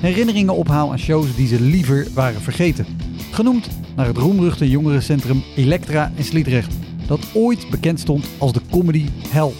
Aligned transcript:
herinneringen 0.00 0.54
ophaal 0.54 0.90
aan 0.90 0.98
shows 0.98 1.34
die 1.36 1.46
ze 1.46 1.60
liever 1.60 2.06
waren 2.14 2.40
vergeten. 2.40 2.86
Genoemd 3.30 3.68
naar 3.96 4.06
het 4.06 4.16
roemruchte 4.16 4.70
jongerencentrum 4.70 5.42
Elektra 5.56 6.12
in 6.14 6.24
Sliedrecht, 6.24 6.74
dat 7.06 7.20
ooit 7.34 7.70
bekend 7.70 8.00
stond 8.00 8.26
als 8.38 8.52
de 8.52 8.60
comedy 8.70 9.08
hell. 9.28 9.52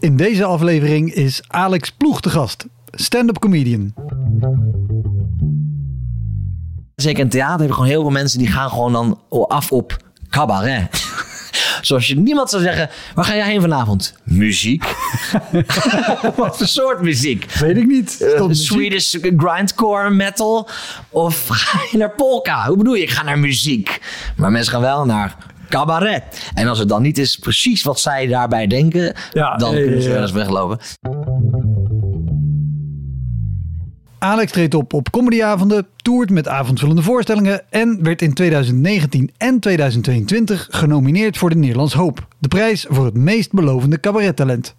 In 0.00 0.16
deze 0.16 0.44
aflevering 0.44 1.12
is 1.12 1.42
Alex 1.46 1.92
Ploeg 1.92 2.20
te 2.20 2.30
gast, 2.30 2.66
stand-up 2.90 3.38
comedian. 3.38 3.94
Zeker 6.94 7.22
in 7.22 7.28
theater 7.28 7.58
heb 7.58 7.68
je 7.68 7.74
gewoon 7.74 7.88
heel 7.88 8.00
veel 8.00 8.10
mensen 8.10 8.38
die 8.38 8.48
gaan 8.48 8.70
gewoon 8.70 8.92
dan 8.92 9.20
af 9.48 9.72
op 9.72 10.05
cabaret. 10.30 10.88
Zoals 11.80 12.06
je 12.06 12.16
niemand 12.16 12.50
zou 12.50 12.62
zeggen, 12.62 12.90
waar 13.14 13.24
ga 13.24 13.34
jij 13.34 13.46
heen 13.46 13.60
vanavond? 13.60 14.14
Muziek. 14.22 14.84
Wat 16.36 16.56
voor 16.56 16.66
soort 16.66 17.02
muziek? 17.02 17.52
Weet 17.52 17.76
ik 17.76 17.86
niet. 17.86 18.18
Uh? 18.20 18.46
Swedish 18.50 19.14
grindcore 19.36 20.10
metal? 20.10 20.68
Of 21.10 21.46
ga 21.48 21.78
je 21.90 21.98
naar 21.98 22.10
polka? 22.10 22.66
Hoe 22.66 22.76
bedoel 22.76 22.94
je? 22.94 23.02
Ik 23.02 23.10
ga 23.10 23.22
naar 23.22 23.38
muziek. 23.38 24.00
Maar 24.36 24.50
mensen 24.50 24.72
gaan 24.72 24.80
wel 24.80 25.04
naar 25.04 25.36
cabaret. 25.68 26.22
En 26.54 26.68
als 26.68 26.78
het 26.78 26.88
dan 26.88 27.02
niet 27.02 27.18
is 27.18 27.36
precies 27.36 27.82
wat 27.82 28.00
zij 28.00 28.26
daarbij 28.26 28.66
denken, 28.66 29.14
Ja, 29.32 29.56
dan 29.56 29.74
kunnen 29.74 30.02
ze 30.02 30.08
wel 30.10 30.22
eens 30.22 30.32
weglopen. 30.32 30.78
Alex 34.26 34.52
treedt 34.52 34.74
op 34.74 34.92
op 34.92 35.10
comedyavonden, 35.10 35.86
toert 35.96 36.30
met 36.30 36.48
avondvullende 36.48 37.02
voorstellingen 37.02 37.62
en 37.70 38.02
werd 38.02 38.22
in 38.22 38.34
2019 38.34 39.30
en 39.36 39.60
2022 39.60 40.68
genomineerd 40.70 41.38
voor 41.38 41.50
de 41.50 41.56
Nederlands 41.56 41.94
Hoop, 41.94 42.28
de 42.38 42.48
prijs 42.48 42.86
voor 42.88 43.04
het 43.04 43.14
meest 43.14 43.52
belovende 43.52 44.00
cabarettalent. 44.00 44.74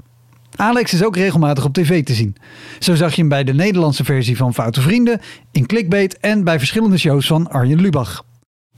Alex 0.56 0.94
is 0.94 1.04
ook 1.04 1.16
regelmatig 1.16 1.66
op 1.66 1.74
tv 1.74 2.04
te 2.04 2.14
zien. 2.14 2.36
Zo 2.80 2.96
zag 2.96 3.14
je 3.14 3.20
hem 3.20 3.30
bij 3.30 3.44
de 3.44 3.54
Nederlandse 3.54 4.04
versie 4.04 4.38
van 4.38 4.54
Foute 4.54 4.82
Vrienden, 4.82 5.20
in 5.52 5.66
Clickbait 5.66 6.18
en 6.18 6.44
bij 6.44 6.58
verschillende 6.58 6.98
shows 6.98 7.28
van 7.28 7.50
Arjen 7.50 7.82
Lubach. 7.82 8.26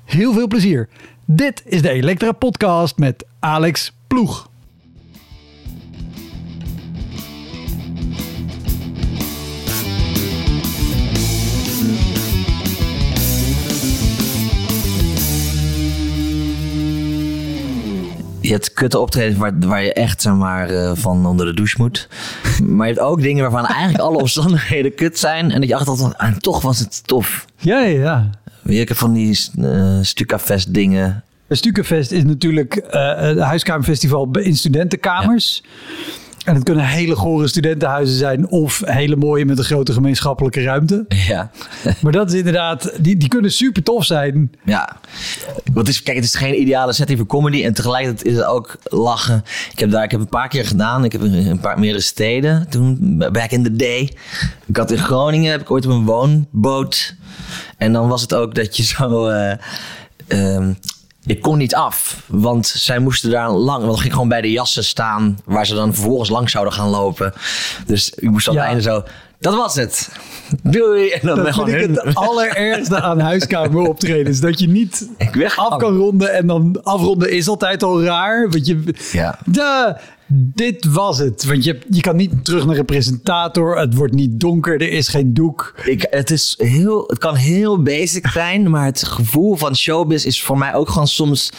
Heel 0.06 0.34
veel 0.34 0.48
plezier. 0.48 0.90
Dit 1.26 1.64
is 1.66 1.82
de 1.82 1.90
Elektra 1.90 2.32
Podcast 2.32 2.98
met 2.98 3.26
Alex 3.40 3.98
Ploeg. 4.08 4.50
Je 18.50 18.56
hebt 18.56 18.74
kutte 18.74 19.00
optreden 19.00 19.40
waar, 19.40 19.54
waar 19.60 19.84
je 19.84 19.94
echt 19.94 20.22
zeg 20.22 20.34
maar, 20.34 20.70
eh, 20.70 20.92
van 20.94 21.26
onder 21.26 21.46
de 21.46 21.54
douche 21.54 21.76
moet. 21.78 22.08
Maar 22.76 22.88
je 22.88 22.94
hebt 22.94 23.06
ook 23.06 23.22
dingen 23.22 23.42
waarvan 23.42 23.66
eigenlijk 23.66 24.04
alle 24.04 24.18
omstandigheden 24.18 24.96
kut 24.96 25.20
zijn. 25.20 25.52
En 25.52 25.60
dat 25.60 25.70
je 25.70 25.76
achteraf 25.76 26.14
en 26.14 26.40
toch 26.40 26.62
was 26.62 26.80
het 26.80 27.08
tof. 27.08 27.46
Ja, 27.58 27.80
ja, 27.80 28.00
ja. 28.00 28.30
Ik 28.64 28.88
heb 28.88 28.98
van 28.98 29.14
die 29.14 29.40
uh, 29.60 29.98
Stukafest 30.02 30.74
dingen. 30.74 31.24
Het 31.48 31.58
Stukenfest 31.58 32.12
is 32.12 32.24
natuurlijk 32.24 32.76
eh, 32.76 33.20
het 33.20 33.40
huiskamerfestival 33.40 34.30
in 34.32 34.56
studentenkamers. 34.56 35.64
En 36.50 36.56
het 36.56 36.64
kunnen 36.64 36.86
hele 36.86 37.16
gore 37.16 37.48
studentenhuizen 37.48 38.18
zijn 38.18 38.48
of 38.48 38.82
hele 38.86 39.16
mooie 39.16 39.46
met 39.46 39.58
een 39.58 39.64
grote 39.64 39.94
gemeenschappelijke 39.94 40.62
ruimte. 40.62 41.06
Ja. 41.08 41.52
Maar 42.02 42.12
dat 42.12 42.32
is 42.32 42.38
inderdaad, 42.38 42.92
die, 43.00 43.18
die 43.18 43.30
kunnen 43.30 43.52
super 43.52 43.84
tof 43.84 44.06
zijn. 44.06 44.52
Ja. 44.66 44.98
Want 45.74 45.88
is, 45.88 46.04
kijk, 46.04 46.16
het 46.16 46.26
is 46.26 46.36
geen 46.36 46.62
ideale 46.62 46.94
setting 46.94 47.18
voor 47.18 47.28
comedy. 47.28 47.64
En 47.64 47.74
tegelijkertijd 47.74 48.28
is 48.28 48.36
het 48.36 48.46
ook 48.46 48.78
lachen. 48.84 49.44
Ik 49.72 49.80
heb 49.80 49.92
daar 49.92 50.04
ik 50.04 50.12
heb 50.12 50.20
een 50.20 50.30
paar 50.30 50.48
keer 50.48 50.66
gedaan. 50.66 51.04
Ik 51.04 51.12
heb 51.12 51.24
in 51.24 51.34
een 51.34 51.60
paar 51.60 51.80
meerdere 51.80 52.04
steden. 52.04 52.70
Toen, 52.70 53.18
back 53.32 53.52
in 53.52 53.64
the 53.64 53.76
day. 53.76 54.14
Ik 54.66 54.78
had 54.78 54.92
in 54.92 54.98
Groningen, 54.98 55.52
heb 55.52 55.62
ik 55.62 55.72
ooit 55.72 55.86
op 55.86 55.92
een 55.92 56.06
woonboot. 56.06 57.16
En 57.78 57.94
dan 57.94 58.08
was 58.08 58.22
het 58.22 58.34
ook 58.34 58.56
dat 58.56 58.78
je 58.78 58.84
zo... 58.84 59.28
eh, 59.28 59.52
ehm, 60.28 60.74
ik 61.30 61.42
kon 61.42 61.58
niet 61.58 61.76
af, 61.76 62.24
want 62.28 62.68
zij 62.68 63.00
moesten 63.00 63.30
daar 63.32 63.50
lang. 63.52 63.84
Want 63.84 63.96
ik 63.96 64.02
ging 64.02 64.14
gewoon 64.14 64.28
bij 64.30 64.42
de 64.42 64.52
jassen 64.52 64.84
staan, 64.84 65.38
waar 65.46 65.66
ze 65.66 65.76
dan 65.76 65.94
vervolgens 65.94 66.30
lang 66.30 66.50
zouden 66.50 66.74
gaan 66.74 66.90
lopen. 66.90 67.34
Dus 67.86 68.10
ik 68.16 68.30
moest 68.30 68.48
aan 68.48 68.54
Ja. 68.54 68.60
het 68.60 68.68
einde 68.70 68.84
zo. 68.84 69.04
Dat 69.40 69.56
was 69.56 69.76
het. 69.76 70.10
Doei. 70.64 71.10
En 71.10 71.28
dan 71.28 71.36
ben 71.36 71.46
Dat 71.46 71.54
vind 71.56 71.68
ik 71.68 71.74
hun- 71.74 72.00
het 72.08 72.16
allerergste 72.28 73.02
aan 73.02 73.20
huiskamer 73.20 73.88
optredens. 73.88 74.40
Dat 74.40 74.60
je 74.60 74.68
niet 74.68 75.10
Ik 75.18 75.34
weg 75.34 75.58
af 75.58 75.78
kan 75.78 75.98
ronden. 75.98 76.34
En 76.34 76.48
dan 76.48 76.80
afronden 76.84 77.32
is 77.32 77.48
altijd 77.48 77.84
al 77.84 78.04
raar. 78.04 78.50
Want 78.50 78.66
je, 78.66 78.94
Ja. 79.12 79.40
Da, 79.46 80.00
dit 80.32 80.86
was 80.86 81.18
het. 81.18 81.46
Want 81.46 81.64
je, 81.64 81.80
je 81.90 82.02
kan 82.02 82.16
niet 82.16 82.46
terug 82.46 82.66
naar 82.66 82.78
een 82.78 82.86
presentator. 82.86 83.78
Het 83.78 83.94
wordt 83.94 84.14
niet 84.14 84.40
donker. 84.40 84.82
Er 84.82 84.92
is 84.92 85.08
geen 85.08 85.34
doek. 85.34 85.74
Ik, 85.86 86.08
het, 86.10 86.32
is 86.32 86.56
heel, 86.58 87.04
het 87.08 87.18
kan 87.18 87.36
heel 87.36 87.82
basic 87.82 88.28
zijn, 88.28 88.70
maar 88.70 88.86
het 88.86 89.04
gevoel 89.04 89.56
van 89.56 89.76
showbiz 89.76 90.26
is 90.26 90.44
voor 90.44 90.58
mij 90.58 90.74
ook 90.74 90.90
gewoon 90.90 91.08
soms 91.08 91.52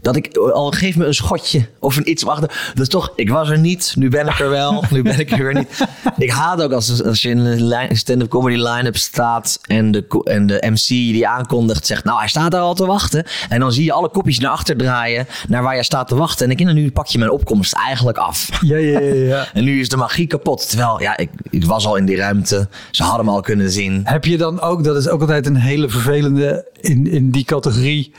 dat 0.00 0.16
ik 0.16 0.36
al 0.36 0.70
geef 0.70 0.96
me 0.96 1.06
een 1.06 1.14
schotje 1.14 1.68
of 1.78 1.96
een 1.96 2.10
iets 2.10 2.24
om 2.24 2.30
achter. 2.30 2.72
Dus 2.74 2.88
toch, 2.88 3.12
ik 3.16 3.30
was 3.30 3.48
er 3.48 3.58
niet, 3.58 3.92
nu 3.96 4.08
ben 4.08 4.26
ik 4.26 4.38
er 4.38 4.50
wel, 4.50 4.84
nu 4.90 5.02
ben 5.02 5.18
ik 5.18 5.30
er 5.30 5.44
weer 5.44 5.54
niet. 5.54 5.86
Ik 6.18 6.30
haat 6.30 6.62
ook 6.62 6.72
als, 6.72 7.02
als 7.02 7.22
je 7.22 7.28
in 7.28 7.38
een 7.38 7.96
stand-up 7.96 8.28
comedy 8.28 8.56
line-up 8.56 8.96
staat 8.96 9.58
en 9.66 9.90
de, 9.90 10.22
en 10.24 10.46
de 10.46 10.62
MC 10.70 10.86
die 10.86 11.28
aankondigt 11.28 11.86
zegt, 11.86 12.04
nou 12.04 12.18
hij 12.18 12.28
staat 12.28 12.50
daar 12.50 12.60
al 12.60 12.74
te 12.74 12.86
wachten. 12.86 13.24
En 13.48 13.60
dan 13.60 13.72
zie 13.72 13.84
je 13.84 13.92
alle 13.92 14.08
kopjes 14.08 14.38
naar 14.38 14.50
achter 14.50 14.76
draaien 14.76 15.26
naar 15.48 15.62
waar 15.62 15.74
jij 15.74 15.82
staat 15.82 16.08
te 16.08 16.14
wachten. 16.14 16.44
En 16.44 16.50
ik 16.50 16.56
denk, 16.56 16.70
nou, 16.70 16.82
nu 16.82 16.90
pak 16.90 17.06
je 17.06 17.18
mijn 17.18 17.30
opkomst 17.30 17.72
eigenlijk 17.72 18.15
af. 18.18 18.48
Ja, 18.60 18.76
ja, 18.76 19.00
ja. 19.00 19.14
ja. 19.14 19.46
En 19.54 19.64
nu 19.64 19.80
is 19.80 19.88
de 19.88 19.96
magie 19.96 20.26
kapot. 20.26 20.68
Terwijl, 20.68 21.00
ja, 21.00 21.16
ik, 21.16 21.30
ik 21.50 21.64
was 21.64 21.86
al 21.86 21.96
in 21.96 22.04
die 22.04 22.16
ruimte. 22.16 22.68
Ze 22.90 23.02
hadden 23.02 23.24
me 23.24 23.30
al 23.30 23.40
kunnen 23.40 23.70
zien. 23.70 24.00
Heb 24.04 24.24
je 24.24 24.36
dan 24.36 24.60
ook, 24.60 24.84
dat 24.84 24.96
is 24.96 25.08
ook 25.08 25.20
altijd 25.20 25.46
een 25.46 25.56
hele 25.56 25.88
vervelende 25.88 26.66
in, 26.80 27.06
in 27.06 27.30
die 27.30 27.44
categorie, 27.44 28.12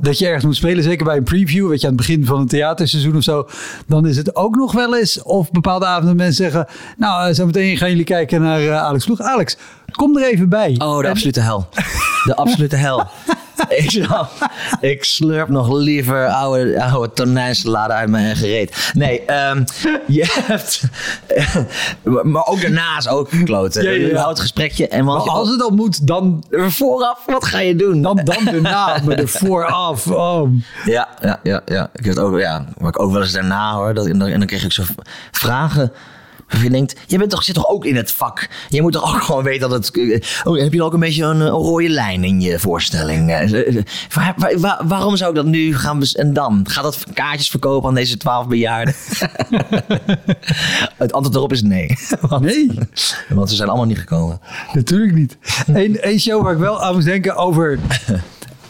dat 0.00 0.18
je 0.18 0.26
ergens 0.26 0.44
moet 0.44 0.56
spelen, 0.56 0.82
zeker 0.84 1.04
bij 1.04 1.16
een 1.16 1.22
preview, 1.22 1.68
weet 1.68 1.80
je, 1.80 1.86
aan 1.86 1.92
het 1.92 2.06
begin 2.06 2.26
van 2.26 2.40
een 2.40 2.46
theaterseizoen 2.46 3.16
of 3.16 3.22
zo, 3.22 3.48
dan 3.86 4.06
is 4.06 4.16
het 4.16 4.36
ook 4.36 4.56
nog 4.56 4.72
wel 4.72 4.96
eens, 4.96 5.22
of 5.22 5.50
bepaalde 5.50 5.86
avonden 5.86 6.16
mensen 6.16 6.44
zeggen, 6.44 6.66
nou, 6.96 7.28
eh, 7.28 7.34
zo 7.34 7.46
meteen 7.46 7.76
gaan 7.76 7.88
jullie 7.88 8.04
kijken 8.04 8.40
naar 8.42 8.60
eh, 8.60 8.82
Alex 8.82 9.04
Vloeg. 9.04 9.20
Alex, 9.20 9.56
kom 9.92 10.16
er 10.16 10.24
even 10.32 10.48
bij. 10.48 10.74
Oh, 10.78 10.98
de 10.98 11.04
En- 11.04 11.10
absolute 11.10 11.40
hel. 11.40 11.68
De 12.24 12.36
absolute 12.36 12.76
hel. 12.76 13.06
ik, 13.68 14.08
ik 14.80 15.04
slurp 15.04 15.48
nog 15.48 15.72
liever 15.72 16.26
oude, 16.26 16.82
oude 16.82 17.12
tonijnsalade 17.12 17.92
uit 17.92 18.08
mijn 18.08 18.24
eigen 18.24 18.46
reet. 18.46 18.90
Nee, 18.92 19.24
ehm, 19.24 19.64
je 20.06 20.26
hebt... 20.46 20.82
maar 22.02 22.46
ook 22.46 22.60
daarnaast 22.60 23.08
ook 23.08 23.28
kloten. 23.44 23.82
Ja, 23.82 23.90
ja, 23.90 23.96
ja. 23.96 24.06
Je 24.06 24.16
houdt 24.16 24.30
het 24.30 24.40
gesprekje 24.40 24.88
en 24.88 25.04
want 25.04 25.28
als 25.28 25.48
het 25.48 25.58
dan 25.58 25.74
moet, 25.74 26.06
dan, 26.06 26.44
vooraf, 26.50 27.18
wat 27.26 27.44
ga 27.44 27.58
je 27.58 27.76
doen? 27.76 28.02
dan, 28.02 28.20
dan 28.24 28.44
daarna, 28.44 28.98
maar 29.04 29.18
er 29.18 29.28
vooraf. 29.28 30.06
Oh. 30.06 30.50
Ja, 30.84 31.08
ja, 31.20 31.40
ja, 31.42 31.62
ja. 31.64 31.90
Ik 31.92 32.04
heb 32.04 32.14
het 32.14 32.24
ook, 32.24 32.38
ja. 32.38 32.64
Maar 32.78 32.88
ik 32.88 33.00
ook 33.00 33.12
wel 33.12 33.22
eens 33.22 33.32
daarna 33.32 33.74
hoor. 33.74 33.94
Dat, 33.94 34.06
en, 34.06 34.18
dan, 34.18 34.28
en 34.28 34.38
dan 34.38 34.46
kreeg 34.46 34.64
ik 34.64 34.72
zo 34.72 34.82
vragen 35.30 35.92
Je 36.62 36.70
denkt, 36.70 37.00
je 37.06 37.18
bent 37.18 37.30
toch, 37.30 37.42
zit 37.42 37.54
toch 37.54 37.68
ook 37.68 37.84
in 37.84 37.96
het 37.96 38.12
vak? 38.12 38.48
Je 38.68 38.82
moet 38.82 38.92
toch 38.92 39.14
ook 39.14 39.22
gewoon 39.22 39.42
weten 39.44 39.68
dat 39.70 39.86
het... 39.86 40.20
Oh, 40.44 40.58
heb 40.60 40.72
je 40.72 40.82
ook 40.82 40.92
een 40.92 41.00
beetje 41.00 41.24
een, 41.24 41.40
een 41.40 41.48
rode 41.48 41.88
lijn 41.88 42.24
in 42.24 42.40
je 42.40 42.58
voorstelling? 42.58 43.30
Eh, 43.30 43.66
eh, 43.76 43.82
waar- 44.14 44.34
waar- 44.36 44.58
waar- 44.60 44.80
waarom 44.86 45.16
zou 45.16 45.30
ik 45.30 45.36
dat 45.36 45.44
nu 45.46 45.76
gaan... 45.76 46.02
En 46.12 46.32
dan? 46.32 46.60
Gaat 46.70 46.84
dat 46.84 47.04
kaartjes 47.14 47.48
verkopen 47.48 47.88
aan 47.88 47.94
deze 47.94 48.16
twaalf 48.16 48.46
bejaarden? 48.48 48.94
het 50.96 51.12
antwoord 51.12 51.36
erop 51.36 51.52
is 51.52 51.62
nee. 51.62 51.98
Want, 52.20 52.42
Nee, 52.44 52.70
want 53.28 53.50
ze 53.50 53.56
zijn 53.56 53.68
allemaal 53.68 53.86
niet 53.86 53.98
gekomen. 53.98 54.40
natuurlijk 54.72 55.14
niet. 55.14 55.36
Eén 55.66 56.00
één 56.00 56.20
show 56.20 56.42
waar 56.42 56.52
ik 56.52 56.58
wel 56.58 56.82
aan 56.82 56.94
moest 56.94 57.06
denken 57.06 57.36
over... 57.36 57.78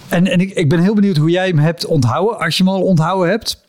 En, 0.09 0.27
en 0.27 0.41
ik, 0.41 0.51
ik 0.51 0.69
ben 0.69 0.81
heel 0.81 0.95
benieuwd 0.95 1.17
hoe 1.17 1.31
jij 1.31 1.49
hem 1.49 1.59
hebt 1.59 1.87
onthouden, 1.87 2.39
als 2.39 2.57
je 2.57 2.65
hem 2.65 2.73
al 2.73 2.83
onthouden 2.83 3.31
hebt. 3.31 3.61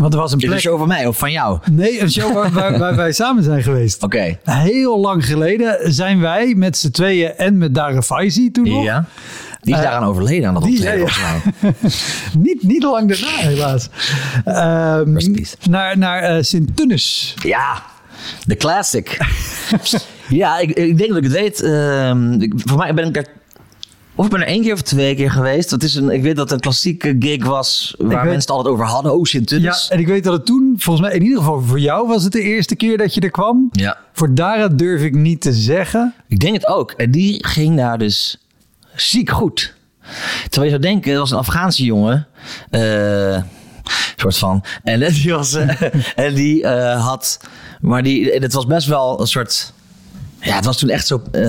Want 0.00 0.14
er 0.14 0.20
was 0.20 0.32
een 0.32 0.38
Is 0.38 0.42
het 0.44 0.52
plek... 0.52 0.64
een 0.64 0.70
show 0.70 0.78
van 0.78 0.88
mij 0.88 1.06
of 1.06 1.18
van 1.18 1.32
jou? 1.32 1.58
Nee, 1.70 2.00
een 2.00 2.10
show 2.12 2.32
waar, 2.34 2.50
waar, 2.52 2.78
waar 2.78 2.96
wij 2.96 3.12
samen 3.12 3.42
zijn 3.42 3.62
geweest. 3.62 4.02
Oké. 4.06 4.38
Heel 4.44 5.00
lang 5.00 5.26
geleden 5.26 5.92
zijn 5.94 6.20
wij 6.20 6.54
met 6.56 6.76
z'n 6.76 6.90
tweeën 6.90 7.30
en 7.36 7.58
met 7.58 7.74
Dara 7.74 8.02
Faisi 8.02 8.50
toen 8.50 8.68
nog. 8.68 8.84
Ja. 8.84 9.04
Die 9.60 9.72
is 9.74 9.80
Eh, 9.80 9.84
daaraan 9.86 10.08
overleden 10.08 10.48
aan 10.48 10.54
dat 10.54 10.62
optreden, 10.62 11.06
ja. 11.60 11.72
Niet, 12.38 12.62
niet 12.62 12.82
lang 12.82 13.08
daarna 13.08 13.36
helaas. 13.36 13.88
Peace. 14.44 15.56
naar 15.70 15.98
naar 15.98 16.22
eh, 16.22 16.42
Sint-Tunis. 16.42 17.34
Ja, 17.42 17.82
de 18.44 18.56
classic. 18.56 19.18
ja, 20.28 20.58
ik, 20.58 20.70
ik 20.70 20.98
denk 20.98 21.08
dat 21.08 21.18
ik 21.18 21.24
het 21.24 21.32
weet. 21.32 21.60
Ehm, 21.62 22.32
ik- 22.40 22.52
voor 22.56 22.78
mij 22.78 22.94
ben 22.94 23.06
ik 23.06 23.14
daar... 23.14 23.26
Of 24.22 24.28
ik 24.28 24.34
ben 24.34 24.46
er 24.46 24.52
één 24.52 24.62
keer 24.62 24.72
of 24.72 24.82
twee 24.82 25.14
keer 25.14 25.30
geweest. 25.30 25.70
Dat 25.70 25.82
is 25.82 25.94
een, 25.94 26.10
ik 26.10 26.22
weet 26.22 26.36
dat 26.36 26.44
het 26.44 26.52
een 26.52 26.60
klassieke 26.60 27.16
gig 27.18 27.44
was 27.44 27.94
waar 27.98 28.24
mensen 28.24 28.34
het 28.34 28.50
altijd 28.50 28.74
over 28.74 28.86
hadden. 28.86 29.14
Oh, 29.14 29.24
sint 29.24 29.50
Ja, 29.50 29.76
en 29.88 29.98
ik 29.98 30.06
weet 30.06 30.24
dat 30.24 30.32
het 30.32 30.46
toen, 30.46 30.74
volgens 30.78 31.06
mij 31.06 31.16
in 31.16 31.22
ieder 31.22 31.38
geval 31.38 31.60
voor 31.60 31.80
jou 31.80 32.08
was 32.08 32.22
het 32.22 32.32
de 32.32 32.40
eerste 32.42 32.76
keer 32.76 32.98
dat 32.98 33.14
je 33.14 33.20
er 33.20 33.30
kwam. 33.30 33.68
Ja. 33.72 33.98
Voor 34.12 34.34
Dara 34.34 34.68
durf 34.68 35.02
ik 35.02 35.14
niet 35.14 35.40
te 35.40 35.52
zeggen. 35.52 36.14
Ik 36.28 36.40
denk 36.40 36.54
het 36.54 36.66
ook. 36.66 36.90
En 36.90 37.10
die 37.10 37.46
ging 37.46 37.76
daar 37.76 37.98
dus 37.98 38.38
ziek 38.94 39.30
goed. 39.30 39.74
Terwijl 40.42 40.64
je 40.64 40.70
zou 40.70 40.80
denken, 40.92 41.10
dat 41.10 41.20
was 41.20 41.30
een 41.30 41.38
Afghaanse 41.38 41.84
jongen. 41.84 42.26
eh, 42.70 43.42
soort 44.16 44.38
van. 44.38 44.64
En 44.82 45.12
die, 45.12 45.32
was, 45.32 45.54
eh, 45.54 45.82
en 46.26 46.34
die 46.34 46.62
eh, 46.62 47.06
had... 47.06 47.40
Maar 47.80 48.02
die, 48.02 48.30
het 48.32 48.52
was 48.52 48.66
best 48.66 48.86
wel 48.86 49.20
een 49.20 49.26
soort... 49.26 49.72
Ja, 50.42 50.54
het 50.54 50.64
was 50.64 50.78
toen 50.78 50.88
echt 50.88 51.06
zo 51.06 51.22
eh 51.32 51.40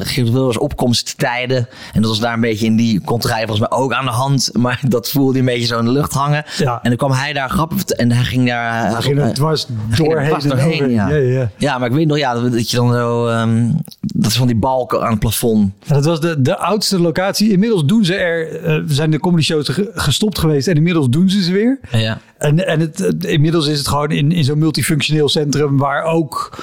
Geert 0.00 0.30
Wilders 0.30 0.58
opkomsttijden. 0.58 1.68
En 1.92 2.00
dat 2.02 2.10
was 2.10 2.20
daar 2.20 2.34
een 2.34 2.40
beetje 2.40 2.66
in 2.66 2.76
die 2.76 3.00
contraille 3.00 3.46
volgens 3.46 3.68
mij 3.68 3.78
ook 3.78 3.92
aan 3.92 4.04
de 4.04 4.10
hand. 4.10 4.50
Maar 4.52 4.80
dat 4.88 5.10
voelde 5.10 5.38
een 5.38 5.44
beetje 5.44 5.66
zo 5.66 5.78
in 5.78 5.84
de 5.84 5.90
lucht 5.90 6.12
hangen. 6.12 6.44
Ja. 6.58 6.78
En 6.82 6.88
dan 6.88 6.96
kwam 6.98 7.10
hij 7.12 7.32
daar 7.32 7.50
vert- 7.70 7.94
En 7.96 8.12
hij 8.12 8.24
ging 8.24 8.46
daar... 8.48 8.72
Hij 8.82 8.90
hij 8.92 9.00
ging 9.02 9.06
er 9.06 9.14
doorheen. 9.16 9.34
dwars 9.34 9.66
en 9.66 9.96
doorheen, 9.96 10.32
overheen. 10.32 10.90
ja. 10.90 11.08
Ja, 11.08 11.16
ja. 11.16 11.50
Ja, 11.56 11.78
maar 11.78 11.88
ik 11.88 11.94
weet 11.94 12.06
nog 12.06 12.18
ja, 12.18 12.34
dat 12.34 12.52
dat 12.52 12.70
je 12.70 12.76
dan 12.76 12.92
zo... 12.92 13.26
ehm, 13.28 13.70
dat 14.00 14.30
is 14.30 14.36
van 14.36 14.46
die 14.46 14.56
balken 14.56 15.02
aan 15.02 15.10
het 15.10 15.18
plafond. 15.20 15.72
Ja, 15.84 15.94
dat 15.94 16.04
was 16.04 16.20
de, 16.20 16.42
de 16.42 16.56
oudste 16.58 17.00
locatie. 17.00 17.50
Inmiddels 17.52 17.84
doen 17.84 18.04
ze 18.04 18.14
er, 18.14 18.62
eh, 18.64 18.82
zijn 18.86 19.10
de 19.10 19.18
comedy 19.20 19.42
shows 19.42 19.68
ge- 19.68 19.90
gestopt 19.94 20.38
geweest 20.38 20.68
en 20.68 20.74
inmiddels 20.76 21.08
doen 21.08 21.28
ze 21.28 21.42
ze 21.42 21.52
weer. 21.52 21.78
Ja. 21.90 22.18
En, 22.42 22.66
en 22.66 22.80
het, 22.80 22.98
het- 22.98 23.24
inmiddels 23.24 23.66
is 23.66 23.78
het 23.78 23.88
gewoon 23.88 24.10
in, 24.10 24.32
in 24.32 24.44
zo'n 24.44 24.58
multifunctioneel 24.58 25.28
centrum 25.28 25.76
waar 25.78 26.02
ook 26.04 26.58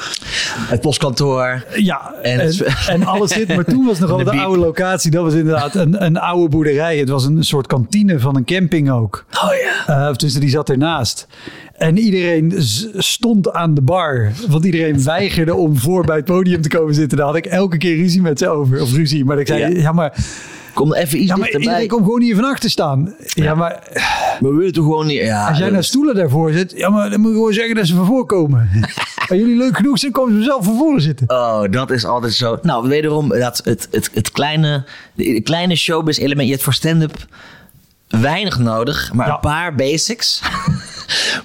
Het 0.58 0.82
postkantoor. 0.82 1.66
Ja, 1.76 2.14
En 2.22 2.52
en, 2.88 3.04
alles 3.04 3.32
zit. 3.32 3.48
Maar 3.56 3.66
toen 3.66 3.86
was 3.86 4.00
nog 4.00 4.10
wel 4.10 4.24
de 4.24 4.32
oude 4.32 4.60
locatie. 4.60 5.12
Dat 5.12 5.24
was 5.24 5.34
inderdaad 5.34 5.76
een, 5.76 6.04
een 6.06 6.18
oude 6.18 6.50
boerderij. 6.50 6.98
Het 6.98 7.10
was 7.10 7.26
een 7.26 7.44
soort 7.44 7.68
kantine 7.68 8.20
van 8.20 8.36
een 8.36 8.46
camping 8.46 8.92
ook. 8.92 9.26
Oh 9.44 9.50
ja. 9.88 10.10
Uh, 10.10 10.16
tussen 10.16 10.42
die 10.42 10.50
zat 10.50 10.70
ernaast. 10.70 11.28
En 11.78 11.98
iedereen 11.98 12.54
stond 12.98 13.52
aan 13.54 13.74
de 13.74 13.82
bar. 13.82 14.32
Want 14.50 14.66
iedereen 14.66 15.04
weigerde 15.14 15.56
om 15.56 15.78
voor 15.78 16.06
bij 16.06 16.16
het 16.16 16.26
podium 16.26 16.62
te 16.62 16.70
komen 16.70 16.94
zitten. 16.96 17.18
Daar 17.18 17.28
had 17.28 17.36
ik 17.36 17.46
elke 17.46 17.78
keer 17.78 17.96
ruzie 17.96 18.22
met 18.22 18.40
ze 18.40 18.48
over. 18.50 18.82
Of 18.82 18.94
ruzie. 18.94 19.26
Maar 19.26 19.40
ik 19.40 19.48
zei, 19.48 19.60
Ja. 19.60 19.82
ja, 19.82 19.92
maar, 19.92 20.14
Kom 20.80 20.94
even 20.94 21.18
iets 21.20 21.28
ja, 21.28 21.36
maar 21.36 21.44
dichterbij. 21.44 21.60
iedereen 21.68 21.88
komt 21.88 22.04
gewoon 22.04 22.22
hier 22.22 22.36
van 22.36 22.44
achter 22.44 22.70
staan. 22.70 23.14
Ja, 23.28 23.56
maar 23.56 23.80
We 24.40 24.54
willen 24.54 24.74
toch 24.74 24.84
gewoon 24.84 25.08
niet... 25.08 25.18
Ja, 25.22 25.48
als 25.48 25.58
jij 25.58 25.70
is- 25.70 25.88
stoelen 25.88 26.16
daarvoor 26.16 26.52
zit. 26.52 26.74
Ja, 26.76 26.90
maar 26.90 27.10
dan 27.10 27.20
moet 27.20 27.30
je 27.30 27.36
gewoon 27.36 27.54
zeggen 27.54 27.76
dat 27.76 27.88
ze 27.88 27.96
van 27.96 28.06
voor 28.06 28.26
komen. 28.26 28.70
Als 29.30 29.38
jullie 29.40 29.58
leuk 29.58 29.76
genoeg 29.76 30.00
zijn, 30.00 30.12
komen 30.12 30.36
ze 30.38 30.44
zelf 30.44 30.66
van 30.66 30.78
voren 30.78 31.02
zitten. 31.02 31.30
Oh, 31.30 31.62
dat 31.70 31.92
is 31.92 32.06
altijd 32.06 32.34
zo. 32.34 32.58
Nou, 32.62 32.88
wederom, 32.88 33.30
dat, 33.30 33.62
het, 33.64 33.88
het, 33.92 34.10
het 34.14 34.32
kleine, 34.32 34.84
de 35.14 35.42
kleine 35.42 35.76
showbiz 35.76 36.18
element. 36.18 36.46
Je 36.48 36.52
hebt 36.54 36.64
voor 36.64 36.74
stand-up 36.74 37.26
weinig 38.08 38.60
nodig, 38.60 39.14
maar 39.14 39.28
Ja. 39.28 39.34
een 39.34 39.40
paar 39.40 39.76
basics. 39.76 40.42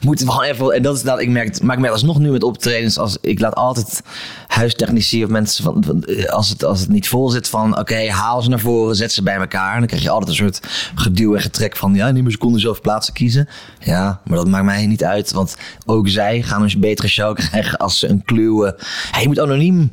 Moeten 0.01 0.27
we 0.27 0.33
gewoon 0.33 0.47
even. 0.49 0.71
En 0.71 0.83
dat 0.83 0.97
is 0.97 1.03
dat 1.03 1.21
ik 1.21 1.29
merk. 1.29 1.63
Maar 1.63 1.75
ik 1.75 1.81
merk 1.81 1.93
alsnog 1.93 2.19
nu 2.19 2.31
met 2.31 2.43
optredens. 2.43 2.99
Als, 2.99 3.17
ik 3.21 3.41
laat 3.41 3.55
altijd 3.55 4.03
huistechnici 4.47 5.25
of 5.25 5.31
mensen 5.31 5.65
van. 5.65 5.85
van, 5.87 6.03
eh, 6.05 6.25
als, 6.29 6.49
het, 6.49 6.65
als 6.65 6.81
het 6.81 6.89
niet 6.89 7.09
vol 7.09 7.29
zit 7.29 7.49
van. 7.49 7.79
Oké, 7.79 8.11
haal 8.11 8.43
ze 8.43 8.49
naar 8.49 8.59
voren, 8.61 8.97
zet 8.97 9.13
ze 9.13 9.23
bij 9.23 9.35
elkaar. 9.37 9.73
En 9.73 9.79
dan 9.79 9.87
krijg 9.87 10.03
je 10.03 10.11
altijd 10.11 10.31
een 10.31 10.37
soort 10.37 10.61
geduw 10.95 11.35
en 11.35 11.41
getrek 11.43 11.77
van. 11.77 11.95
Ja, 11.95 12.11
neem 12.11 12.25
een 12.25 12.31
seconde 12.33 12.59
zelf 12.59 12.81
plaatsen 12.81 13.15
kiezen. 13.15 13.49
Ja, 13.81 14.21
maar 14.25 14.37
dat 14.37 14.49
maakt 14.49 14.65
mij 14.65 14.87
niet 14.87 15.05
uit. 15.05 15.33
Want 15.33 15.57
ook 15.87 16.09
zij 16.09 16.43
gaan 16.43 16.63
een 16.63 16.81
betere 16.81 17.09
show 17.09 17.35
krijgen 17.37 17.79
als 17.79 17.99
ze 17.99 18.09
een 18.09 18.23
kluwe. 18.25 18.77
Hey, 19.11 19.23
je 19.23 19.29
moet 19.29 19.41
anoniem 19.41 19.91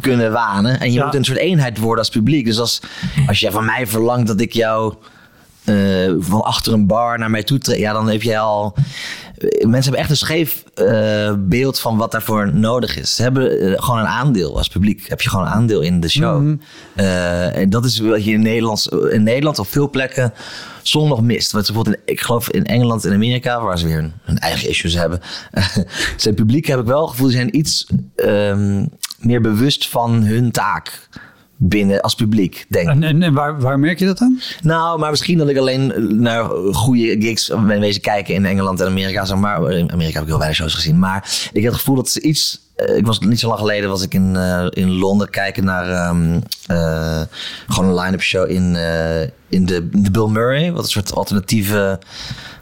kunnen 0.00 0.32
wanen. 0.32 0.80
En 0.80 0.92
je 0.92 0.98
Ja. 0.98 1.04
moet 1.04 1.14
een 1.14 1.24
soort 1.24 1.38
eenheid 1.38 1.78
worden 1.78 1.98
als 1.98 2.08
publiek. 2.08 2.44
Dus 2.44 2.58
als, 2.58 2.80
als 3.26 3.40
jij 3.40 3.50
van 3.50 3.64
mij 3.64 3.86
verlangt 3.86 4.26
dat 4.26 4.40
ik 4.40 4.52
jou 4.52 4.94
eh, 5.64 6.12
van 6.18 6.42
achter 6.42 6.72
een 6.72 6.86
bar 6.86 7.18
naar 7.18 7.30
mij 7.30 7.42
toe 7.42 7.58
trek, 7.58 7.78
ja, 7.78 7.92
dan 7.92 8.08
heb 8.08 8.22
je 8.22 8.38
al. 8.38 8.74
eh, 9.38 9.48
Mensen 9.66 9.82
hebben 9.82 10.00
echt 10.00 10.10
een 10.10 10.16
scheef 10.16 10.64
eh, 10.74 11.32
beeld 11.38 11.78
van 11.80 11.96
wat 11.96 12.12
daarvoor 12.12 12.54
nodig 12.54 12.96
is. 12.98 13.14
Ze 13.14 13.22
hebben 13.22 13.50
gewoon 13.82 13.98
een 14.00 14.06
aandeel 14.06 14.56
als 14.56 14.68
publiek. 14.68 15.08
Heb 15.08 15.20
je 15.20 15.28
gewoon 15.28 15.46
een 15.46 15.52
aandeel 15.52 15.80
in 15.80 16.00
de 16.00 16.08
show. 16.08 16.56
Eh, 16.94 17.56
en 17.56 17.70
dat 17.70 17.84
is 17.84 17.98
wat 17.98 18.24
je 18.24 18.30
in 18.32 18.42
Nederland, 18.42 18.88
in 19.10 19.22
Nederland 19.22 19.58
op 19.58 19.68
veel 19.68 19.90
plekken 19.90 20.32
soms 20.82 21.08
nog 21.08 21.22
mist. 21.22 21.52
Want 21.52 21.66
bijvoorbeeld 21.66 21.96
in, 21.96 22.02
ik 22.04 22.20
geloof 22.20 22.50
in 22.50 22.64
Engeland 22.64 23.04
en 23.04 23.12
Amerika, 23.12 23.60
waar 23.60 23.78
ze 23.78 23.86
weer 23.86 23.96
hun, 23.96 24.12
hun 24.22 24.38
eigen 24.38 24.68
issues 24.68 24.94
hebben. 24.94 25.20
zijn 26.16 26.34
publiek 26.34 26.66
heb 26.66 26.78
ik 26.80 26.86
wel 26.86 27.00
het 27.00 27.10
gevoel, 27.10 27.26
die 27.26 27.36
zijn 27.36 27.56
iets 27.56 27.86
ehm, 28.16 28.86
meer 29.18 29.40
bewust 29.40 29.88
van 29.88 30.22
hun 30.22 30.50
taak 30.50 31.08
binnen 31.64 32.00
als 32.00 32.14
publiek, 32.14 32.66
denk 32.68 32.88
ik. 32.88 32.94
En, 32.94 33.02
en, 33.02 33.22
en 33.22 33.32
waar, 33.32 33.60
waar 33.60 33.78
merk 33.78 33.98
je 33.98 34.06
dat 34.06 34.20
aan? 34.20 34.40
Nou, 34.62 34.98
maar 34.98 35.10
misschien 35.10 35.38
dat 35.38 35.48
ik 35.48 35.56
alleen 35.58 35.92
naar 36.22 36.44
goede 36.72 37.20
gigs 37.20 37.48
ben 37.66 37.80
wezen 37.80 38.00
kijken 38.00 38.34
in 38.34 38.44
Engeland 38.44 38.80
en 38.80 38.86
Amerika. 38.86 39.24
Zeg 39.24 39.36
maar. 39.36 39.70
In 39.72 39.92
Amerika 39.92 40.12
heb 40.14 40.22
ik 40.22 40.28
heel 40.28 40.38
weinig 40.38 40.56
shows 40.58 40.74
gezien. 40.74 40.98
Maar 40.98 41.48
ik 41.52 41.62
heb 41.62 41.70
het 41.72 41.80
gevoel 41.80 41.96
dat 41.96 42.08
ze 42.08 42.20
iets... 42.20 42.60
eh, 42.76 42.96
Ik 42.96 43.06
was 43.06 43.18
niet 43.20 43.40
zo 43.40 43.46
lang 43.48 43.58
geleden 43.60 43.88
was 43.90 44.02
ik 44.02 44.14
in, 44.14 44.36
eh, 44.36 44.66
in 44.70 44.90
Londen 44.90 45.30
kijken 45.30 45.64
naar 45.64 45.88
ehm, 45.90 46.40
eh, 46.66 47.20
gewoon 47.68 47.90
een 47.90 48.00
line-up 48.00 48.22
show 48.22 48.50
in, 48.50 48.76
eh, 48.76 49.20
in 49.48 49.66
de, 49.66 49.88
de 49.92 50.10
Bill 50.10 50.28
Murray. 50.28 50.72
Wat 50.72 50.84
een 50.84 50.90
soort 50.90 51.14
alternatieve 51.14 51.98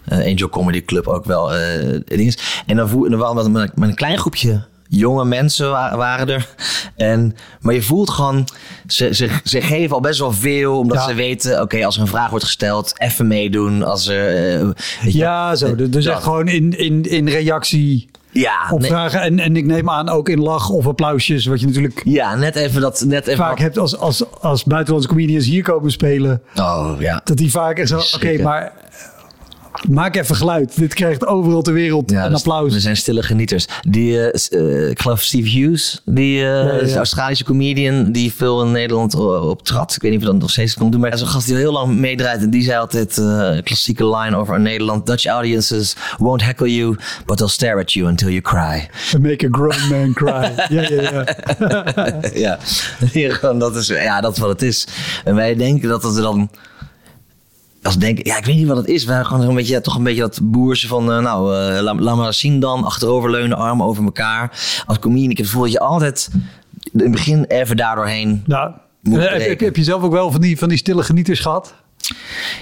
eh, 0.05 0.19
Angel 0.19 0.49
Comedy 0.49 0.85
Club 0.85 1.07
ook 1.07 1.25
wel 1.25 1.55
eh 1.55 2.01
ding 2.05 2.21
is. 2.27 2.63
En 2.67 2.77
dan, 2.77 2.89
voel, 2.89 3.05
en 3.05 3.11
dan 3.11 3.21
waren 3.21 3.53
we 3.53 3.71
met 3.75 3.89
een 3.89 3.95
klein 3.95 4.19
groepje 4.19 4.69
jonge 4.91 5.25
mensen 5.25 5.71
wa- 5.71 5.97
waren 5.97 6.29
er. 6.29 6.49
En, 6.97 7.37
maar 7.61 7.75
je 7.75 7.83
voelt 7.83 8.11
gewoon, 8.11 8.49
ze, 8.87 9.15
ze, 9.15 9.29
ze 9.45 9.61
geven 9.61 9.95
al 9.95 10.01
best 10.01 10.19
wel 10.19 10.33
veel, 10.33 10.79
omdat 10.79 10.99
Ja. 10.99 11.09
ze 11.09 11.15
weten, 11.15 11.61
oké, 11.63 11.85
als 11.85 11.95
er 11.97 12.01
een 12.03 12.07
vraag 12.09 12.31
wordt 12.31 12.45
gesteld, 12.45 12.93
even 12.97 13.27
meedoen. 13.27 13.83
Als 13.83 14.09
er, 14.09 14.59
eh, 14.61 14.69
Ja, 15.13 15.55
zo. 15.55 15.75
Dus 15.75 15.89
Dat. 16.05 16.07
echt 16.15 16.23
gewoon 16.23 16.49
in, 16.49 16.79
in, 16.79 17.03
in 17.03 17.29
reactie 17.29 18.09
ja, 18.33 18.69
op 18.71 18.81
nee, 18.81 18.91
vragen. 18.91 19.21
En, 19.21 19.39
en 19.39 19.57
ik 19.57 19.65
neem 19.67 19.91
aan 19.91 20.09
ook 20.09 20.29
in 20.29 20.41
lach 20.41 20.69
of 20.69 20.87
applausjes. 20.87 21.47
Wat 21.47 21.61
je 21.61 21.67
natuurlijk 21.67 22.03
ja, 22.05 22.35
net 22.35 22.57
even 22.57 22.81
dat, 22.81 23.05
net 23.07 23.27
even 23.27 23.39
vaak 23.39 23.51
wat- 23.51 23.59
hebt 23.59 23.79
als, 23.79 23.97
als, 23.97 24.25
als 24.41 24.65
buitenlandse 24.65 25.09
comedians 25.09 25.47
hier 25.47 25.63
komen 25.63 25.91
spelen. 25.91 26.43
Oh 26.57 26.93
ja. 26.99 27.21
Dat 27.25 27.37
die 27.37 27.51
vaak 27.51 27.79
echt 27.79 27.89
zo, 27.89 28.01
oké, 28.17 28.43
maar 28.43 28.63
eh, 28.63 28.71
maak 29.89 30.17
even 30.17 30.37
geluid. 30.37 30.77
Dit 30.77 30.95
krijgt 30.95 31.27
overal 31.27 31.63
ter 31.63 31.73
wereld 31.73 32.11
Ja, 32.11 32.25
een 32.25 32.31
dus 32.31 32.39
applaus. 32.39 32.73
We 32.73 32.81
zijn 32.81 32.97
stille 32.97 33.23
genieters. 33.23 33.67
Die, 33.89 34.31
eh, 34.31 34.59
eh, 34.61 34.89
ik 34.91 35.01
geloof 35.01 35.23
Steve 35.23 35.49
Hughes, 35.49 36.01
die 36.05 36.39
eh, 36.45 36.89
ja. 36.89 36.97
Australische 36.97 37.45
comedian 37.45 38.13
die 38.13 38.33
veel 38.33 38.63
in 38.63 38.73
Nederland 38.73 39.17
o- 39.17 39.49
op 39.51 39.63
trad. 39.63 39.95
Ik 39.95 40.03
weet 40.03 40.11
niet 40.11 40.21
of 40.21 40.27
dat 40.27 40.39
nog 40.41 40.51
steeds 40.51 40.75
kan 40.75 40.91
doen, 40.91 41.01
maar 41.01 41.11
hij 41.11 41.19
is 41.19 41.25
een 41.25 41.31
gast 41.31 41.47
die 41.47 41.57
heel 41.57 41.73
lang 41.73 41.97
meedraait. 41.97 42.43
En 42.43 42.51
die 42.51 42.63
zei 42.63 42.79
altijd 42.79 43.19
eh, 43.19 43.51
klassieke 43.63 44.17
line 44.17 44.37
over 44.37 44.61
Nederland. 44.61 45.07
Dutch 45.07 45.27
audiences 45.27 45.97
won't 46.19 46.45
heckle 46.45 46.75
you, 46.75 46.97
but 47.27 47.37
they'll 47.37 47.49
stare 47.51 47.81
at 47.81 47.93
you 47.93 48.09
until 48.09 48.29
you 48.29 48.41
cry. 48.41 48.89
Make 49.21 49.47
a 49.47 49.49
grown 49.51 49.89
man 49.91 50.13
cry. 50.13 50.53
ja, 50.77 50.89
ja, 50.89 51.25
ja. 52.35 52.59
ja, 53.13 53.53
dat 53.59 53.77
is, 53.77 53.87
ja, 53.87 54.21
dat 54.21 54.33
is 54.33 54.39
wat 54.39 54.49
het 54.49 54.63
is. 54.63 54.87
En 55.25 55.35
wij 55.35 55.55
denken 55.55 55.89
dat 55.89 56.03
het 56.03 56.17
er 56.17 56.23
dan... 56.23 56.51
Als 57.83 57.95
we 57.95 58.01
denken, 58.01 58.25
ja, 58.25 58.37
ik 58.37 58.45
weet 58.45 58.57
niet 58.57 58.67
wat 58.67 58.77
het 58.77 58.87
is. 58.87 59.05
Wij 59.05 59.25
gewoon 59.25 59.49
een 59.49 59.55
beetje, 59.55 59.73
ja, 59.73 59.81
toch 59.81 59.97
een 59.97 60.03
beetje 60.03 60.21
dat 60.21 60.41
boerse 60.43 60.87
van, 60.87 61.13
eh, 61.13 61.19
nou, 61.19 61.57
eh, 61.57 61.83
laat, 61.83 62.01
laat 62.01 62.17
maar 62.17 62.35
zien 62.35 62.61
dan. 62.61 62.85
Achteroverleunen, 62.85 63.57
armen 63.57 63.87
over 63.87 64.05
elkaar. 64.05 64.51
Als 64.87 64.99
comedian, 64.99 65.31
ik 65.31 65.37
heb 65.37 65.47
het 65.47 65.55
gevoel 65.55 65.63
dat 65.63 65.73
je 65.73 65.81
altijd 65.81 66.29
in 66.93 67.01
het 67.01 67.11
begin 67.11 67.45
even 67.45 67.77
daardoorheen... 67.77 68.43
Nou, 68.47 68.73
heb, 69.03 69.41
heb, 69.41 69.61
heb 69.61 69.77
je 69.77 69.85
zelf 69.85 70.03
ook 70.03 70.13
wel 70.13 70.31
van 70.31 70.41
die, 70.41 70.59
van 70.59 70.69
die 70.69 70.79
stille 70.79 71.03
genieters 71.03 71.41
gehad? 71.41 71.75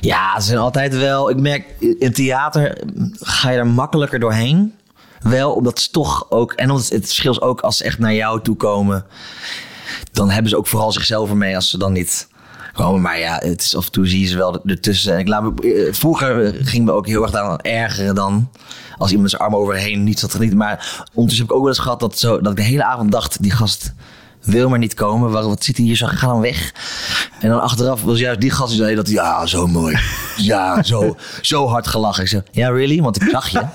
Ja, 0.01 0.41
ze 0.41 0.47
zijn 0.47 0.59
altijd 0.59 0.97
wel... 0.97 1.31
Ik 1.31 1.41
merk, 1.41 1.65
in 1.99 2.13
theater 2.13 2.79
ga 3.21 3.51
je 3.51 3.59
er 3.59 3.67
makkelijker 3.67 4.21
doorheen. 4.21 4.75
wel, 5.21 5.53
omdat 5.53 5.81
ze 5.81 5.91
toch 5.91 6.31
ook... 6.31 6.53
En 6.53 6.71
omdat 6.71 6.89
het 6.89 7.05
verschil 7.05 7.31
is 7.31 7.41
ook 7.41 7.61
als 7.61 7.77
ze 7.77 7.85
echt 7.85 7.99
naar 7.99 8.15
jou 8.15 8.43
toe 8.43 8.57
komen... 8.57 9.05
dan 10.13 10.31
hebben 10.31 10.51
ze 10.51 10.57
ook 10.57 10.67
vooral 10.67 10.93
zichzelf 10.93 11.31
ermee 11.31 11.55
als 11.55 11.71
ze 11.71 11.79
dan 11.79 11.93
niet 11.93 12.29
komen. 12.79 13.01
Maar 13.01 13.19
ja, 13.19 13.41
het 13.43 13.61
is 13.61 13.77
af 13.77 13.87
en 13.87 13.93
toe 13.93 14.07
zie 14.07 14.21
je 14.21 14.27
ze 14.27 14.37
wel 14.37 14.65
ertussen. 14.65 15.13
En 15.13 15.19
ik 15.19 15.29
laat 15.29 15.43
me, 15.43 15.73
eh, 15.73 15.93
vroeger 15.93 16.55
gingen 16.63 16.87
we 16.87 16.93
ook 16.93 17.07
heel 17.07 17.23
erg 17.23 17.35
aan 17.35 17.61
ergeren 17.61 18.15
dan... 18.15 18.51
als 18.99 19.11
iemand 19.11 19.31
zijn 19.31 19.43
arm 19.43 19.57
overheen 19.57 20.05
niet 20.05 20.19
zat 20.19 20.35
genieten. 20.35 20.59
Maar 20.59 21.07
ondertussen 21.15 21.47
heb 21.47 21.47
ik 21.47 21.53
ook 21.53 21.63
wel 21.63 21.69
eens 21.69 21.79
gehad 21.79 22.01
dat, 22.01 22.19
zo, 22.19 22.41
dat 22.41 22.51
ik 22.51 22.57
de 22.59 22.65
hele 22.65 22.85
avond 22.85 23.13
dacht... 23.13 23.43
die 23.43 23.51
gast 23.51 23.95
wil 24.43 24.69
maar 24.69 24.79
niet 24.79 24.95
komen. 24.95 25.31
Waar, 25.31 25.43
wat 25.43 25.65
zit 25.65 25.77
hij 25.77 25.87
hier 25.87 25.97
zo? 25.97 26.07
Ga 26.07 26.27
dan 26.27 26.41
weg. 26.41 26.73
En 27.41 27.49
dan 27.49 27.61
achteraf 27.61 28.03
was 28.03 28.19
juist 28.19 28.41
die 28.41 28.51
gast 28.51 28.69
die 28.71 28.79
zei 28.83 28.95
dat. 28.95 29.09
Ja, 29.11 29.47
zo 29.47 29.67
mooi. 29.67 29.97
Ja, 30.37 30.83
zo, 30.83 31.17
zo 31.41 31.67
hard 31.69 31.87
gelachen. 31.87 32.23
Ik 32.23 32.29
zei, 32.29 32.43
ja, 32.51 32.69
really? 32.69 33.03
Want 33.03 33.23
ik 33.23 33.29
zag 33.31 33.49
je. 33.49 33.63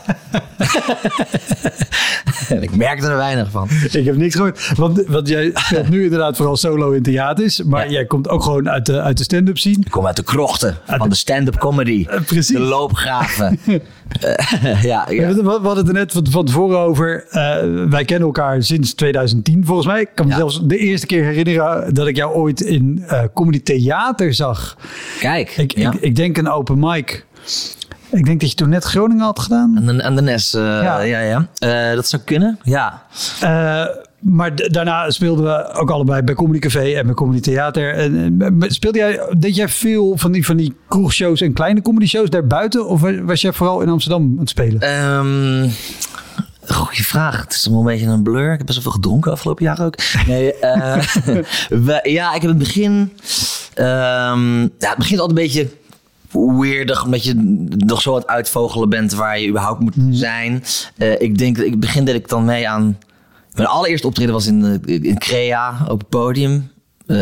en 2.50 2.64
ik 2.64 2.76
merkte 2.76 3.08
er 3.08 3.16
weinig 3.18 3.52
van. 3.52 3.68
Ik 3.92 4.06
heb 4.06 4.16
niks 4.16 4.36
gehoord. 4.36 4.72
Want, 4.76 5.04
want 5.08 5.28
jij 5.28 5.52
speelt 5.54 5.90
nu 5.90 6.04
inderdaad 6.04 6.36
vooral 6.38 6.58
solo 6.58 6.92
in 6.92 7.04
theaters. 7.04 7.64
Maar 7.64 7.86
Ja. 7.86 7.92
jij 7.92 8.06
komt 8.06 8.30
ook 8.30 8.44
gewoon 8.44 8.70
uit 8.70 8.86
de, 8.86 9.02
uit 9.02 9.18
de 9.18 9.24
stand-up 9.24 9.58
scene. 9.58 9.78
Ik 9.86 9.92
kom 9.92 10.06
uit 10.08 10.16
de 10.16 10.24
krochten 10.24 10.78
van 10.86 11.10
de 11.10 11.16
stand-up 11.16 11.58
comedy. 11.58 12.06
Eh, 12.10 12.22
precies. 12.22 12.48
De 12.56 12.60
loopgraven. 12.60 13.60
Eh, 14.22 14.84
ja, 14.84 15.06
We 15.08 15.16
ja. 15.16 15.26
hadden- 15.26 15.44
we 15.44 15.50
hadden 15.52 15.78
het 15.78 15.88
er 15.88 15.94
net 15.94 16.12
van, 16.12 16.28
van 16.30 16.46
tevoren 16.46 16.80
over. 16.80 17.26
Eh, 17.30 17.58
wij 17.90 18.06
kennen 18.06 18.28
elkaar 18.28 18.64
sinds 18.64 18.94
2010 18.94 19.66
volgens 19.66 19.88
mij. 19.88 20.02
Ik 20.02 20.10
kan 20.16 20.26
me 20.28 20.32
Ja. 20.32 20.38
Zelfs 20.54 20.68
de 20.68 20.78
eerste 20.78 21.06
keer 21.06 21.24
herinneren 21.24 21.94
dat 21.94 22.08
ik 22.08 22.16
jou 22.16 22.34
ooit 22.34 22.62
in 22.62 23.04
eh 23.08 23.24
comedy 23.34 23.62
theater 23.62 24.34
zag. 24.34 24.78
Kijk. 25.20 25.58
Ik, 25.58 25.78
ja. 25.78 25.92
ik, 25.92 26.00
ik 26.02 26.16
denk 26.16 26.38
een 26.38 26.50
open 26.50 26.80
mic. 26.80 27.26
Ik 28.12 28.26
denk 28.26 28.40
dat 28.42 28.50
je 28.50 28.56
toen 28.56 28.70
net 28.70 28.84
Groningen 28.84 29.24
had 29.24 29.40
gedaan. 29.40 29.78
Aan 29.78 29.98
de, 29.98 30.04
aan 30.04 30.16
de 30.16 30.22
Nes, 30.22 30.54
eh, 30.54 30.62
Ja. 30.62 31.00
ja, 31.02 31.20
ja. 31.20 31.48
Eh, 31.58 31.96
dat 31.96 32.08
zou 32.08 32.22
kunnen, 32.26 32.60
ja. 32.64 33.06
Maar 34.20 34.52
daarna 34.72 35.10
speelden 35.10 35.46
we 35.46 35.74
ook 35.74 35.90
allebei 35.92 36.22
bij 36.22 36.36
Comedy 36.36 36.60
Café 36.60 36.94
en 36.94 37.06
bij 37.06 37.16
Comedy 37.16 37.40
Theater. 37.40 37.94
En, 37.94 38.36
en, 38.40 38.64
speelde 38.72 38.98
jij, 38.98 39.20
deed 39.38 39.56
jij 39.56 39.70
veel 39.70 40.18
van 40.18 40.32
die, 40.32 40.46
van 40.46 40.58
die 40.58 40.76
kroegshows 40.88 41.42
en 41.42 41.54
kleine 41.54 41.82
comedy 41.82 42.06
shows 42.06 42.30
daarbuiten? 42.30 42.88
Of 42.88 43.02
wa- 43.02 43.22
was 43.24 43.42
jij 43.42 43.54
vooral 43.54 43.82
in 43.82 43.90
Amsterdam 43.90 44.22
aan 44.34 44.40
het 44.40 44.50
spelen? 44.50 44.82
Ehm 44.82 45.70
goeie 46.68 47.06
vraag. 47.06 47.42
Het 47.42 47.54
is 47.54 47.66
allemaal 47.68 47.84
een 47.90 47.98
beetje 47.98 48.12
een 48.12 48.24
blur. 48.24 48.52
Ik 48.52 48.58
heb 48.58 48.66
best 48.66 48.74
wel 48.84 48.84
veel 48.92 49.02
gedronken 49.02 49.32
afgelopen 49.32 49.66
jaar 49.66 49.82
ook. 49.86 49.96
Nee, 50.28 50.54
eh, 50.60 50.96
we- 51.86 52.00
ja, 52.10 52.34
ik 52.34 52.42
heb 52.42 52.50
het 52.50 52.60
begin... 52.60 53.12
ehm, 53.74 54.62
ja, 54.62 54.68
het 54.90 54.98
begint 54.98 55.20
altijd 55.20 55.40
een 55.40 55.44
beetje 55.46 55.70
weirdig, 56.60 57.04
omdat 57.04 57.24
je 57.24 57.34
nog 57.78 58.02
zo 58.02 58.10
aan 58.14 58.20
het 58.20 58.28
uitvogelen 58.28 58.90
bent 58.90 59.14
waar 59.14 59.40
je 59.40 59.48
überhaupt 59.48 59.80
moet 59.80 59.96
zijn. 60.12 60.64
Eh, 60.98 61.22
ik 61.22 61.38
denk, 61.38 61.58
ik 61.58 61.80
begin 61.80 62.06
deed 62.06 62.16
ik 62.16 62.30
dan 62.30 62.46
mee 62.46 62.70
aan... 62.70 62.98
Mijn 63.54 63.68
allereerste 63.68 64.08
optreden 64.08 64.34
was 64.34 64.48
in, 64.48 64.82
eh, 64.86 65.04
in 65.04 65.18
Crea 65.18 65.86
op 65.88 66.00
het 66.00 66.10
podium. 66.10 66.72
Eh, 67.08 67.18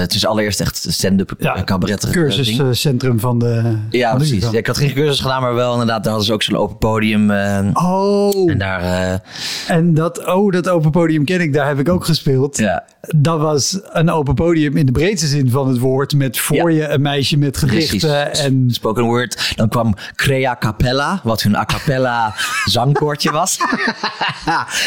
het 0.00 0.14
is 0.14 0.26
allereerst 0.26 0.60
echt 0.60 0.86
stand-up 0.88 1.34
ja, 1.38 1.62
cabaret. 1.64 2.04
eh, 2.04 2.10
ding. 2.10 2.14
cursuscentrum 2.14 3.20
van 3.20 3.38
de. 3.38 3.76
Ja, 3.90 4.08
van 4.08 4.18
precies. 4.18 4.50
Ja, 4.50 4.58
ik 4.58 4.66
had 4.66 4.78
geen 4.78 4.92
cursus 4.94 5.20
gedaan, 5.20 5.42
maar 5.42 5.54
wel 5.54 5.72
inderdaad, 5.72 5.96
daar 6.02 6.06
hadden 6.12 6.26
ze 6.26 6.32
ook 6.32 6.42
zo'n 6.42 6.56
open 6.56 6.78
podium. 6.78 7.30
Oh, 7.72 8.50
En 8.50 8.58
daar, 8.58 9.20
en 9.68 9.94
dat, 9.94 10.26
oh, 10.26 10.52
dat 10.52 10.68
open 10.68 10.90
podium 10.90 11.24
ken 11.24 11.40
ik, 11.40 11.52
daar 11.52 11.66
heb 11.66 11.78
ik 11.78 11.88
ook 11.88 12.04
gespeeld. 12.04 12.58
ja, 12.58 12.84
Dat 13.16 13.40
was 13.40 13.78
een 13.92 14.10
open 14.10 14.34
podium 14.34 14.76
in 14.76 14.86
de 14.86 14.92
breedste 14.92 15.26
zin 15.26 15.50
van 15.50 15.68
het 15.68 15.78
woord. 15.78 16.14
Met 16.14 16.38
voor 16.38 16.72
Ja. 16.72 16.82
je 16.86 16.88
een 16.92 17.02
meisje 17.02 17.36
met 17.38 17.60
precies. 17.60 17.86
gedichten. 17.90 18.34
En 18.34 18.66
Spoken 18.70 19.04
word. 19.04 19.52
Dan 19.56 19.68
kwam 19.68 19.94
Crea 20.14 20.56
Capella, 20.60 21.20
wat 21.22 21.42
hun 21.42 21.56
a 21.56 21.64
cappella 21.64 22.34
zangkoortje 22.64 23.30
was. 23.30 23.58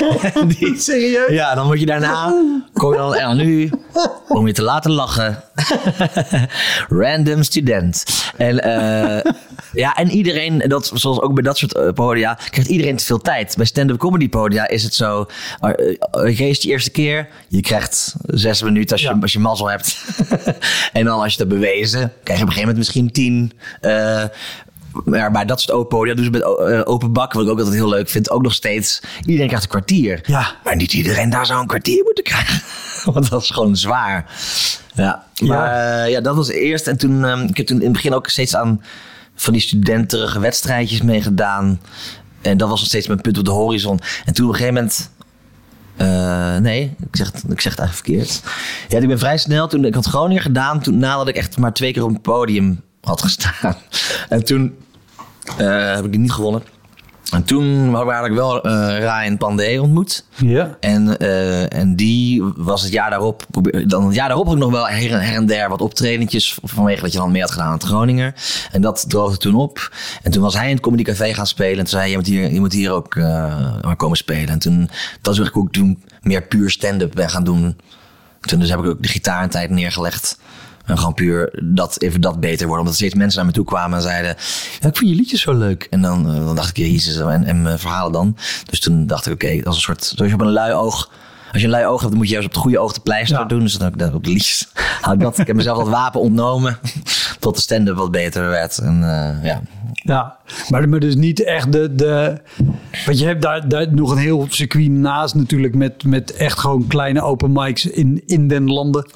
Die, 0.48 0.80
serieus? 0.80 1.30
ja, 1.32 1.56
dan 1.56 1.66
moet 1.68 1.80
je 1.80 1.86
daarna, 1.86 2.34
dan, 2.74 3.16
en 3.16 3.28
dan 3.28 3.38
nu, 3.38 3.70
om 4.28 4.48
je 4.48 4.54
te 4.54 4.64
laten 4.64 4.92
lachen. 4.92 5.44
Random 7.02 7.44
student. 7.44 8.04
En, 8.38 8.64
eh, 8.64 9.32
ja, 9.74 9.96
en 9.96 10.10
iedereen, 10.10 10.64
dat, 10.68 10.92
zoals 10.94 11.22
ook 11.22 11.34
bij 11.34 11.44
dat 11.44 11.58
soort 11.58 11.76
eh, 11.76 11.92
podia, 11.94 12.40
krijgt 12.50 12.70
iedereen 12.70 12.96
te 12.96 13.06
veel 13.06 13.20
tijd. 13.20 13.54
Bij 13.58 13.66
stand-up 13.66 13.98
comedy 13.98 14.30
podia 14.30 14.68
is 14.68 14.84
het 14.84 14.94
zo, 14.94 15.26
uh, 15.62 16.38
je 16.38 16.50
is 16.50 16.60
de 16.60 16.70
eerste 16.70 16.92
keer, 16.92 17.28
je 17.48 17.62
krijgt 17.62 18.16
zes 18.26 18.62
minuten 18.62 18.92
als 18.92 19.02
je, 19.02 19.08
Ja. 19.08 19.18
als 19.22 19.34
je 19.34 19.40
mazzel 19.40 19.70
hebt. 19.70 19.98
en 20.94 21.06
dan 21.06 21.20
als 21.20 21.32
je 21.32 21.38
dat 21.38 21.48
bewezen, 21.48 22.14
krijg 22.24 22.40
je 22.40 22.46
op 22.46 22.50
een 22.50 22.56
gegeven 22.56 22.60
moment 22.60 22.78
misschien 22.78 23.12
tien. 23.12 23.52
Eh, 25.06 25.12
maar 25.12 25.32
bij 25.32 25.46
dat 25.46 25.62
soort 25.62 25.77
open 25.77 25.98
podia, 25.98 26.13
dus 26.13 26.30
met 26.30 26.42
eh, 26.42 26.82
open 26.84 27.13
bak, 27.13 27.34
wat 27.34 27.44
ik 27.44 27.50
ook 27.50 27.58
altijd 27.58 27.75
heel 27.75 27.89
leuk 27.89 28.10
vind, 28.10 28.30
ook 28.30 28.42
nog 28.42 28.54
steeds. 28.54 29.01
Iedereen 29.25 29.48
krijgt 29.48 29.63
een 29.63 29.70
kwartier. 29.70 30.20
Ja. 30.25 30.56
Maar 30.63 30.75
niet 30.75 30.94
iedereen 30.94 31.30
daar 31.30 31.46
zou 31.46 31.62
een 31.62 31.68
kwartier 31.68 32.04
moeten 32.04 32.24
krijgen. 32.24 32.62
Want 33.13 33.30
dat 33.30 33.42
is 33.42 33.50
gewoon 33.50 33.75
zwaar. 33.75 34.25
Ja, 34.94 35.24
maar 35.39 35.75
ja, 35.75 36.04
ja 36.04 36.22
dat 36.22 36.36
was 36.36 36.50
eerst. 36.50 36.88
En 36.88 36.98
toen, 36.98 37.25
ehm, 37.25 37.42
ik 37.42 37.58
heb 37.58 37.66
toen 37.66 37.77
in 37.77 37.84
het 37.84 37.94
begin 37.94 38.13
ook 38.13 38.27
steeds 38.30 38.56
aan 38.56 38.82
van 39.36 39.54
die 39.54 39.62
studenterige 39.62 40.39
wedstrijdjes 40.39 41.01
meegedaan. 41.01 41.80
En 42.42 42.58
dat 42.58 42.70
was 42.70 42.80
nog 42.80 42.88
steeds 42.88 43.08
mijn 43.08 43.22
punt 43.22 43.38
op 43.38 43.46
de 43.46 43.51
horizon. 43.51 44.00
En 44.25 44.34
toen 44.34 44.46
op 44.46 44.51
een 44.51 44.58
gegeven 44.58 44.82
moment... 44.82 45.10
eh, 45.96 46.58
nee, 46.58 46.96
ik 47.00 47.16
zeg, 47.16 47.32
het, 47.32 47.44
ik 47.50 47.62
zeg 47.62 47.72
het 47.75 47.82
eigenlijk 47.82 47.94
verkeerd. 48.27 48.42
Ja, 48.88 49.00
ik 49.00 49.08
ben 49.08 49.20
vrij 49.20 49.38
snel. 49.38 49.68
Toen 49.68 49.86
ik 49.86 49.94
had 49.94 50.06
Groningen 50.06 50.42
gedaan, 50.42 50.82
toen, 50.82 50.98
nadat 50.98 51.27
ik 51.27 51.36
echt 51.36 51.58
maar 51.58 51.74
twee 51.74 51.94
keer 51.94 52.04
op 52.04 52.10
een 52.10 52.22
podium 52.22 52.82
had 53.01 53.22
gestaan. 53.22 53.75
En 54.30 54.44
toen 54.44 54.62
eh, 54.63 54.87
heb 55.56 56.06
ik 56.06 56.12
die 56.12 56.20
niet 56.20 56.32
gewonnen. 56.32 56.63
En 57.32 57.44
toen 57.44 57.94
had 57.94 58.25
ik 58.25 58.32
wel 58.32 58.63
eh 58.63 58.98
Ryan 58.98 59.38
Pandey 59.38 59.77
ontmoet. 59.77 60.25
Ja. 60.36 60.77
En, 60.80 61.18
eh, 61.18 61.74
en 61.74 61.96
die 61.96 62.44
was 62.56 62.82
het 62.82 62.92
jaar 62.92 63.10
daarop. 63.10 63.46
Dan 63.86 64.06
het 64.06 64.16
jaar 64.16 64.27
daarop 64.27 64.51
ik 64.51 64.58
nog 64.58 64.72
wel 64.72 64.88
her 64.88 65.12
en, 65.12 65.22
her 65.22 65.36
en 65.36 65.46
der 65.46 65.70
wat 65.70 65.82
optredentjes. 65.82 66.58
Vanwege 66.63 67.01
dat 67.01 67.12
je 67.12 67.18
dan 67.18 67.32
mee 67.32 67.42
had 67.42 67.51
gedaan 67.51 67.68
aan 67.68 67.74
het 67.74 67.84
Groninger. 67.84 68.34
En 68.72 68.82
dat 68.82 69.06
droogde 69.08 69.38
toen 69.38 69.56
op. 69.56 69.92
En 70.24 70.32
toen 70.32 70.42
was 70.42 70.54
hij 70.54 70.68
in 70.68 70.74
het 70.74 70.82
Comedy 70.84 71.04
Café 71.04 71.34
gaan 71.34 71.48
spelen. 71.48 71.72
En 71.72 71.77
toen 71.77 71.88
zei 71.88 72.01
hij: 72.01 72.12
Je 72.12 72.18
moet 72.18 72.27
hier, 72.27 72.54
je 72.54 72.60
moet 72.60 72.74
hier 72.74 72.92
ook 72.92 73.16
eh, 73.16 73.24
maar 73.82 73.96
komen 73.96 74.18
spelen. 74.18 74.50
En 74.50 74.60
toen, 74.60 74.89
dat 75.22 75.34
is 75.34 75.39
eigenlijk 75.39 75.68
ik 75.68 75.74
toen 75.74 76.04
meer 76.22 76.42
puur 76.42 76.70
stand-up 76.70 77.12
ben 77.13 77.30
gaan 77.30 77.44
doen. 77.44 77.77
Toen 78.39 78.60
dus 78.60 78.70
heb 78.70 78.80
ik 78.80 78.86
ook 78.86 79.01
de 79.01 79.08
gitaar 79.08 79.44
een 79.44 79.50
tijd 79.50 79.70
neergelegd. 79.70 80.39
En 80.88 80.98
gewoon 80.98 81.13
puur 81.13 81.60
dat, 81.63 82.01
even 82.01 82.22
dat 82.22 82.39
beter 82.39 82.67
worden. 82.67 82.79
Omdat 82.86 82.94
er 82.94 83.00
steeds 83.00 83.13
mensen 83.13 83.38
naar 83.38 83.48
me 83.48 83.53
toe 83.53 83.65
kwamen 83.65 83.98
en 83.98 84.03
zeiden... 84.03 84.36
Ja, 84.79 84.88
ik 84.88 84.98
vind 84.98 85.10
je 85.10 85.15
liedjes 85.15 85.41
zo 85.41 85.53
leuk. 85.53 85.88
En 85.89 86.01
dan, 86.01 86.29
eh, 86.29 86.46
dan 86.46 86.56
dacht 86.56 86.70
ik, 86.70 86.77
jezus, 86.77 87.17
en, 87.20 87.44
en 87.44 87.62
mijn 87.62 87.79
verhalen 87.79 88.12
dan. 88.12 88.38
Dus 88.70 88.79
toen 88.79 89.08
dacht 89.08 89.25
ik, 89.25 89.34
oké, 89.34 89.48
dat 89.48 89.67
is 89.67 89.75
een 89.75 89.82
soort... 89.82 90.03
Zoals 90.06 90.32
je 90.32 90.38
op 90.38 90.41
een 90.41 90.51
lui 90.51 90.74
oog... 90.74 91.10
Als 91.51 91.62
je 91.62 91.67
een 91.67 91.74
lui 91.74 91.86
oog 91.86 92.00
hebt, 92.00 92.10
dan 92.10 92.17
moet 92.17 92.27
je 92.27 92.34
juist 92.34 92.48
op 92.48 92.53
het 92.53 92.63
goede 92.63 92.79
oog 92.79 92.94
de 92.94 93.00
pleister 93.00 93.39
Ja. 93.39 93.46
doen. 93.46 93.60
Dus 93.60 93.74
dan 93.74 93.84
heb 93.84 93.94
ik 93.94 94.00
dat 94.00 94.13
op 94.13 94.24
de 94.24 94.32
ik, 94.32 95.20
dat, 95.20 95.38
ik 95.39 95.48
heb 95.48 95.56
mezelf 95.56 95.77
dat 95.77 95.88
wapen 95.88 96.22
ontnomen. 96.22 96.77
Tot 97.39 97.56
de 97.56 97.62
stand-up 97.62 97.96
wat 97.96 98.12
beter 98.12 98.50
werd. 98.50 98.77
En 98.77 99.03
eh, 99.03 99.44
ja, 99.44 99.62
Ja, 99.94 100.38
maar, 100.70 100.89
maar 100.89 101.00
dus 101.00 101.15
niet 101.15 101.44
echt 101.44 101.72
de, 101.72 101.96
de... 101.96 102.41
Want 103.06 103.20
je 103.20 103.25
hebt 103.25 103.41
daar, 103.41 103.70
daar 103.70 103.94
nog 103.94 104.12
een 104.12 104.17
heel 104.17 104.46
circuit 104.50 104.89
naast 104.89 105.36
natuurlijk... 105.36 105.75
met, 105.75 106.03
met 106.03 106.34
echt 106.34 106.60
gewoon 106.60 106.88
kleine 106.88 107.22
open 107.22 107.51
mics 107.51 107.86
in, 107.86 108.24
in 108.25 108.48
den 108.48 108.72
landen. 108.72 109.10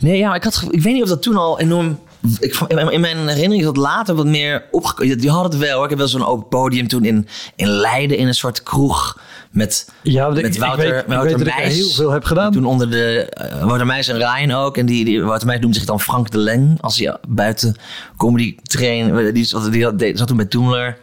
Nee, 0.00 0.18
ja, 0.18 0.34
ik, 0.34 0.44
had, 0.44 0.64
ik 0.70 0.82
weet 0.82 0.92
niet 0.94 1.02
of 1.02 1.08
dat 1.08 1.22
toen 1.22 1.36
al 1.36 1.60
enorm... 1.60 1.98
Ik, 2.40 2.54
in 2.68 3.00
mijn 3.00 3.16
herinnering 3.18 3.58
is 3.58 3.64
dat 3.64 3.76
later 3.76 4.14
wat 4.14 4.26
meer 4.26 4.64
opgekomen. 4.70 5.18
Die 5.18 5.30
hadden 5.30 5.50
het 5.50 5.60
wel 5.60 5.74
hoor. 5.74 5.84
Ik 5.84 5.90
heb 5.90 5.98
wel 5.98 6.08
zo'n 6.08 6.24
open 6.26 6.48
podium 6.48 6.88
toen 6.88 7.04
in, 7.04 7.26
in 7.56 7.68
Leiden 7.68 8.16
in 8.16 8.26
een 8.26 8.34
soort 8.34 8.62
kroeg. 8.62 9.18
Met, 9.50 9.88
Ja, 10.02 10.26
ik- 10.28 10.34
met 10.42 10.54
ik 10.54 10.60
Wouter, 10.60 10.90
weet- 10.90 11.00
ik 11.00 11.06
Wouter 11.06 11.28
weet 11.28 11.38
dat 11.38 11.46
ik 11.46 11.52
er 11.54 11.60
Meijs. 11.60 11.74
heel 11.76 11.90
veel 11.90 12.10
heb 12.10 12.24
gedaan. 12.24 12.52
Toen 12.52 12.64
onder 12.64 12.90
de... 12.90 13.24
eh, 13.30 13.64
Wouter 13.64 13.86
Meijs 13.86 14.08
en 14.08 14.16
Ryan 14.16 14.50
ook. 14.50 14.76
En 14.76 14.86
die, 14.86 15.04
die, 15.04 15.22
Wouter 15.22 15.46
Meijs 15.46 15.60
noemde 15.60 15.76
zich 15.76 15.86
dan 15.86 16.00
Frank 16.00 16.30
de 16.30 16.38
Leng. 16.38 16.78
Als 16.80 16.98
hij 16.98 17.16
buiten 17.28 17.76
comedy 18.16 18.56
train... 18.62 19.32
Die, 19.34 19.44
zat- 19.44 19.72
die, 19.72 19.84
had- 19.84 20.02
zat 20.14 20.26
toen 20.28 20.36
bij 20.36 20.46
Toemler. 20.46 20.98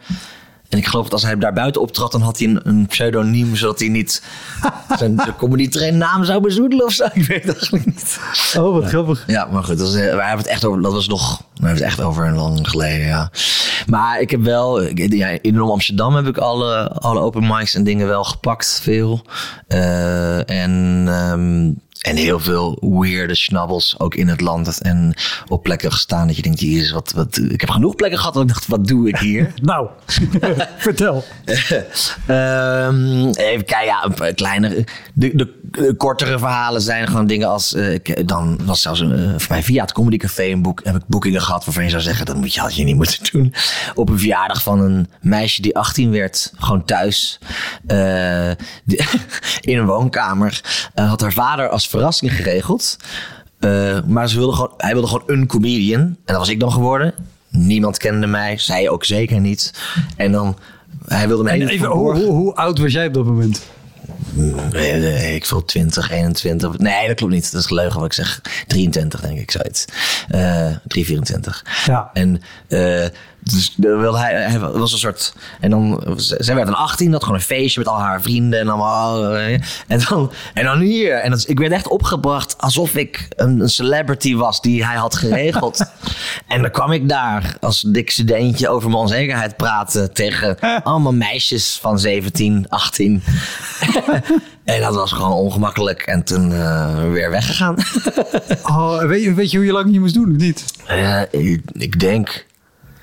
En 0.68 0.78
ik 0.78 0.86
geloof 0.86 1.04
dat 1.04 1.12
als 1.12 1.22
hij 1.22 1.36
daar 1.38 1.52
buiten 1.52 1.80
optrad, 1.80 2.12
dan 2.12 2.20
had 2.22 2.38
hij 2.38 2.48
een, 2.48 2.60
een 2.64 2.86
pseudoniem, 2.86 3.56
zodat 3.56 3.78
hij 3.78 3.88
niet 3.88 4.22
zijn, 4.98 5.14
zijn 5.16 5.36
comedy 5.36 5.68
train 5.68 5.98
naam 5.98 6.24
zou 6.24 6.40
bezoedelen 6.40 6.84
of 6.84 6.92
zo. 6.92 7.04
Ik 7.12 7.26
weet 7.26 7.44
het 7.44 7.56
eigenlijk 7.56 7.84
niet. 7.86 8.18
Oh, 8.56 8.72
wat 8.72 8.84
grappig. 8.84 9.24
Ja, 9.26 9.44
maar 9.52 9.64
goed, 9.64 9.78
dat, 9.78 9.88
is, 9.88 9.94
eh, 9.94 10.00
we 10.00 10.06
hebben 10.22 10.36
het 10.38 10.46
echt 10.46 10.64
over, 10.64 10.82
dat 10.82 10.92
was 10.92 11.08
nog, 11.08 11.38
we 11.38 11.44
hebben 11.66 11.74
het 11.74 11.82
echt 11.92 12.00
over 12.00 12.26
een 12.26 12.34
lang 12.36 12.68
geleden, 12.68 13.06
ja. 13.06 13.30
Maar 13.86 14.20
ik 14.20 14.30
heb 14.30 14.42
wel, 14.42 14.82
ik- 14.82 15.12
ja, 15.12 15.28
in 15.40 15.58
Amsterdam 15.60 16.14
heb 16.14 16.26
ik 16.26 16.36
alle, 16.38 16.88
alle 16.88 17.20
open 17.20 17.46
mics 17.46 17.74
en 17.74 17.84
dingen 17.84 18.06
wel 18.06 18.24
gepakt, 18.24 18.80
veel. 18.82 19.22
Eh, 19.66 20.50
en, 20.50 21.04
ehm, 21.08 21.70
en 22.00 22.16
heel 22.16 22.40
veel 22.40 22.78
weirde 23.00 23.34
schnabbels 23.34 23.94
ook 23.98 24.14
in 24.14 24.28
het 24.28 24.40
land. 24.40 24.80
En 24.80 25.14
op 25.48 25.62
plekken 25.62 25.92
gestaan 25.92 26.26
dat 26.26 26.36
je 26.36 26.42
denkt, 26.42 26.60
jezus, 26.60 26.90
wat, 26.90 27.12
wat, 27.12 27.36
ik 27.48 27.60
heb 27.60 27.70
genoeg 27.70 27.94
plekken 27.94 28.18
gehad 28.18 28.34
dat 28.34 28.42
ik 28.42 28.48
dacht, 28.48 28.66
wat 28.66 28.86
doe 28.86 29.08
ik 29.08 29.18
hier? 29.18 29.52
Nou, 29.62 29.88
vertel. 30.76 31.24
Ehm, 32.26 33.26
even 33.28 33.64
kijken, 33.64 33.84
ja, 33.84 34.10
een 34.18 34.34
kleine, 34.34 34.84
de, 35.14 35.36
de, 35.36 35.58
de 35.70 35.94
kortere 35.96 36.38
verhalen 36.38 36.80
zijn 36.80 37.06
gewoon 37.06 37.26
dingen 37.26 37.48
als, 37.48 37.74
eh, 37.74 37.92
ik- 37.92 38.28
dan 38.28 38.58
was 38.64 38.80
zelfs 38.82 39.00
een, 39.00 39.12
eh, 39.12 39.28
voor 39.36 39.46
mij 39.52 39.62
via 39.62 39.82
het 39.82 39.92
Comedy 39.92 40.16
Café 40.16 40.44
een 40.44 40.62
boek, 40.62 40.80
heb 40.84 40.94
ik 40.96 41.02
boekingen 41.06 41.42
gehad 41.42 41.64
waarvan 41.64 41.84
je 41.84 41.90
zou 41.90 42.02
zeggen, 42.02 42.26
dat 42.26 42.36
moet 42.36 42.54
je, 42.54 42.60
had 42.60 42.76
je 42.76 42.84
niet 42.84 42.96
moeten 42.96 43.18
doen. 43.32 43.54
Op 43.94 44.08
een 44.08 44.18
verjaardag 44.18 44.62
van 44.62 44.80
een 44.80 45.08
meisje 45.20 45.62
die 45.62 45.76
18 45.76 46.10
werd, 46.10 46.52
gewoon 46.58 46.84
thuis, 46.84 47.38
eh, 47.86 48.50
die- 48.84 49.04
in 49.60 49.78
een 49.78 49.86
woonkamer, 49.86 50.60
had 50.94 51.20
haar 51.20 51.32
vader 51.32 51.68
als 51.68 51.87
verrassing 51.88 52.32
geregeld. 52.32 52.96
Eh, 53.58 53.98
maar 54.06 54.28
ze 54.28 54.36
wilde 54.36 54.52
gewoon, 54.52 54.74
hij 54.76 54.92
wilde 54.92 55.06
gewoon 55.06 55.22
een 55.26 55.46
comedian. 55.46 56.00
En 56.00 56.16
dat 56.24 56.36
was 56.36 56.48
ik 56.48 56.60
dan 56.60 56.72
geworden. 56.72 57.14
Niemand 57.48 57.98
kende 57.98 58.26
mij, 58.26 58.58
zij 58.58 58.88
ook 58.88 59.04
zeker 59.04 59.40
niet. 59.40 59.74
En 60.16 60.32
dan, 60.32 60.58
hij 61.06 61.28
wilde 61.28 61.42
mij 61.42 61.60
En 61.60 61.68
even, 61.68 61.88
hoe, 61.88 62.14
hoe, 62.14 62.32
hoe 62.32 62.54
oud 62.54 62.78
was 62.78 62.92
jij 62.92 63.06
op 63.06 63.14
dat 63.14 63.24
moment? 63.24 63.62
Nee, 64.70 65.00
nee, 65.00 65.34
ik 65.34 65.46
voel 65.46 65.64
20, 65.64 66.10
21. 66.10 66.78
Nee, 66.78 67.06
dat 67.06 67.16
klopt 67.16 67.32
niet. 67.32 67.52
Dat 67.52 67.62
is 67.62 67.70
leugen 67.70 68.00
wat 68.00 68.06
ik 68.06 68.12
zeg. 68.12 68.40
23 68.66 69.20
denk 69.20 69.38
ik, 69.38 69.50
zoiets. 69.50 69.84
Eh 70.28 70.70
3, 70.86 71.04
24. 71.04 71.64
Ja. 71.86 72.10
En 72.12 72.42
eh, 72.68 73.06
dus 73.52 73.74
wilde 73.76 74.18
hij, 74.18 74.34
hij 74.34 74.58
was 74.58 74.92
een 74.92 74.98
soort. 74.98 75.32
En 75.60 75.70
dan, 75.70 76.02
zij 76.16 76.54
werd 76.54 76.66
dan 76.66 76.76
18, 76.76 77.12
had 77.12 77.22
gewoon 77.22 77.38
een 77.38 77.44
feestje 77.44 77.80
met 77.80 77.88
al 77.88 77.98
haar 77.98 78.22
vrienden 78.22 78.60
en 78.60 78.68
allemaal. 78.68 79.34
eh, 79.36 79.52
En 79.86 80.00
dan, 80.08 80.32
en 80.54 80.64
dan 80.64 80.78
hier. 80.80 81.14
En 81.14 81.30
dat, 81.30 81.44
ik 81.48 81.58
werd 81.58 81.72
echt 81.72 81.88
opgebracht 81.88 82.58
alsof 82.58 82.94
ik 82.94 83.28
een, 83.36 83.60
een 83.60 83.68
celebrity 83.68 84.34
was 84.36 84.60
die 84.60 84.84
hij 84.86 84.96
had 84.96 85.16
geregeld. 85.16 85.84
en 86.48 86.62
dan 86.62 86.70
kwam 86.70 86.92
ik 86.92 87.08
daar 87.08 87.56
als 87.60 87.80
dik 87.80 88.10
studentje 88.10 88.68
over 88.68 88.88
mijn 88.88 89.00
onzekerheid 89.02 89.56
praten 89.56 90.12
tegen 90.12 90.58
allemaal 90.82 91.12
meisjes 91.14 91.78
van 91.80 91.98
17, 91.98 92.66
18. 92.68 93.22
en 94.64 94.80
dat 94.80 94.94
was 94.94 95.12
gewoon 95.12 95.32
ongemakkelijk. 95.32 96.02
En 96.02 96.24
toen 96.24 96.52
eh, 96.52 97.10
weer 97.10 97.30
weggegaan. 97.30 97.76
Oh, 98.62 99.02
weet, 99.02 99.22
je, 99.22 99.34
weet 99.34 99.50
je 99.50 99.56
hoe 99.56 99.66
je 99.66 99.72
lang 99.72 99.92
je 99.92 100.00
moest 100.00 100.14
doen, 100.14 100.30
of 100.30 100.36
niet? 100.36 100.64
Ik, 101.30 101.60
ik 101.72 102.00
denk. 102.00 102.46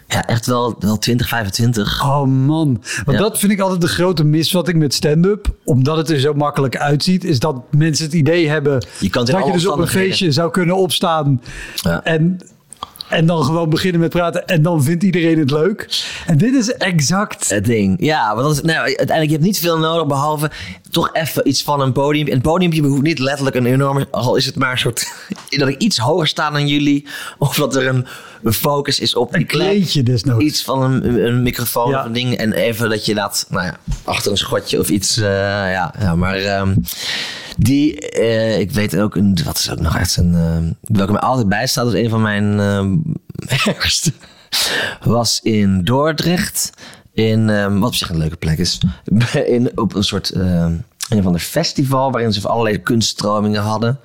Ja, 0.08 0.28
echt 0.28 0.46
wel, 0.46 0.76
wel 0.80 0.98
20, 0.98 1.28
25. 1.28 2.04
Oh 2.04 2.24
man, 2.24 2.84
want 3.06 3.18
Ja. 3.18 3.24
dat 3.24 3.40
vind 3.40 3.52
ik 3.52 3.60
altijd 3.60 3.82
de 3.82 3.88
grote 3.88 4.24
misvatting 4.24 4.78
met 4.78 4.94
stand-up. 4.94 5.48
Omdat 5.64 5.98
het 5.98 6.10
er 6.10 6.20
zo 6.20 6.34
makkelijk 6.34 6.78
uitziet, 6.78 7.24
is 7.24 7.40
dat 7.40 7.62
mensen 7.72 8.06
het 8.06 8.14
idee 8.14 8.50
hebben 8.50 8.86
Je 9.00 9.10
kan 9.10 9.26
dat 9.26 9.46
je 9.46 9.52
dus 9.52 9.68
op 9.68 9.80
een 9.80 9.88
feestje 9.88 10.32
zou 10.32 10.52
kunnen 10.52 10.76
opstaan 10.76 11.42
Ja. 11.76 12.04
en, 12.04 12.40
en 13.10 13.26
dan 13.26 13.44
gewoon 13.44 13.70
beginnen 13.70 14.02
met 14.02 14.10
praten 14.10 14.46
en 14.48 14.62
dan 14.62 14.84
vindt 14.84 15.04
iedereen 15.04 15.40
het 15.40 15.52
leuk. 15.52 16.04
En 16.26 16.38
dit 16.38 16.54
is 16.54 16.74
exact. 16.74 17.50
Het 17.50 17.66
ding. 17.66 17.96
Ja, 18.00 18.36
want 18.36 18.56
is, 18.56 18.62
nou, 18.62 18.78
uiteindelijk 18.80 19.26
je 19.26 19.32
hebt 19.34 19.44
niet 19.44 19.60
veel 19.60 19.80
nodig 19.80 20.08
behalve 20.08 20.52
toch 20.92 21.10
even 21.14 21.48
iets 21.48 21.64
van 21.64 21.82
een 21.82 21.92
podium. 21.92 22.28
En 22.28 22.34
het 22.34 22.42
podiumpje 22.42 22.82
behoeft 22.82 23.02
niet 23.02 23.20
letterlijk 23.20 23.56
een 23.56 23.66
enorme, 23.66 24.08
al 24.12 24.36
is 24.36 24.46
het 24.46 24.56
maar 24.56 24.72
een 24.72 24.78
soort, 24.78 25.14
dat 25.50 25.68
ik 25.68 25.82
iets 25.82 25.98
hoger 25.98 26.28
sta 26.28 26.50
dan 26.50 26.68
jullie. 26.68 27.08
Of 27.38 27.56
dat 27.56 27.76
er 27.76 27.88
een, 27.88 28.06
een 28.46 28.54
focus 28.54 29.00
is 29.00 29.16
op 29.16 29.32
die 29.32 29.40
Een 29.42 29.46
plek. 29.48 29.68
kleedje 29.68 30.04
desnoods. 30.04 30.44
Iets 30.44 30.64
van 30.64 30.82
een, 30.84 31.26
een 31.26 31.42
microfoon 31.44 31.90
Ja. 31.90 32.00
of 32.00 32.06
een 32.06 32.14
ding. 32.14 32.38
En 32.38 32.54
even 32.54 32.90
dat 32.90 33.06
je 33.06 33.14
dat, 33.14 33.46
nou 33.50 33.66
ja, 33.66 33.78
achter 34.04 34.32
een 34.32 34.38
schotje 34.38 34.80
of 34.80 34.90
iets. 34.90 35.18
eh, 35.18 35.24
ja, 35.72 35.94
ja, 36.00 36.16
maar 36.16 36.36
ehm, 36.36 36.76
die, 37.58 38.00
eh, 38.10 38.60
ik 38.60 38.72
weet 38.72 38.98
ook, 38.98 39.16
een, 39.16 39.38
wat 39.46 39.58
is 39.58 39.72
ook 39.72 39.80
nog 39.80 39.98
echt 39.98 40.18
een, 40.18 40.34
uh, 40.34 40.58
welke 40.98 41.12
mij 41.12 41.22
altijd 41.22 41.50
bijstaat, 41.50 41.88
is 41.94 42.04
een 42.04 42.10
van 42.10 42.22
mijn 42.22 42.60
ehm, 42.60 42.96
ergste. 43.76 44.12
Was 45.04 45.40
in 45.44 45.84
Dordrecht. 45.84 46.70
In, 47.14 47.50
ehm, 47.50 47.80
wat 47.80 47.88
op 47.90 47.96
zich 47.96 48.10
een 48.10 48.18
leuke 48.18 48.36
plek 48.36 48.58
is. 48.58 48.78
In, 49.48 49.72
op 49.76 49.96
een 49.96 50.04
soort, 50.04 50.30
ehm, 50.30 50.74
een 51.10 51.24
van 51.24 51.34
de 51.34 51.40
festival 51.40 52.12
waarin 52.12 52.34
ze 52.34 52.48
allerlei 52.48 52.82
kunststromingen 52.82 53.62
hadden. 53.62 54.00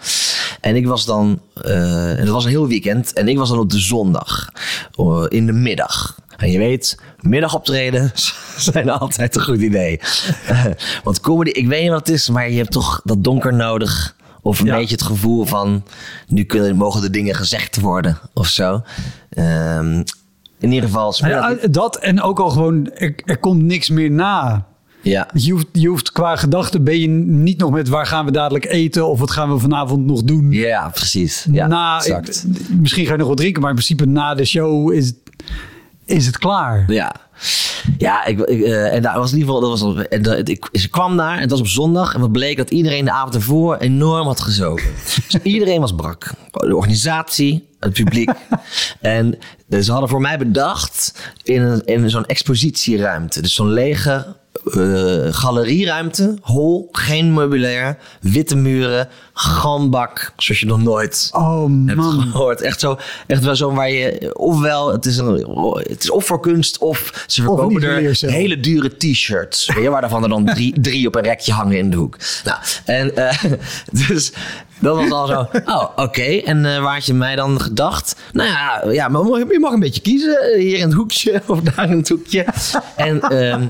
En 0.61 0.77
ik 0.77 0.87
was 0.87 1.05
dan, 1.05 1.41
eh, 1.63 2.11
en 2.11 2.19
het 2.19 2.29
was 2.29 2.45
een 2.45 2.51
heel 2.51 2.69
weekend. 2.69 3.13
En 3.13 3.29
ik 3.29 3.39
was 3.39 3.49
dan 3.49 3.59
op 3.59 3.71
de 3.71 3.79
zondag, 3.79 4.51
eh, 4.95 5.25
in 5.29 5.47
de 5.47 5.53
middag. 5.53 6.19
En 6.37 6.51
je 6.51 6.59
weet, 6.59 7.01
middagoptreden 7.21 8.13
zijn 8.57 8.91
altijd 8.91 9.37
een 9.37 9.43
goed 9.43 9.61
idee. 9.61 10.01
Want 11.05 11.21
comedy, 11.21 11.51
ik 11.51 11.67
weet 11.67 11.81
niet 11.83 11.91
wat 11.91 12.07
het 12.07 12.17
is, 12.17 12.29
maar 12.29 12.51
je 12.51 12.57
hebt 12.57 12.71
toch 12.73 13.01
dat 13.05 13.25
donker 13.25 13.55
nodig. 13.55 14.17
Of 14.43 14.61
een 14.61 14.67
Ja. 14.67 14.77
beetje 14.77 14.95
het 14.95 15.05
gevoel 15.05 15.45
van, 15.45 15.85
nu 16.27 16.45
kunnen, 16.45 16.77
mogen 16.77 17.01
de 17.01 17.11
dingen 17.11 17.35
gezegd 17.35 17.81
worden 17.81 18.19
of 18.35 18.47
zo. 18.47 18.83
Ehm, 19.31 20.03
in 20.59 20.73
ieder 20.73 20.89
geval, 20.89 21.15
Nou 21.21 21.33
ja, 21.61 21.69
dat 21.71 21.97
en 21.97 22.23
ook 22.23 22.41
al 22.41 22.51
gewoon, 22.51 22.91
er, 22.95 23.15
er 23.25 23.39
komt 23.39 23.63
niks 23.63 23.89
meer 23.89 24.11
na. 24.11 24.67
Ja. 25.03 25.29
Je 25.35 25.53
hoeft, 25.53 25.67
je 25.73 25.89
hoeft 25.89 26.13
qua 26.13 26.37
gedachten 26.37 26.85
ben 26.85 27.01
je 27.01 27.09
niet 27.09 27.59
nog 27.59 27.71
met 27.71 27.89
waar 27.89 28.07
gaan 28.07 28.25
we 28.25 28.31
dadelijk 28.31 28.65
eten 28.65 29.09
of 29.09 29.19
wat 29.19 29.31
gaan 29.31 29.53
we 29.53 29.59
vanavond 29.59 30.07
nog 30.07 30.23
doen. 30.23 30.53
Ja, 30.53 30.89
precies. 30.89 31.47
Ja, 31.53 31.67
na, 31.67 31.97
exact. 31.97 32.47
misschien 32.81 33.07
ga 33.07 33.13
je 33.13 33.19
nog 33.19 33.29
wat 33.29 33.37
drinken, 33.37 33.61
maar 33.61 33.71
in 33.71 33.77
principe 33.77 34.07
na 34.07 34.35
de 34.35 34.45
show 34.45 34.93
is, 34.93 35.13
is 36.05 36.27
het 36.27 36.39
klaar. 36.39 36.85
Ja. 36.93 37.15
Ja, 37.99 38.25
ik, 38.25 38.41
ik, 38.41 38.63
eh, 38.63 38.95
en 38.95 39.03
daar 39.03 39.19
was 39.19 39.33
in 39.33 39.39
ieder 39.39 39.55
geval, 39.55 39.69
dat 39.71 39.81
was, 39.81 40.07
en 40.07 40.23
dat, 40.23 40.49
ik, 40.49 40.69
ze 40.73 40.89
kwam 40.89 41.17
daar 41.17 41.35
en 41.35 41.41
het 41.41 41.51
was 41.51 41.61
op 41.61 41.67
zondag 41.67 42.15
en 42.15 42.21
wat 42.21 42.33
bleek 42.33 42.57
dat 42.57 42.71
iedereen 42.71 43.05
de 43.05 43.11
avond 43.11 43.35
ervoor 43.35 43.77
enorm 43.77 44.27
had 44.27 44.41
gezogen. 44.41 44.91
Dus 45.31 45.43
iedereen 45.43 45.81
was 45.81 45.95
brak. 45.95 46.33
De 46.51 46.77
organisatie, 46.77 47.69
het 47.81 47.93
publiek. 47.93 48.31
en 49.01 49.39
eh, 49.69 49.81
ze 49.81 49.91
hadden 49.91 50.09
voor 50.11 50.21
mij 50.21 50.39
bedacht 50.39 51.15
in, 51.43 51.63
een, 51.63 51.85
in 51.85 52.11
zo'n 52.11 52.27
expositieruimte, 52.27 53.43
dus 53.43 53.55
zo'n 53.55 53.73
lege 53.73 54.37
eh, 54.65 55.33
galerieruimte, 55.33 56.37
hol, 56.43 56.89
geen 56.93 57.35
meubilair, 57.35 57.99
witte 58.21 58.57
muren, 58.57 59.09
galmbak, 59.33 60.33
zoals 60.37 60.61
je 60.61 60.67
nog 60.67 60.83
nooit 60.83 61.29
Oh 61.33 61.71
hebt 61.87 62.01
gehoord. 62.01 62.61
Echt 62.61 62.81
zo, 62.81 62.99
echt 63.27 63.45
wel 63.45 63.57
zo 63.57 63.73
waar 63.73 63.91
je, 63.91 64.31
ofwel, 64.39 64.93
het 64.93 65.07
is, 65.07 65.17
een, 65.17 65.59
het 65.79 66.03
is 66.03 66.11
of 66.11 66.27
voor 66.27 66.41
kunst, 66.41 66.79
of 66.79 67.25
ze 67.27 67.43
verkopen 67.43 67.83
er 67.83 68.17
hele 68.21 68.61
dure 68.61 68.97
t-shirts. 68.97 69.71
Waar 69.89 70.01
daarvan 70.01 70.23
er 70.23 70.29
dan 70.29 70.45
drie, 70.45 70.81
drie 70.81 71.07
op 71.07 71.15
een 71.15 71.23
rekje 71.23 71.53
hangen 71.53 71.79
in 71.79 71.91
de 71.91 71.97
hoek. 71.97 72.17
Nou, 72.45 72.59
en 72.85 73.17
eh, 73.17 73.45
dus 74.07 74.33
dat 74.81 74.97
was 74.97 75.11
al 75.11 75.27
zo, 75.27 75.49
oh, 75.75 75.89
oké. 75.97 76.23
En 76.23 76.75
eh, 76.75 76.83
waar 76.83 76.95
had 76.95 77.07
je 77.07 77.15
mij 77.15 77.37
dan 77.37 77.61
gedacht? 77.61 78.17
Nou 78.33 78.49
ja, 78.49 78.85
ja 78.91 79.09
maar 79.09 79.23
je 79.39 79.59
mag 79.61 79.73
een 79.73 79.81
beetje 79.81 80.01
kiezen. 80.01 80.59
Hier 80.59 80.79
in 80.79 80.85
het 80.85 80.93
hoekje 80.93 81.43
of 81.47 81.61
daar 81.61 81.91
in 81.91 81.97
het 81.97 82.09
hoekje. 82.09 82.47
En 82.97 83.21
ehm, 83.21 83.67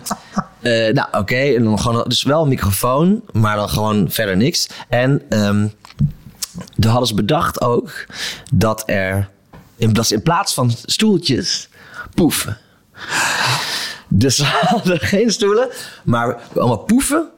eh, 0.63 0.93
nou, 0.95 1.09
oké. 1.13 1.63
Dan 1.63 1.81
gewoon, 1.81 2.05
dus 2.09 2.23
wel 2.23 2.43
een 2.43 2.49
microfoon, 2.49 3.23
maar 3.33 3.57
dan 3.57 3.69
gewoon 3.69 4.11
verder 4.11 4.37
niks. 4.37 4.67
En 4.89 5.23
ehm 5.29 5.67
toen 6.79 6.91
hadden 6.91 7.09
ze 7.09 7.15
bedacht 7.15 7.61
ook 7.61 8.07
dat 8.53 8.83
er 8.87 9.29
in, 9.77 9.93
dat 9.93 10.11
in 10.11 10.23
plaats 10.23 10.55
van 10.55 10.71
stoeltjes 10.85 11.69
poefen. 12.15 12.59
Dus 14.09 14.37
ze 14.37 14.45
hadden 14.67 14.99
geen 15.01 15.31
stoelen, 15.31 15.69
maar 16.05 16.39
allemaal 16.57 16.79
poefen. 16.79 17.29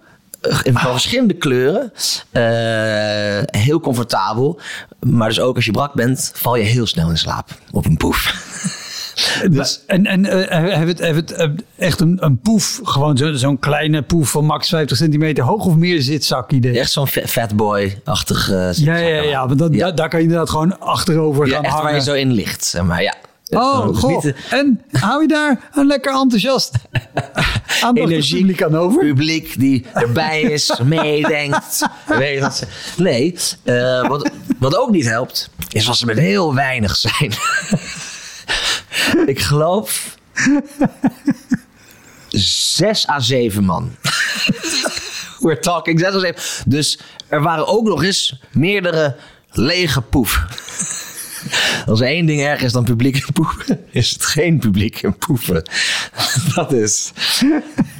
eh, 0.41 0.59
In 0.63 0.79
verschillende 0.79 1.35
kleuren. 1.35 1.93
Eh, 2.31 3.61
heel 3.63 3.81
comfortabel. 3.81 4.61
Maar 5.01 5.29
dus 5.29 5.41
ook 5.41 5.57
als 5.57 5.65
je 5.65 5.71
brak 5.71 5.95
bent, 5.95 6.33
val 6.35 6.57
je 6.57 6.65
heel 6.65 6.87
snel 6.87 7.11
in 7.11 7.19
slaap 7.19 7.49
op 7.71 7.85
een 7.85 7.97
poef. 7.97 8.51
Dus- 9.51 9.81
En, 9.87 10.07
en 10.07 10.25
eh, 10.27 10.49
hebben 10.77 10.97
het, 11.17 11.33
eh, 11.33 11.49
echt 11.79 12.01
een, 12.01 12.17
een 12.21 12.39
poef, 12.41 12.81
gewoon 12.83 13.17
zo- 13.17 13.33
zo'n 13.35 13.59
kleine 13.59 14.03
poef 14.03 14.31
van 14.31 14.45
max 14.45 14.69
50 14.69 14.97
centimeter 14.97 15.45
hoog 15.45 15.65
of 15.65 15.75
meer 15.77 16.03
zitzak 16.03 16.51
idee? 16.53 16.79
Echt 16.79 16.91
zo'n 16.91 17.07
fa- 17.09 17.27
fatboy-achtig. 17.27 18.51
eh, 18.51 18.73
Ja, 18.73 18.97
ja, 18.97 19.23
ja, 19.23 19.47
want 19.47 19.59
dat, 19.59 19.73
Ja. 19.75 19.79
daar, 19.79 19.95
daar 19.95 20.09
kan 20.09 20.19
je 20.19 20.25
inderdaad 20.25 20.51
gewoon 20.51 20.81
achterover 20.81 21.47
Ja, 21.47 21.55
gaan 21.55 21.65
echt 21.65 21.73
waar 21.73 21.83
hangen. 21.83 21.99
je 21.99 22.03
zo 22.05 22.13
in 22.15 22.33
ligt, 22.33 22.65
zeg 22.65 22.83
maar. 22.83 23.03
Ja. 23.03 23.15
Oh, 23.51 23.89
Dus 23.89 23.99
goh. 23.99 24.25
niet- 24.25 24.35
En 24.51 24.81
hou 24.93 25.23
je 25.23 25.29
daar 25.29 25.61
een 25.75 25.87
lekker 25.87 26.13
enthousiast 26.15 26.71
Energie. 27.95 28.37
publiek 28.39 28.63
aan 28.63 28.77
over? 28.77 29.05
publiek 29.07 29.55
die 29.59 29.85
erbij 29.95 30.41
is, 30.43 30.79
meedenkt. 30.85 31.83
Weet 32.07 32.55
ze- 32.55 32.67
Nee, 32.97 33.35
wat, 34.09 34.31
wat 34.59 34.77
ook 34.77 34.91
niet 34.91 35.07
helpt, 35.07 35.51
is 35.71 35.89
als 35.89 35.99
ze 35.99 36.07
met 36.07 36.19
heel 36.19 36.55
weinig 36.55 36.97
zijn. 36.97 37.33
Ik 39.27 39.41
geloof 39.41 40.17
zes 42.29 43.09
à 43.09 43.21
zeven 43.21 43.65
man. 43.65 43.97
We're 45.41 45.59
talking 45.59 46.01
zes 46.01 46.15
à 46.15 46.19
zeven. 46.19 46.43
Dus 46.67 46.99
er 47.29 47.43
waren 47.43 47.67
ook 47.67 47.87
nog 47.87 48.03
eens 48.03 48.41
meerdere 48.51 49.17
lege 49.51 50.01
poef. 50.01 50.45
Als 51.87 52.01
één 52.01 52.27
ding 52.27 52.41
erg 52.41 52.63
is 52.63 52.73
dan 52.73 52.85
publiek 52.85 53.17
in 53.17 53.33
poepen, 53.43 53.81
is 53.91 54.11
het 54.11 54.25
geen 54.25 54.59
publiek 54.59 55.03
in 55.03 55.17
poepen. 55.17 55.63
Dat 56.55 56.73
is. 56.73 57.13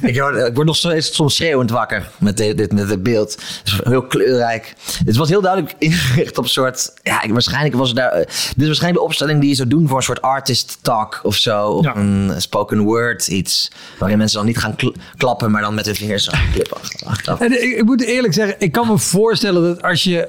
Ik 0.01 0.19
word, 0.19 0.47
ik 0.47 0.55
word 0.55 0.67
nog 0.67 0.75
steeds 0.75 1.15
soms 1.15 1.35
schreeuwend 1.35 1.69
wakker 1.69 2.09
met 2.19 2.37
dit, 2.37 2.57
dit, 2.57 2.73
met 2.73 2.87
dit 2.87 3.03
beeld. 3.03 3.31
Het 3.31 3.61
is 3.73 3.79
heel 3.83 4.01
kleurrijk. 4.07 4.73
Het 5.05 5.15
was 5.15 5.29
heel 5.29 5.41
duidelijk 5.41 5.75
ingericht 5.79 6.37
op 6.37 6.43
een 6.43 6.49
soort. 6.49 6.93
Ja, 7.03 7.21
ik, 7.23 7.31
waarschijnlijk 7.31 7.75
was 7.75 7.93
daar. 7.93 8.11
Dit 8.15 8.27
is 8.55 8.65
waarschijnlijk 8.65 8.93
de 9.01 9.01
opstelling 9.09 9.39
die 9.39 9.49
je 9.49 9.55
zou 9.55 9.67
doen 9.67 9.87
voor 9.87 9.97
een 9.97 10.03
soort 10.03 10.21
artist 10.21 10.77
talk 10.81 11.19
of 11.23 11.35
zo. 11.35 11.67
Of 11.67 11.83
Ja. 11.85 11.95
een 11.95 12.33
spoken 12.41 12.79
word 12.81 13.27
iets. 13.27 13.71
Waarin 13.99 14.17
mensen 14.17 14.37
dan 14.37 14.45
niet 14.47 14.57
gaan 14.57 14.75
kl- 14.75 14.93
klappen, 15.17 15.51
maar 15.51 15.61
dan 15.61 15.73
met 15.73 15.85
hun 15.85 15.95
vingers 15.95 16.23
zo 16.23 16.31
klippen. 16.53 16.77
achteraf. 17.05 17.39
En 17.39 17.51
ik, 17.63 17.77
ik 17.77 17.83
moet 17.83 18.01
eerlijk 18.03 18.33
zeggen, 18.33 18.55
ik 18.59 18.71
kan 18.71 18.87
me 18.87 18.97
voorstellen 18.97 19.61
dat 19.63 19.81
als 19.81 20.03
je, 20.03 20.27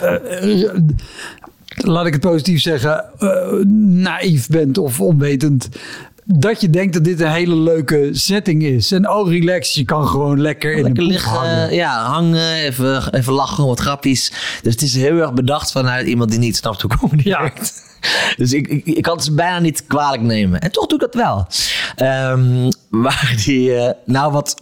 eh, 0.00 0.62
eh, 0.64 0.70
laat 1.76 2.06
ik 2.06 2.12
het 2.12 2.22
positief 2.22 2.60
zeggen, 2.60 3.04
eh, 3.18 3.52
naïef 4.02 4.48
bent 4.48 4.78
of 4.78 5.00
onwetend, 5.00 5.68
dat 6.24 6.60
je 6.60 6.70
denkt 6.70 6.92
dat 6.92 7.04
dit 7.04 7.20
een 7.20 7.30
hele 7.30 7.56
leuke 7.56 8.08
setting 8.12 8.62
is. 8.62 8.92
En 8.92 9.10
oh, 9.10 9.28
relax, 9.30 9.74
je 9.74 9.84
kan 9.84 10.06
gewoon 10.08 10.40
lekker 10.40 10.72
in 10.72 10.82
Lekker 10.82 11.02
liggen, 11.02 11.30
hangen. 11.30 11.74
ja, 11.74 12.04
hangen, 12.04 12.54
even, 12.54 13.14
even 13.14 13.32
lachen, 13.32 13.66
wat 13.66 13.80
grappies. 13.80 14.32
Dus 14.62 14.72
het 14.72 14.82
is 14.82 14.94
heel 14.94 15.18
erg 15.18 15.32
bedacht 15.32 15.72
vanuit 15.72 16.06
iemand 16.06 16.30
die 16.30 16.38
niet 16.38 16.56
snapt 16.56 16.82
hoe 16.82 16.90
comedy 16.98 17.28
Ja. 17.28 17.40
werkt. 17.40 17.84
Dus 18.36 18.52
ik, 18.52 18.68
ik, 18.68 18.86
ik 18.86 19.02
kan 19.02 19.14
het 19.14 19.24
ze 19.24 19.32
bijna 19.34 19.58
niet 19.58 19.86
kwalijk 19.86 20.22
nemen. 20.22 20.60
En 20.60 20.72
toch 20.72 20.86
doe 20.86 20.98
ik 21.04 21.12
dat 21.12 21.22
wel. 21.22 21.46
Ehm 21.96 22.70
waar 23.06 23.34
die 23.44 23.74
eh, 23.74 23.92
nou 24.04 24.32
wat 24.32 24.54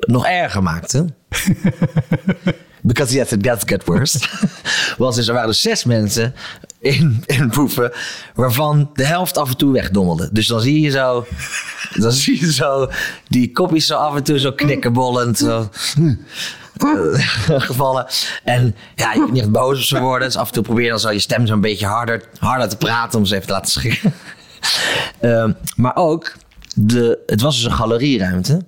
nog 0.00 0.26
erger 0.26 0.62
maakte. 0.62 1.04
Because 2.82 3.14
yes, 3.14 3.32
it 3.32 3.46
gets 3.46 3.64
get 3.66 3.84
worse. 3.84 4.20
Was 4.98 5.14
dus, 5.14 5.28
er 5.28 5.34
waren 5.34 5.48
dus 5.48 5.60
zes 5.60 5.84
mensen 5.84 6.34
in, 6.78 7.24
in 7.26 7.50
Poeven. 7.50 7.92
Waarvan 8.34 8.90
de 8.94 9.04
helft 9.04 9.38
af 9.38 9.48
en 9.48 9.56
toe 9.56 9.72
wegdommelde. 9.72 10.28
Dus 10.32 10.46
dan 10.46 10.60
zie 10.60 10.80
je 10.80 10.90
zo... 10.90 11.26
Dan 11.94 12.12
zie 12.12 12.40
je 12.40 12.52
zo 12.52 12.90
die 13.28 13.52
kopjes 13.52 13.86
zo 13.86 13.94
af 13.94 14.16
en 14.16 14.22
toe 14.22 14.38
zo 14.38 14.52
knikkenbollend. 14.52 15.38
Zo, 15.38 15.68
eh, 16.80 17.60
gevallen. 17.70 18.06
En 18.44 18.76
ja, 18.94 19.12
je 19.12 19.18
kunt 19.18 19.32
niet 19.32 19.42
echt 19.42 19.50
boos 19.50 19.78
op 19.78 19.84
ze 19.84 20.00
worden. 20.00 20.28
Dus 20.28 20.36
af 20.36 20.46
en 20.46 20.52
toe 20.52 20.62
probeer 20.62 20.84
je 20.84 20.90
dan 20.90 21.00
zo 21.00 21.10
je 21.10 21.18
stem 21.18 21.46
zo 21.46 21.52
een 21.52 21.60
beetje 21.60 21.86
harder, 21.86 22.24
harder 22.38 22.68
te 22.68 22.76
praten 22.76 23.18
om 23.18 23.24
ze 23.24 23.34
even 23.34 23.46
te 23.46 23.52
laten 23.52 23.70
schrikken. 23.70 24.12
Ehm, 25.20 25.52
maar 25.76 25.96
ook, 25.96 26.32
de, 26.74 27.18
het 27.26 27.40
was 27.40 27.56
dus 27.56 27.64
een 27.64 27.72
galerieruimte 27.72 28.64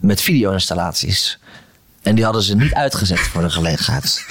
met 0.00 0.20
video-installaties. 0.20 1.38
En 2.08 2.14
die 2.14 2.24
hadden 2.24 2.42
ze 2.42 2.56
niet 2.56 2.74
uitgezet 2.74 3.18
voor 3.18 3.42
de 3.42 3.50
gelegenheid. 3.50 4.24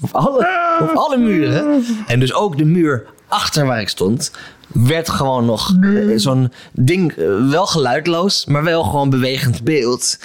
Op 0.00 0.12
alle, 0.12 0.48
op 0.80 0.90
alle 0.94 1.16
muren, 1.16 1.84
en 2.06 2.20
dus 2.20 2.34
ook 2.34 2.58
de 2.58 2.64
muur 2.64 3.06
achter 3.28 3.66
waar 3.66 3.80
ik 3.80 3.88
stond, 3.88 4.30
werd 4.68 5.08
gewoon 5.10 5.44
nog 5.44 5.74
eh, 5.80 6.12
zo'n 6.16 6.52
ding, 6.72 7.12
eh, 7.12 7.48
wel 7.50 7.66
geluidloos, 7.66 8.44
maar 8.44 8.64
wel 8.64 8.82
gewoon 8.82 9.10
bewegend 9.10 9.64
beeld. 9.64 10.18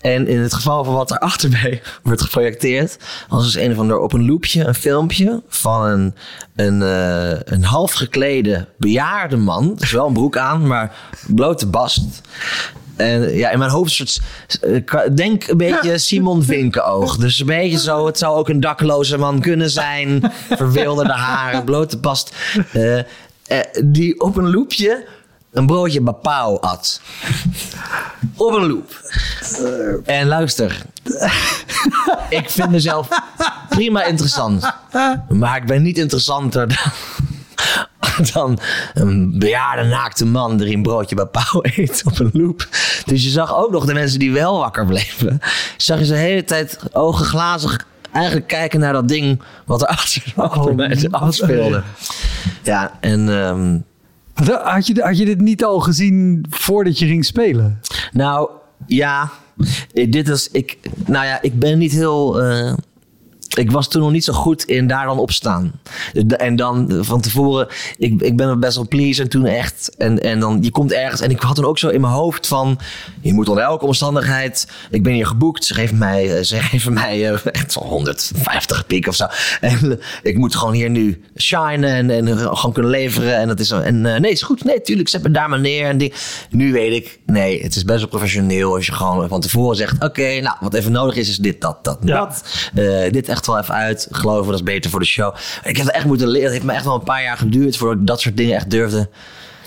En 0.00 0.26
in 0.26 0.40
het 0.40 0.54
geval 0.54 0.84
van 0.84 0.94
wat 0.94 1.10
er 1.10 1.18
achter 1.18 1.50
mij 1.50 1.82
wordt 2.02 2.22
geprojecteerd, 2.22 2.96
was 3.28 3.44
dus 3.44 3.56
een 3.56 3.72
of 3.72 3.78
ander 3.78 3.98
op 3.98 4.12
een 4.12 4.26
loopje, 4.26 4.64
een 4.64 4.74
filmpje 4.74 5.42
van 5.48 5.84
een, 5.84 6.14
een, 6.54 6.82
eh, 6.82 7.40
een 7.54 7.64
half 7.64 7.92
geklede 7.92 8.66
bejaarde 8.78 9.36
man. 9.36 9.74
Dus 9.78 9.92
wel 9.92 10.06
een 10.06 10.12
broek 10.12 10.36
aan, 10.36 10.66
maar 10.66 10.96
blote 11.26 11.66
bast. 11.66 12.20
En 12.96 13.36
ja, 13.36 13.50
in 13.50 13.58
mijn 13.58 13.70
hoofd 13.70 13.92
soort, 13.92 14.20
eh, 14.60 15.00
denk 15.14 15.46
een 15.46 15.56
beetje 15.56 15.98
Simon 15.98 16.42
Vinkenoog. 16.42 17.16
Dus 17.16 17.40
een 17.40 17.46
beetje 17.46 17.78
zo, 17.78 18.06
het 18.06 18.18
zou 18.18 18.36
ook 18.36 18.48
een 18.48 18.60
dakloze 18.60 19.18
man 19.18 19.40
kunnen 19.40 19.70
zijn. 19.70 20.32
Verwilderde 20.50 21.12
haren, 21.12 21.64
blote 21.64 21.98
past. 21.98 22.34
eh, 22.72 22.98
eh, 22.98 23.04
die 23.84 24.20
op 24.20 24.36
een 24.36 24.50
loopje 24.50 25.06
een 25.52 25.66
broodje 25.66 26.00
bapau 26.00 26.60
at. 26.60 27.00
Op 28.36 28.52
een 28.52 28.66
loop. 28.66 29.00
En 30.04 30.26
luister. 30.26 30.82
ik 32.28 32.50
vind 32.50 32.70
mezelf 32.70 33.08
prima 33.68 34.04
interessant. 34.04 34.72
Maar 35.28 35.56
ik 35.56 35.66
ben 35.66 35.82
niet 35.82 35.98
interessanter 35.98 36.68
dan 36.68 36.78
dan 38.32 38.58
een 38.94 39.38
bejaarde 39.38 39.88
naakte 39.88 40.26
man 40.26 40.56
die 40.56 40.74
een 40.76 40.82
broodje 40.82 41.14
bij 41.14 41.26
Pauw 41.26 41.60
eet 41.76 42.02
op 42.04 42.18
een 42.18 42.30
loop. 42.32 42.68
Dus 43.04 43.24
je 43.24 43.30
zag 43.30 43.56
ook 43.56 43.70
nog 43.70 43.84
de 43.84 43.94
mensen 43.94 44.18
die 44.18 44.32
wel 44.32 44.58
wakker 44.58 44.86
bleven. 44.86 45.40
Zag 45.76 45.98
je 45.98 46.04
ze 46.04 46.12
de 46.12 46.18
hele 46.18 46.44
tijd 46.44 46.78
ogen 46.92 47.24
glazig 47.26 47.86
eigenlijk 48.12 48.46
kijken 48.46 48.80
naar 48.80 48.92
dat 48.92 49.08
ding 49.08 49.42
wat 49.64 49.82
er 49.82 49.88
achter, 49.96 50.32
achter 50.36 50.74
mij 50.74 50.94
zich 50.94 51.12
afspeelde. 51.12 51.82
Ja, 52.62 52.98
en 53.00 53.28
ehm, 53.28 53.78
Had 54.62 54.86
je, 54.86 55.02
had 55.02 55.18
je 55.18 55.24
dit 55.24 55.40
niet 55.40 55.64
al 55.64 55.80
gezien 55.80 56.46
voordat 56.50 56.98
je 56.98 57.06
ging 57.06 57.24
spelen? 57.24 57.80
nou 58.12 58.50
ja, 58.86 59.30
eh, 59.92 60.10
dit 60.10 60.28
is 60.28 60.48
ik. 60.50 60.76
Nou 61.06 61.26
ja, 61.26 61.42
ik 61.42 61.58
ben 61.58 61.78
niet 61.78 61.92
heel. 61.92 62.42
eh, 62.42 62.72
ik 63.54 63.70
was 63.70 63.88
toen 63.88 64.02
nog 64.02 64.10
niet 64.10 64.24
zo 64.24 64.32
goed 64.32 64.64
in 64.64 64.86
daar 64.86 65.06
dan 65.06 65.18
opstaan. 65.18 65.72
En 66.36 66.56
dan 66.56 66.98
van 67.00 67.20
tevoren, 67.20 67.68
ik, 67.98 68.22
ik 68.22 68.36
ben 68.36 68.60
best 68.60 68.76
wel 68.76 68.88
pleased 68.88 69.24
en 69.24 69.28
toen 69.28 69.46
echt. 69.46 69.94
En, 69.98 70.22
en 70.22 70.40
dan, 70.40 70.58
je 70.62 70.70
komt 70.70 70.92
ergens. 70.92 71.20
En 71.20 71.30
ik 71.30 71.40
had 71.40 71.56
dan 71.56 71.64
ook 71.64 71.78
zo 71.78 71.88
in 71.88 72.00
mijn 72.00 72.12
hoofd 72.12 72.46
van, 72.46 72.78
je 73.20 73.32
moet 73.32 73.48
onder 73.48 73.64
elke 73.64 73.86
omstandigheid. 73.86 74.68
Ik 74.90 75.02
ben 75.02 75.12
hier 75.12 75.26
geboekt, 75.26 75.64
ze 75.64 75.74
geven 75.74 75.98
mij, 75.98 76.36
eh, 76.36 76.42
ze 76.42 76.56
geven 76.70 76.92
mij 76.92 77.32
eh, 77.32 77.38
echt 77.52 77.72
zo'n 77.72 77.86
150 77.86 78.86
piek 78.86 79.06
of 79.06 79.14
zo. 79.14 79.26
En 79.60 79.92
eh, 79.92 80.06
ik 80.22 80.36
moet 80.36 80.56
gewoon 80.56 80.74
hier 80.74 80.90
nu 80.90 81.22
shinen 81.36 82.10
en, 82.10 82.10
en 82.10 82.38
gewoon 82.38 82.72
kunnen 82.72 82.90
leveren. 82.90 83.36
En 83.36 83.48
dat 83.48 83.60
is. 83.60 83.70
En 83.70 84.00
nee, 84.00 84.30
is 84.30 84.42
goed. 84.42 84.64
Nee, 84.64 84.80
tuurlijk, 84.80 85.08
zet 85.08 85.22
me 85.22 85.30
daar 85.30 85.48
maar 85.48 85.60
neer. 85.60 85.88
En 85.88 85.98
die, 85.98 86.12
nu 86.50 86.72
weet 86.72 86.92
ik, 86.92 87.18
nee, 87.26 87.62
het 87.62 87.76
is 87.76 87.84
best 87.84 87.98
wel 87.98 88.08
professioneel 88.08 88.74
als 88.74 88.86
je 88.86 88.92
gewoon 88.92 89.28
van 89.28 89.40
tevoren 89.40 89.76
zegt: 89.76 90.04
Oké, 90.04 90.40
nou, 90.40 90.56
wat 90.60 90.74
even 90.74 90.92
nodig 90.92 91.16
is, 91.16 91.28
is 91.28 91.36
dit, 91.36 91.60
dat, 91.60 91.84
dat, 91.84 91.98
Ja. 92.04 92.18
dat. 92.18 92.42
Dit 93.12 93.28
echt 93.28 93.43
wel 93.46 93.58
even 93.58 93.74
uit. 93.74 94.08
Geloven, 94.10 94.46
dat 94.46 94.54
is 94.54 94.62
beter 94.62 94.90
voor 94.90 95.00
de 95.00 95.06
show. 95.06 95.34
Ik 95.62 95.76
heb 95.76 95.86
echt 95.86 96.04
moeten 96.04 96.28
leren. 96.28 96.44
Het 96.44 96.52
heeft 96.52 96.64
me 96.64 96.72
echt 96.72 96.84
wel 96.84 96.94
een 96.94 97.02
paar 97.02 97.22
jaar 97.22 97.36
geduurd 97.36 97.76
voordat 97.76 97.98
ik 97.98 98.06
dat 98.06 98.20
soort 98.20 98.36
dingen 98.36 98.56
echt 98.56 98.70
durfde 98.70 99.08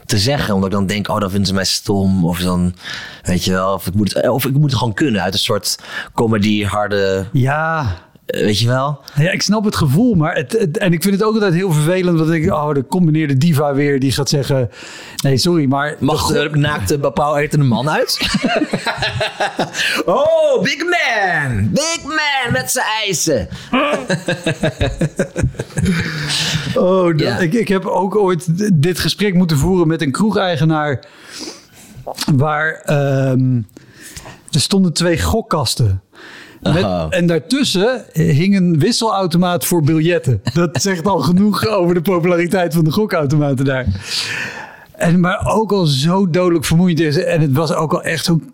te 0.06 0.18
zeggen. 0.18 0.54
Omdat 0.54 0.70
ik 0.70 0.76
dan 0.76 0.86
denk, 0.86 1.10
oh, 1.10 1.20
dan 1.20 1.30
vinden 1.30 1.48
ze 1.48 1.54
mij 1.54 1.66
stom. 1.66 2.26
Of 2.26 2.40
dan, 2.40 2.76
weet 3.24 3.44
je 3.44 3.52
wel, 3.52 3.74
of 3.74 3.88
ik 3.88 3.94
moet 3.94 4.14
het, 4.14 4.30
of 4.30 4.46
ik 4.46 4.54
moet 4.54 4.70
het 4.70 4.80
gewoon 4.80 4.94
kunnen 4.94 5.22
uit 5.22 5.34
een 5.34 5.40
soort 5.40 5.78
comedy, 6.14 6.64
harde, 6.64 7.26
Ja, 7.32 7.96
weet 8.28 8.60
je 8.60 8.68
wel. 8.68 9.00
Ja, 9.16 9.32
ik 9.32 9.42
snap 9.42 9.64
het 9.66 9.76
gevoel, 9.76 10.16
maar 10.16 10.36
het, 10.36 10.52
het- 10.52 10.78
en 10.78 10.94
ik 10.94 11.02
vind 11.04 11.14
het 11.16 11.24
ook 11.24 11.34
altijd 11.34 11.54
heel 11.54 11.72
vervelend 11.72 12.18
dat 12.18 12.30
ik, 12.32 12.52
oh, 12.52 12.74
de 12.74 12.86
combineerde 12.88 13.38
diva 13.38 13.74
weer 13.74 14.00
die 14.00 14.12
gaat 14.12 14.30
zeggen, 14.30 14.70
nee, 15.24 15.38
sorry, 15.38 15.66
maar 15.66 15.96
Mag 16.00 16.28
de 16.32 16.50
naakte 16.54 17.00
bepaal 17.00 17.38
etende 17.38 17.66
man 17.66 17.90
uit? 17.90 18.20
oh, 20.06 20.62
big 20.64 20.78
man! 20.78 21.70
Big 21.72 22.00
man 22.04 22.52
met 22.52 22.72
zijn 22.72 22.86
eisen. 23.06 23.48
Oh, 26.76 27.06
dat- 27.06 27.20
Ja. 27.20 27.38
ik, 27.38 27.54
ik 27.54 27.68
heb 27.68 27.86
ook 27.86 28.16
ooit 28.16 28.46
dit 28.82 29.00
gesprek 29.00 29.34
moeten 29.34 29.58
voeren 29.58 29.88
met 29.88 30.02
een 30.02 30.12
kroegeigenaar. 30.12 31.06
Waar 32.36 32.72
ehm, 32.86 33.56
er 34.52 34.60
stonden 34.62 34.94
twee 34.94 35.22
gokkasten. 35.22 36.02
Met. 36.74 37.14
En 37.14 37.28
daartussen 37.28 38.06
hing 38.14 38.56
een 38.56 38.80
wisselautomaat 38.80 39.66
voor 39.66 39.84
biljetten. 39.84 40.42
Dat 40.54 40.82
zegt 40.82 41.08
al 41.08 41.20
genoeg 41.20 41.68
over 41.68 41.94
de 41.94 42.02
populariteit 42.02 42.74
van 42.74 42.84
de 42.84 42.92
gokautomaten 42.92 43.66
daar. 43.66 43.86
En, 44.92 45.20
maar 45.20 45.46
ook 45.46 45.72
al 45.72 45.86
zo 45.86 46.30
dodelijk 46.30 46.66
vermoeiend 46.66 47.00
is. 47.00 47.18
En 47.18 47.42
het 47.42 47.52
was 47.52 47.74
ook 47.74 47.94
al 47.94 48.04
echt 48.04 48.26
zo'n 48.26 48.54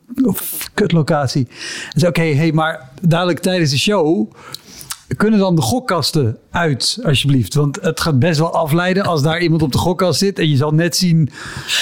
kutlocatie. 0.74 1.48
Dus 1.94 2.06
oké, 2.06 2.34
hey, 2.34 2.52
maar 2.52 2.90
dadelijk 3.02 3.40
tijdens 3.40 3.72
de 3.72 3.78
show... 3.78 4.32
Kunnen 5.18 5.40
dan 5.40 5.56
de 5.56 5.62
gokkasten 5.62 6.38
uit, 6.52 7.00
alsjeblieft? 7.04 7.54
Want 7.54 7.78
het 7.82 8.02
gaat 8.02 8.20
best 8.20 8.40
wel 8.40 8.54
afleiden 8.54 9.04
als 9.04 9.22
daar 9.22 9.42
iemand 9.42 9.62
op 9.62 9.72
de 9.72 9.78
gokkast 9.78 10.20
zit. 10.20 10.40
En 10.40 10.50
je 10.50 10.56
zal 10.56 10.72
net 10.72 10.96
zien 10.96 11.30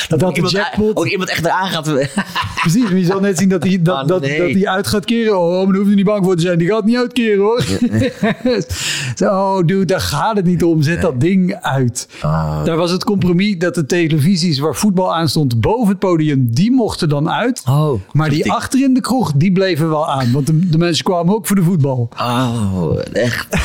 dat, 0.07 0.19
de 0.19 0.31
Iemand- 0.33 0.51
jackpot... 0.51 0.95
Ook 0.97 1.07
iemand 1.07 1.29
echt 1.29 1.45
eraan 1.45 1.67
gaat. 1.69 1.91
Precies, 2.61 2.83
maar 2.83 2.97
je 2.97 3.05
zal 3.05 3.19
net 3.19 3.37
zien 3.37 3.49
dat 3.49 3.63
hij 3.63 3.81
dat, 3.81 3.95
Ah, 3.95 4.07
dat, 4.07 4.21
nee. 4.21 4.39
dat 4.39 4.51
hij 4.51 4.67
uit 4.67 4.87
gaat 4.87 5.05
keren. 5.05 5.39
Oh, 5.39 5.55
maar 5.57 5.65
daar 5.65 5.75
hoef 5.75 5.89
je 5.89 5.95
niet 5.95 6.05
bang 6.05 6.25
voor 6.25 6.35
te 6.35 6.41
zijn. 6.41 6.57
Die 6.57 6.67
gaat 6.67 6.85
niet 6.85 6.95
uitkeren 6.97 7.39
hoor. 7.39 7.63
Zo, 9.15 9.25
oh, 9.25 9.57
dude, 9.65 9.85
daar 9.85 10.01
gaat 10.01 10.35
het 10.35 10.45
niet 10.45 10.63
om. 10.63 10.81
Zet 10.81 11.01
dat 11.01 11.19
ding 11.21 11.55
uit. 11.61 12.07
Ah. 12.21 12.65
Daar 12.65 12.77
was 12.77 12.91
het 12.91 13.03
compromis 13.03 13.57
dat 13.57 13.75
de 13.75 13.85
televisies 13.85 14.59
waar 14.59 14.75
voetbal 14.75 15.15
aan 15.15 15.29
stond 15.29 15.61
boven 15.61 15.87
het 15.87 15.99
podium, 15.99 16.47
die 16.53 16.71
mochten 16.71 17.09
dan 17.09 17.29
uit. 17.29 17.63
Oh, 17.69 18.01
maar 18.11 18.29
die 18.29 18.37
tactiek. 18.37 18.57
achter 18.57 18.83
in 18.83 18.93
de 18.93 19.01
kroeg, 19.01 19.31
die 19.35 19.51
bleven 19.51 19.89
wel 19.89 20.09
aan. 20.09 20.31
Want 20.31 20.47
de, 20.47 20.69
de 20.69 20.77
mensen 20.77 21.03
kwamen 21.03 21.35
ook 21.35 21.47
voor 21.47 21.55
de 21.55 21.63
voetbal. 21.63 22.09
Oh, 22.17 22.91
echt. 23.21 23.47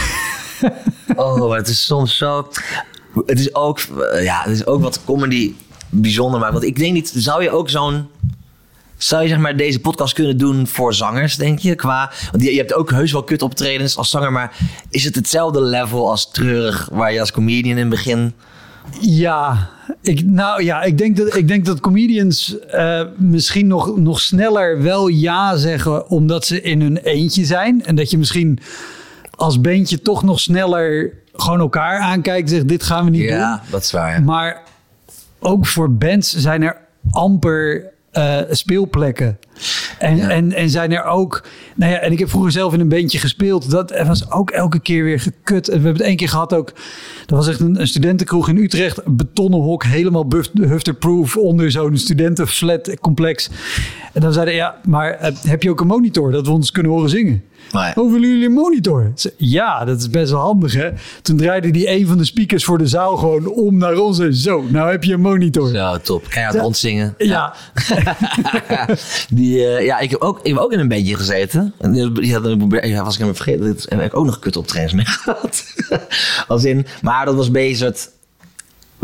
Oh, 1.16 1.48
maar 1.48 1.58
het 1.58 1.68
is 1.68 1.84
soms 1.84 2.16
zo. 2.16 2.48
Het 3.26 3.38
is 3.38 3.54
ook, 3.54 3.80
ja, 4.20 4.42
het 4.42 4.52
is 4.52 4.66
ook 4.66 4.82
wat 4.82 5.00
comedy 5.04 5.54
bijzonder 5.90 6.40
maakt. 6.40 6.52
Want 6.52 6.64
ik 6.64 6.76
denk 6.76 6.92
niet, 6.92 7.12
zou 7.14 7.42
je 7.42 7.50
ook 7.50 7.70
zo'n 7.70 8.08
Zou 8.96 9.22
je 9.22 9.28
zeg 9.28 9.38
maar 9.38 9.56
deze 9.56 9.80
podcast 9.80 10.14
kunnen 10.14 10.38
doen 10.38 10.66
voor 10.66 10.94
zangers, 10.94 11.36
denk 11.36 11.58
je? 11.58 11.74
Qua, 11.74 12.12
want 12.30 12.42
je, 12.42 12.50
je 12.50 12.58
hebt 12.58 12.74
ook 12.74 12.90
heus 12.90 13.12
wel 13.12 13.22
kut 13.22 13.42
optredens 13.42 13.96
als 13.96 14.10
zanger, 14.10 14.32
maar 14.32 14.56
is 14.90 15.04
het 15.04 15.14
hetzelfde 15.14 15.60
level 15.60 16.10
als 16.10 16.30
treurig 16.30 16.88
waar 16.92 17.12
je 17.12 17.20
als 17.20 17.32
comedian 17.32 17.76
in 17.76 17.78
het 17.78 17.88
begin... 17.88 18.32
Ja, 19.00 19.70
ik, 20.00 20.24
nou 20.24 20.62
ja, 20.62 20.82
ik 20.82 20.98
denk 20.98 21.16
dat, 21.16 21.36
ik 21.36 21.48
denk 21.48 21.64
dat 21.64 21.80
comedians 21.80 22.58
eh, 22.58 23.02
misschien 23.16 23.66
nog, 23.66 23.96
nog 23.96 24.20
sneller 24.20 24.82
wel 24.82 25.08
ja 25.08 25.56
zeggen 25.56 26.08
omdat 26.10 26.46
ze 26.46 26.60
in 26.60 26.80
hun 26.80 26.96
eentje 26.96 27.44
zijn. 27.44 27.84
En 27.84 27.94
dat 27.94 28.10
je 28.10 28.18
misschien 28.18 28.58
als 29.36 29.60
bandje 29.60 30.02
toch 30.02 30.22
nog 30.22 30.40
sneller 30.40 31.12
gewoon 31.34 31.60
elkaar 31.60 32.00
aankijkt 32.00 32.50
zegt 32.50 32.68
dit 32.68 32.82
gaan 32.82 33.04
we 33.04 33.10
niet 33.10 33.28
doen. 33.28 33.58
dat 33.70 33.82
is 33.82 33.92
waar. 33.92 34.22
Maar 34.22 34.62
ook 35.38 35.66
voor 35.66 35.92
bands 35.92 36.36
zijn 36.36 36.62
er 36.62 36.76
amper 37.10 37.92
eh, 38.10 38.40
speelplekken. 38.50 39.38
En, 39.98 40.16
Ja. 40.16 40.28
en, 40.30 40.52
en 40.52 40.70
zijn 40.70 40.92
er 40.92 41.04
ook. 41.04 41.42
Nou 41.74 41.92
ja, 41.92 41.98
en 41.98 42.12
ik 42.12 42.18
heb 42.18 42.28
vroeger 42.30 42.52
zelf 42.52 42.72
in 42.74 42.80
een 42.80 42.88
bandje 42.88 43.18
gespeeld. 43.18 43.70
Dat 43.70 44.02
was 44.06 44.30
ook 44.30 44.50
elke 44.50 44.78
keer 44.80 45.04
weer 45.04 45.20
gekut. 45.20 45.68
En 45.68 45.78
we 45.78 45.84
hebben 45.84 45.92
het 45.92 46.02
één 46.10 46.16
keer 46.16 46.28
gehad 46.28 46.54
ook. 46.54 46.72
Dat 47.26 47.38
was 47.38 47.48
echt 47.48 47.60
een, 47.60 47.80
een 47.80 47.88
studentenkroeg 47.88 48.48
in 48.48 48.56
Utrecht. 48.56 49.06
Een 49.06 49.16
betonnen 49.16 49.60
hok, 49.60 49.84
helemaal 49.84 50.26
hufterproof 50.60 51.36
onder 51.36 51.70
zo'n 51.70 51.96
studentenflat 51.96 52.96
complex. 53.00 53.50
En 54.12 54.20
dan 54.20 54.32
zeiden 54.32 54.54
ja, 54.54 54.80
maar 54.84 55.10
eh, 55.12 55.32
heb 55.46 55.62
je 55.62 55.70
ook 55.70 55.80
een 55.80 55.86
monitor 55.86 56.30
dat 56.32 56.46
we 56.46 56.52
ons 56.52 56.70
kunnen 56.70 56.92
horen 56.92 57.10
zingen? 57.10 57.42
Maar- 57.72 57.92
Oh, 57.96 58.12
willen 58.12 58.28
jullie 58.28 58.46
een 58.46 58.52
monitor? 58.52 59.12
Ja, 59.36 59.84
dat 59.84 59.98
is 60.00 60.10
best 60.10 60.30
wel 60.30 60.40
handig 60.40 60.72
hè. 60.74 60.88
Toen 61.22 61.36
draaide 61.36 61.70
die 61.70 61.90
een 61.90 62.06
van 62.06 62.18
de 62.18 62.24
speakers 62.24 62.64
voor 62.64 62.78
de 62.78 62.86
zaal 62.86 63.16
gewoon 63.16 63.46
om 63.46 63.76
naar 63.76 63.96
ons. 63.96 64.18
En 64.18 64.34
zo, 64.34 64.64
nou 64.68 64.90
heb 64.90 65.04
je 65.04 65.12
een 65.12 65.20
monitor. 65.20 65.68
Zo, 65.68 65.98
top. 66.02 66.28
Keihard 66.28 66.54
Ja. 66.54 66.60
rondzingen. 66.62 67.14
Ja, 67.18 67.54
die, 69.28 69.45
eh, 69.54 69.84
ja, 69.84 69.98
ik 69.98 70.10
heb, 70.10 70.20
ook, 70.20 70.38
ik 70.42 70.52
heb 70.52 70.62
ook 70.62 70.72
in 70.72 70.78
een 70.78 70.88
bandje 70.88 71.16
gezeten. 71.16 71.74
En 71.78 71.92
die, 71.92 72.02
had, 72.02 72.14
ja, 72.22 72.40
was 72.40 73.12
ik 73.12 73.18
helemaal 73.18 73.34
vergeten. 73.34 73.64
Dit 73.64 73.86
heb 73.88 74.00
ik 74.00 74.16
ook 74.16 74.24
nog 74.24 74.38
kut 74.38 74.56
optredens 74.56 74.92
mee 74.92 75.06
gehad. 75.22 75.64
Als 76.48 76.64
in, 76.64 76.86
maar 77.02 77.24
dat 77.24 77.34
was 77.34 77.50
bezig. 77.50 77.86
Het, 77.86 78.10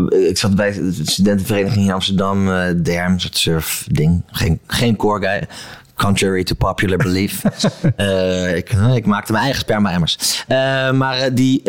ik 0.09 0.37
zat 0.37 0.55
bij 0.55 0.71
de 0.71 1.01
studentenvereniging 1.03 1.85
in 1.85 1.91
Amsterdam. 1.91 2.51
eh 2.51 2.73
DERM, 2.75 3.11
een 3.11 3.21
soort 3.21 3.37
surf 3.37 3.85
ding. 3.91 4.23
Geen, 4.27 4.59
geen 4.67 4.95
core 4.95 5.27
guy. 5.27 5.47
Contrary 5.95 6.43
to 6.43 6.55
popular 6.55 6.97
belief. 6.97 7.41
Eh, 7.95 8.55
ik, 8.55 8.71
ik 8.95 9.05
maakte 9.05 9.31
mijn 9.31 9.43
eigen 9.43 9.61
sperma-emmers. 9.61 10.43
Eh, 10.47 10.91
maar 10.91 11.17
eh, 11.17 11.31
die... 11.33 11.61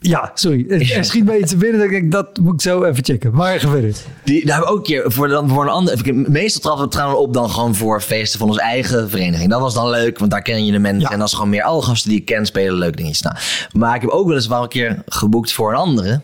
ja, 0.00 0.30
sorry. 0.34 0.66
Er- 0.68 1.04
schiet 1.04 1.24
mij 1.24 1.38
iets 1.38 1.56
binnen. 1.56 1.80
Dat 1.80 1.90
ik 1.90 2.10
dat 2.10 2.38
moet 2.38 2.54
ik 2.54 2.60
zo 2.60 2.84
even 2.84 3.04
checken. 3.04 3.34
Maar 3.34 3.58
verder. 3.58 3.94
Die, 4.24 4.46
daar 4.46 4.54
hebben 4.54 4.72
we 4.74 4.78
ook 4.78 4.86
een 4.88 4.92
keer 4.92 5.12
voor, 5.12 5.28
dan, 5.28 5.48
voor 5.48 5.62
een 5.62 5.70
ander. 5.70 6.14
Meestal 6.14 6.60
trappen 6.60 6.84
we 6.84 6.90
trouwens 6.90 7.20
op 7.20 7.34
dan 7.34 7.50
gewoon 7.50 7.74
voor 7.74 8.00
feesten 8.00 8.38
van 8.38 8.48
onze 8.48 8.60
eigen 8.60 9.10
vereniging. 9.10 9.50
Dat 9.50 9.60
was 9.60 9.74
dan 9.74 9.90
leuk, 9.90 10.18
want 10.18 10.30
daar 10.30 10.42
ken 10.42 10.64
je 10.64 10.72
de 10.72 10.78
mensen. 10.78 11.00
Ja. 11.00 11.10
En 11.10 11.18
dat 11.18 11.28
is 11.28 11.34
gewoon 11.34 11.48
meer 11.50 11.62
alle 11.62 11.82
gasten 11.82 12.10
die 12.10 12.18
ik 12.18 12.24
ken 12.24 12.46
spelen 12.46 12.74
leuk 12.78 12.96
dingetjes. 12.96 13.22
Nou, 13.22 13.36
maar 13.72 13.94
ik 13.94 14.00
heb 14.00 14.10
ook 14.10 14.26
wel 14.26 14.36
eens 14.36 14.46
wel 14.46 14.62
een 14.62 14.68
keer 14.68 15.02
geboekt 15.06 15.52
voor 15.52 15.70
een 15.70 15.76
andere. 15.78 16.20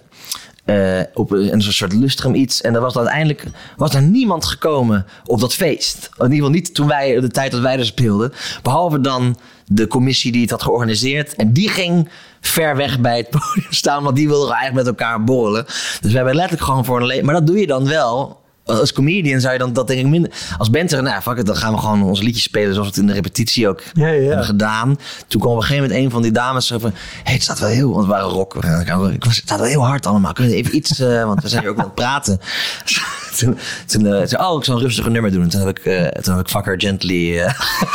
eh, 0.65 1.01
op 1.15 1.31
een, 1.31 1.53
een 1.53 1.63
soort 1.63 1.93
lustrum 1.93 2.35
iets. 2.35 2.61
En 2.61 2.75
er 2.75 2.81
was 2.81 2.97
uiteindelijk 2.97 3.45
was 3.77 3.95
er 3.95 4.03
niemand 4.03 4.45
gekomen 4.45 5.07
op 5.25 5.41
dat 5.41 5.55
feest. 5.55 6.09
In 6.17 6.23
ieder 6.23 6.37
geval 6.37 6.51
niet 6.51 6.75
toen 6.75 6.87
wij, 6.87 7.21
de 7.21 7.29
tijd 7.29 7.51
dat 7.53 7.61
wij 7.61 7.79
er 7.79 7.85
speelden. 7.87 8.33
Behalve 8.63 9.01
dan 9.01 9.37
de 9.67 9.87
commissie 9.87 10.33
die 10.33 10.41
het 10.41 10.51
had 10.51 10.63
georganiseerd. 10.63 11.35
En 11.35 11.53
die 11.53 11.69
ging 11.69 12.09
ver 12.49 12.77
weg 12.77 13.01
bij 13.01 13.17
het 13.17 13.31
podium 13.39 13.73
staan. 13.73 14.03
Want 14.03 14.17
die 14.17 14.29
wilden 14.29 14.55
eigenlijk 14.55 14.87
met 14.87 14.99
elkaar 14.99 15.25
borrelen. 15.25 15.65
Dus 16.01 16.11
we 16.11 16.17
hebben 16.17 16.35
letterlijk 16.35 16.65
gewoon 16.65 16.85
voor 16.85 17.01
een... 17.01 17.07
le- 17.07 17.23
Maar 17.23 17.35
dat 17.35 17.47
doe 17.47 17.59
je 17.59 17.67
dan 17.67 17.87
wel 17.89 18.43
als 18.65 18.93
comedian 18.93 19.41
zou 19.41 19.53
je 19.53 19.59
dan 19.59 19.73
dat 19.73 19.87
denk 19.87 20.01
ik 20.01 20.07
minder... 20.07 20.31
Als 20.59 20.71
band 20.71 20.91
zeggen, 20.91 21.09
nou 21.09 21.23
fuck 21.23 21.37
it, 21.39 21.47
dan 21.47 21.57
gaan 21.57 21.73
we 21.73 21.79
gewoon 21.79 22.03
ons 22.03 22.21
liedje 22.21 22.41
spelen... 22.41 22.75
zoals 22.75 22.89
we 22.89 22.93
het 22.95 23.03
in 23.03 23.07
de 23.07 23.13
repetitie 23.13 23.69
ook 23.69 23.83
Ja, 23.93 24.09
ja, 24.09 24.27
hebben 24.27 24.45
gedaan. 24.45 24.99
Toen 25.27 25.41
kwam 25.41 25.53
op 25.53 25.59
een 25.59 25.65
gegeven 25.67 25.87
moment 25.89 26.05
een 26.05 26.11
van 26.11 26.23
die 26.23 26.33
dames 26.33 26.67
zo 26.67 26.79
van... 26.79 26.91
Hé, 26.91 27.01
hey, 27.25 27.33
het 27.33 27.43
staat 27.43 27.59
wel 27.59 27.69
heel... 27.69 27.93
Want 27.93 28.07
we 28.07 28.11
waren 28.13 28.29
rock. 28.29 28.55
Ik 28.55 29.25
was, 29.25 29.37
het 29.37 29.45
staat 29.45 29.59
wel 29.59 29.69
heel 29.69 29.87
hard 29.87 30.07
allemaal. 30.07 30.33
Kunnen 30.33 30.53
we 30.53 30.59
even 30.59 30.77
iets... 30.77 30.99
eh, 31.01 31.25
want 31.25 31.43
we 31.43 31.49
zijn 31.49 31.61
hier 31.63 31.71
ook 31.71 31.79
aan 31.79 31.85
het 31.85 31.95
praten. 31.95 32.41
toen 33.39 33.59
toen 33.87 34.07
eh, 34.07 34.27
zei 34.27 34.43
oh, 34.43 34.59
ik 34.59 34.65
zal 34.65 34.77
een 34.77 34.83
rustiger 34.83 35.11
nummer 35.11 35.31
doen. 35.33 35.49
Toen 35.49 35.61
heb 35.67 35.79
ik, 35.79 35.85
eh, 35.85 36.07
toen 36.23 36.37
heb 36.37 36.45
ik 36.47 36.51
Fucker 36.53 36.81
Gently 36.81 37.39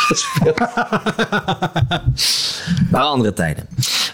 gespeeld. 0.10 0.60
maar 2.92 3.02
andere 3.02 3.34
tijden. 3.34 3.68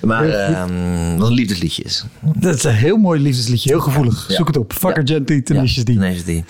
Maar 0.05 0.29
ehm 0.29 1.17
wat 1.17 1.27
een 1.27 1.33
liefdesliedje 1.33 1.83
is. 1.83 2.05
Dat 2.21 2.55
is 2.55 2.63
een 2.63 2.71
heel 2.73 2.97
mooi 2.97 3.19
liefdesliedje. 3.21 3.69
Heel 3.69 3.79
gevoelig. 3.79 4.25
Zoek 4.27 4.47
het 4.47 4.57
op. 4.57 4.73
Fucker 4.73 5.07
Ja. 5.07 5.13
Gently, 5.13 5.41
Tenacious 5.41 5.83
D. 5.83 5.87
Nee, 5.87 6.15
is 6.15 6.23
die. 6.25 6.45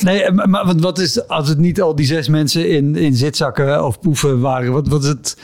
Nee, 0.00 0.22
eh, 0.22 0.32
maar 0.46 0.76
wat, 0.76 0.98
is, 0.98 1.28
als 1.28 1.48
het 1.48 1.58
niet 1.58 1.80
al 1.80 1.94
die 1.94 2.06
zes 2.06 2.28
mensen 2.28 2.70
in, 2.70 2.96
in 2.96 3.14
zitzakken 3.14 3.84
of 3.86 4.00
poeven 4.00 4.40
waren, 4.40 4.72
wat, 4.72 4.88
wat 4.88 5.02
is 5.02 5.08
het 5.08 5.36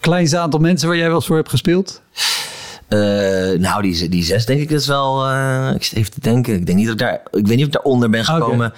kleinste 0.00 0.38
aantal 0.38 0.60
mensen 0.60 0.88
waar 0.88 0.96
jij 0.96 1.06
wel 1.06 1.14
eens 1.16 1.26
voor 1.26 1.36
hebt 1.36 1.50
gespeeld? 1.50 2.02
Eh, 2.88 2.98
nou, 3.58 3.82
die, 3.82 4.08
die 4.08 4.24
zes 4.24 4.46
denk 4.46 4.60
ik 4.60 4.70
is 4.70 4.86
wel. 4.86 5.26
eh, 5.28 5.70
ik 5.74 5.82
zit 5.84 5.98
even 5.98 6.12
te 6.12 6.20
denken. 6.20 6.54
Ik 6.54 6.66
denk 6.66 6.78
niet 6.78 6.86
dat 6.86 6.94
ik 6.94 7.00
daar. 7.00 7.20
Ik 7.30 7.46
weet 7.46 7.56
niet 7.56 7.60
of 7.60 7.66
ik 7.66 7.72
daaronder 7.72 8.10
ben 8.10 8.20
Oké. 8.20 8.30
gekomen. 8.32 8.72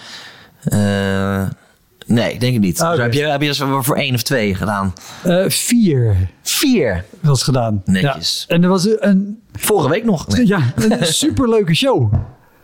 Nee, 2.06 2.32
ik 2.32 2.40
denk 2.40 2.52
het 2.52 2.62
niet. 2.62 2.78
Dus 2.78 2.98
heb 2.98 3.12
je 3.12 3.22
heb 3.26 3.40
je 3.42 3.46
dus 3.48 3.62
voor 3.80 3.96
één 3.96 4.14
of 4.14 4.22
twee 4.22 4.54
gedaan? 4.54 4.92
Eh, 5.22 5.44
vier 5.48 6.16
Vier. 6.42 7.04
was 7.20 7.42
gedaan. 7.42 7.82
Netjes. 7.84 8.44
Ja. 8.48 8.54
En 8.54 8.62
er 8.62 8.68
was 8.68 8.88
een, 8.98 9.38
Vorige 9.52 9.88
week 9.88 10.04
nog. 10.04 10.26
ja, 10.44 10.60
een 10.76 11.06
superleuke 11.24 11.74
show. 11.74 12.12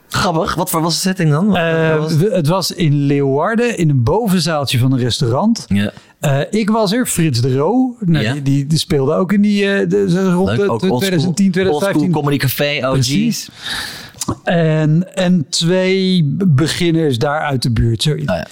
Grappig. 0.09 0.55
Wat 0.55 0.71
voor 0.71 0.83
was 0.83 0.95
de 0.95 1.01
setting 1.01 1.31
dan? 1.31 1.47
Wat- 1.47 1.57
Eh, 1.57 1.97
was 1.99 2.13
het? 2.13 2.33
het 2.33 2.47
was 2.47 2.71
in 2.73 2.95
Leeuwarden 3.07 3.77
in 3.79 3.91
een 3.91 4.03
bovenzaaltje 4.03 4.79
van 4.79 4.93
een 4.93 4.99
restaurant. 4.99 5.65
ja. 5.69 5.93
Eh, 6.21 6.41
ik 6.51 6.71
was 6.71 6.93
er, 6.93 7.07
Frits 7.07 7.41
de 7.41 7.57
Roo. 7.57 7.97
Nou, 8.01 8.25
Ja. 8.25 8.33
die, 8.33 8.43
die, 8.43 8.67
die 8.67 8.79
speelde 8.79 9.15
ook 9.15 9.33
in 9.33 9.41
die 9.41 9.73
eh, 9.73 9.89
de, 9.89 10.31
rond 10.33 10.49
Leuk. 10.49 10.57
de, 10.59 10.63
Ook 10.71 10.81
de 10.81 10.91
oldschool- 10.91 10.99
2010, 10.99 11.47
Oldschool 11.47 11.79
2015. 11.79 12.11
Comedy 12.13 12.37
Café 12.37 12.87
OG. 12.87 12.93
Precies. 12.93 13.49
En, 14.45 15.15
en 15.15 15.47
twee 15.49 16.35
beginners 16.47 17.19
daar 17.19 17.41
uit 17.41 17.63
de 17.63 17.71
buurt. 17.73 18.03
Zoiets. 18.03 18.31
Oh 18.31 18.37
ja. 18.37 18.47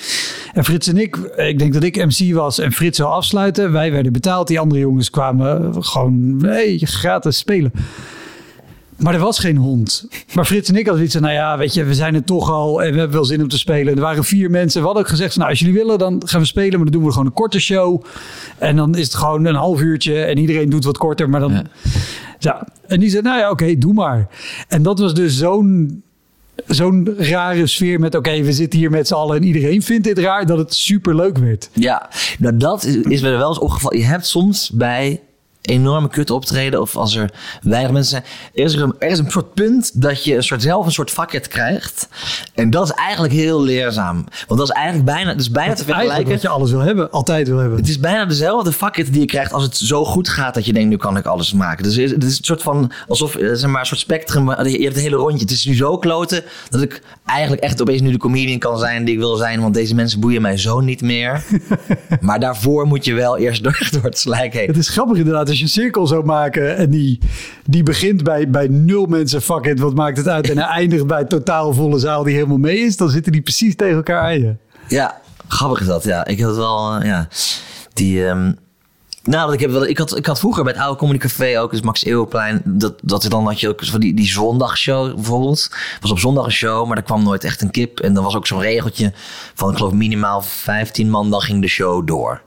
En 0.53 0.65
Frits 0.65 0.89
en 0.89 0.97
ik, 0.97 1.17
ik 1.37 1.59
denk 1.59 1.73
dat 1.73 1.83
ik 1.83 2.07
MC 2.07 2.35
was 2.35 2.59
en 2.59 2.73
Frits 2.73 2.97
zou 2.97 3.11
afsluiten. 3.11 3.73
Wij 3.73 3.93
werden 3.93 4.13
betaald. 4.13 4.49
Die 4.49 4.61
andere 4.61 4.81
jongens 4.81 5.11
kwamen 5.11 5.85
gewoon 5.85 6.39
hey, 6.43 6.81
gratis 6.85 7.39
spelen. 7.39 7.73
Maar 9.01 9.15
er 9.15 9.21
was 9.21 9.39
geen 9.39 9.57
hond. 9.57 10.09
Maar 10.35 10.45
Frits 10.45 10.69
en 10.69 10.77
ik 10.77 10.87
hadden 10.87 11.05
iets 11.05 11.13
van, 11.13 11.23
nou 11.23 11.35
ja, 11.35 11.59
weet 11.59 11.75
je, 11.75 11.85
we 11.85 11.95
zijn 11.95 12.15
er 12.15 12.25
toch 12.25 12.51
al 12.51 12.83
en 12.83 12.93
we 12.93 12.99
hebben 12.99 13.17
wel 13.17 13.25
zin 13.25 13.43
om 13.43 13.49
te 13.49 13.59
spelen. 13.59 13.95
Er 13.95 14.01
waren 14.01 14.25
vier 14.25 14.51
mensen. 14.51 14.81
We 14.81 14.87
hadden 14.87 15.05
ook 15.05 15.11
gezegd, 15.11 15.37
nou, 15.37 15.51
als 15.51 15.59
jullie 15.59 15.75
willen, 15.75 15.99
dan 15.99 16.23
gaan 16.25 16.41
we 16.41 16.47
spelen. 16.47 16.71
Maar 16.71 16.91
dan 16.91 16.93
doen 16.93 17.05
we 17.05 17.11
gewoon 17.11 17.27
een 17.27 17.33
korte 17.33 17.61
show. 17.61 18.05
En 18.59 18.77
dan 18.77 18.95
is 18.95 19.05
het 19.05 19.15
gewoon 19.15 19.45
een 19.45 19.55
half 19.55 19.81
uurtje 19.81 20.23
en 20.23 20.39
iedereen 20.39 20.71
doet 20.71 20.85
wat 20.85 20.99
korter. 20.99 21.31
Maar 21.31 21.41
dan, 21.41 21.67
ja. 22.39 22.69
En 22.87 23.01
die 23.01 23.11
zei, 23.11 23.23
nou 23.23 23.39
ja, 23.39 23.51
oké, 23.51 23.79
doe 23.79 23.93
maar. 23.93 24.29
En 24.69 24.83
dat 24.83 24.99
was 24.99 25.15
dus 25.15 25.39
zo'n 25.39 26.03
zo'n 26.67 27.15
rare 27.19 27.67
sfeer 27.67 28.01
met, 28.01 28.15
oké, 28.15 28.43
we 28.43 28.53
zitten 28.53 28.79
hier 28.79 28.91
met 28.91 29.07
z'n 29.07 29.15
allen 29.15 29.37
en 29.37 29.43
iedereen 29.43 29.83
vindt 29.83 30.05
dit 30.05 30.19
raar, 30.19 30.47
dat 30.47 30.59
het 30.59 30.75
super 30.75 31.17
leuk 31.17 31.39
werd. 31.39 31.71
Ja, 31.73 32.09
nou 32.39 32.57
dat 32.57 32.85
is, 32.85 32.97
is 32.97 33.23
me 33.23 33.31
wel 33.31 33.49
eens 33.49 33.59
opgevallen. 33.59 33.99
Je 33.99 34.05
hebt 34.05 34.27
soms 34.27 34.71
bij 34.71 35.21
enorme 35.63 36.09
kut 36.09 36.31
optreden 36.31 36.81
of 36.81 36.97
als 36.97 37.17
er 37.17 37.31
weinig 37.63 37.93
mensen 37.93 38.11
zijn, 38.11 38.25
er 38.55 38.65
is 38.65 38.75
er, 38.75 38.83
een, 38.83 38.95
er 38.99 39.09
is 39.09 39.19
een 39.19 39.31
soort 39.31 39.55
punt 39.55 40.03
dat 40.03 40.25
je 40.25 40.37
een 40.37 40.43
soort, 40.43 40.63
zelf 40.63 40.87
een 40.87 40.93
soort 40.93 41.11
vakket 41.11 41.49
krijgt. 41.49 42.09
En 42.55 42.71
dat 42.71 42.85
is 42.85 42.91
eigenlijk 42.91 43.33
heel 43.33 43.63
leerzaam. 43.63 44.25
Want 44.47 44.61
dat 44.61 44.69
is 44.69 44.75
eigenlijk 44.75 45.05
bijna, 45.05 45.35
dus 45.35 45.51
bijna 45.51 45.75
te 45.75 45.85
Eigenlijk 45.85 46.07
vergelijken. 46.07 46.33
wat 46.33 46.43
je 46.43 46.49
alles 46.49 46.71
wil 46.71 46.81
hebben, 46.81 47.11
altijd 47.11 47.49
wil 47.49 47.59
hebben. 47.59 47.79
Het 47.79 47.89
is 47.89 48.01
bijna 48.01 48.25
dezelfde 48.25 48.73
vakket 48.73 49.13
die 49.13 49.21
je 49.21 49.27
krijgt 49.27 49.53
als 49.53 49.63
het 49.63 49.77
zo 49.77 50.05
goed 50.05 50.29
gaat 50.29 50.55
dat 50.55 50.67
je 50.67 50.73
denkt, 50.73 50.89
nu 50.89 50.97
kan 50.97 51.17
ik 51.17 51.27
alles 51.27 51.53
maken. 51.53 51.83
Dus 51.85 51.97
het 51.97 52.25
is 52.25 52.39
een 52.39 52.45
soort 52.45 52.63
van, 52.63 52.93
alsof, 53.09 53.37
eh, 53.37 53.49
zeg 53.53 53.71
maar, 53.71 53.81
een 53.81 53.87
soort 53.87 54.01
spectrum. 54.01 54.45
maar 54.45 54.69
Je 54.69 54.83
hebt 54.83 54.95
het 54.95 55.05
hele 55.05 55.17
rondje. 55.17 55.41
Het 55.41 55.51
is 55.51 55.65
nu 55.65 55.75
zo 55.75 55.99
kloten 55.99 56.43
dat 56.71 56.83
ik 56.83 57.03
eigenlijk 57.25 57.63
echt 57.63 57.81
opeens 57.81 58.01
nu 58.01 58.11
de 58.11 58.19
comedian 58.19 58.59
kan 58.59 58.79
zijn 58.79 59.05
die 59.05 59.15
ik 59.15 59.21
wil 59.21 59.37
zijn. 59.37 59.61
Want 59.61 59.75
deze 59.75 59.95
mensen 59.95 60.21
boeien 60.21 60.43
mij 60.43 60.57
zo 60.57 60.81
niet 60.81 61.01
meer. 61.01 61.45
maar 62.21 62.41
daarvoor 62.41 62.87
moet 62.87 63.05
je 63.05 63.15
wel 63.15 63.39
eerst 63.39 63.63
door, 63.63 63.89
door 63.91 64.03
het 64.03 64.19
slijk 64.19 64.53
heen. 64.53 64.67
Het 64.67 64.77
is 64.77 64.89
grappig 64.89 65.17
inderdaad, 65.17 65.49
als 65.49 65.60
je 65.61 65.65
een 65.65 65.71
cirkel 65.71 66.07
zou 66.07 66.25
maken 66.25 66.77
en 66.77 66.91
die, 66.91 67.19
die 67.65 67.83
begint 67.83 68.23
bij, 68.23 68.51
bij 68.51 68.69
nul 68.69 69.07
mensen, 69.07 69.43
fuck 69.43 69.79
wat 69.79 69.95
maakt 69.95 70.17
het 70.17 70.29
uit? 70.29 70.51
En 70.51 70.59
eindigt 70.81 71.07
bij 71.07 71.25
totaal 71.25 71.75
volle 71.75 71.99
zaal 71.99 72.23
die 72.23 72.35
helemaal 72.35 72.59
mee 72.59 72.79
is, 72.79 72.97
dan 72.97 73.09
zitten 73.09 73.33
die 73.33 73.43
precies 73.43 73.77
tegen 73.77 73.97
elkaar 73.97 74.23
aan. 74.23 74.59
Ja, 74.89 75.21
grappig 75.49 75.81
is 75.81 75.87
dat. 75.87 76.05
Ja, 76.05 76.27
ik 76.27 76.41
had 76.41 76.57
wel, 76.57 76.95
eh, 76.95 77.07
ja. 77.07 77.29
Die, 77.93 78.27
ehm, 78.27 78.53
nou, 79.23 79.53
ik, 79.53 79.61
heb 79.61 79.71
wel, 79.71 79.87
ik, 79.87 79.99
had, 79.99 80.17
ik 80.17 80.27
had 80.27 80.39
vroeger 80.39 80.65
bij 80.65 80.73
het 80.73 80.83
oude 80.83 80.99
Comedy 80.99 81.19
Café 81.19 81.61
ook, 81.61 81.71
dus 81.71 81.81
Max 81.81 82.05
Eeuwplein, 82.05 82.63
dat, 82.65 82.95
dat 83.03 83.27
dan 83.29 83.47
had 83.47 83.61
je 83.61 83.69
ook 83.69 83.85
van 83.85 84.01
die, 84.01 84.15
die 84.15 84.29
zondagshow 84.29 85.15
bijvoorbeeld. 85.15 85.71
was 86.01 86.11
op 86.11 86.19
zondag 86.19 86.45
een 86.45 86.53
show, 86.53 86.87
maar 86.87 86.97
er 86.97 87.03
kwam 87.03 87.23
nooit 87.23 87.45
echt 87.45 87.63
een 87.63 87.71
kip. 87.71 88.01
En 88.01 88.15
dan 88.15 88.25
was 88.25 88.37
ook 88.37 88.47
zo'n 88.47 88.61
regeltje 88.61 89.13
van, 89.55 89.71
ik 89.71 89.77
geloof 89.77 89.93
minimaal 89.93 90.43
15 90.43 91.11
man, 91.11 91.31
dan 91.31 91.41
ging 91.41 91.63
de 91.63 91.69
show 91.69 92.07
door. 92.07 92.43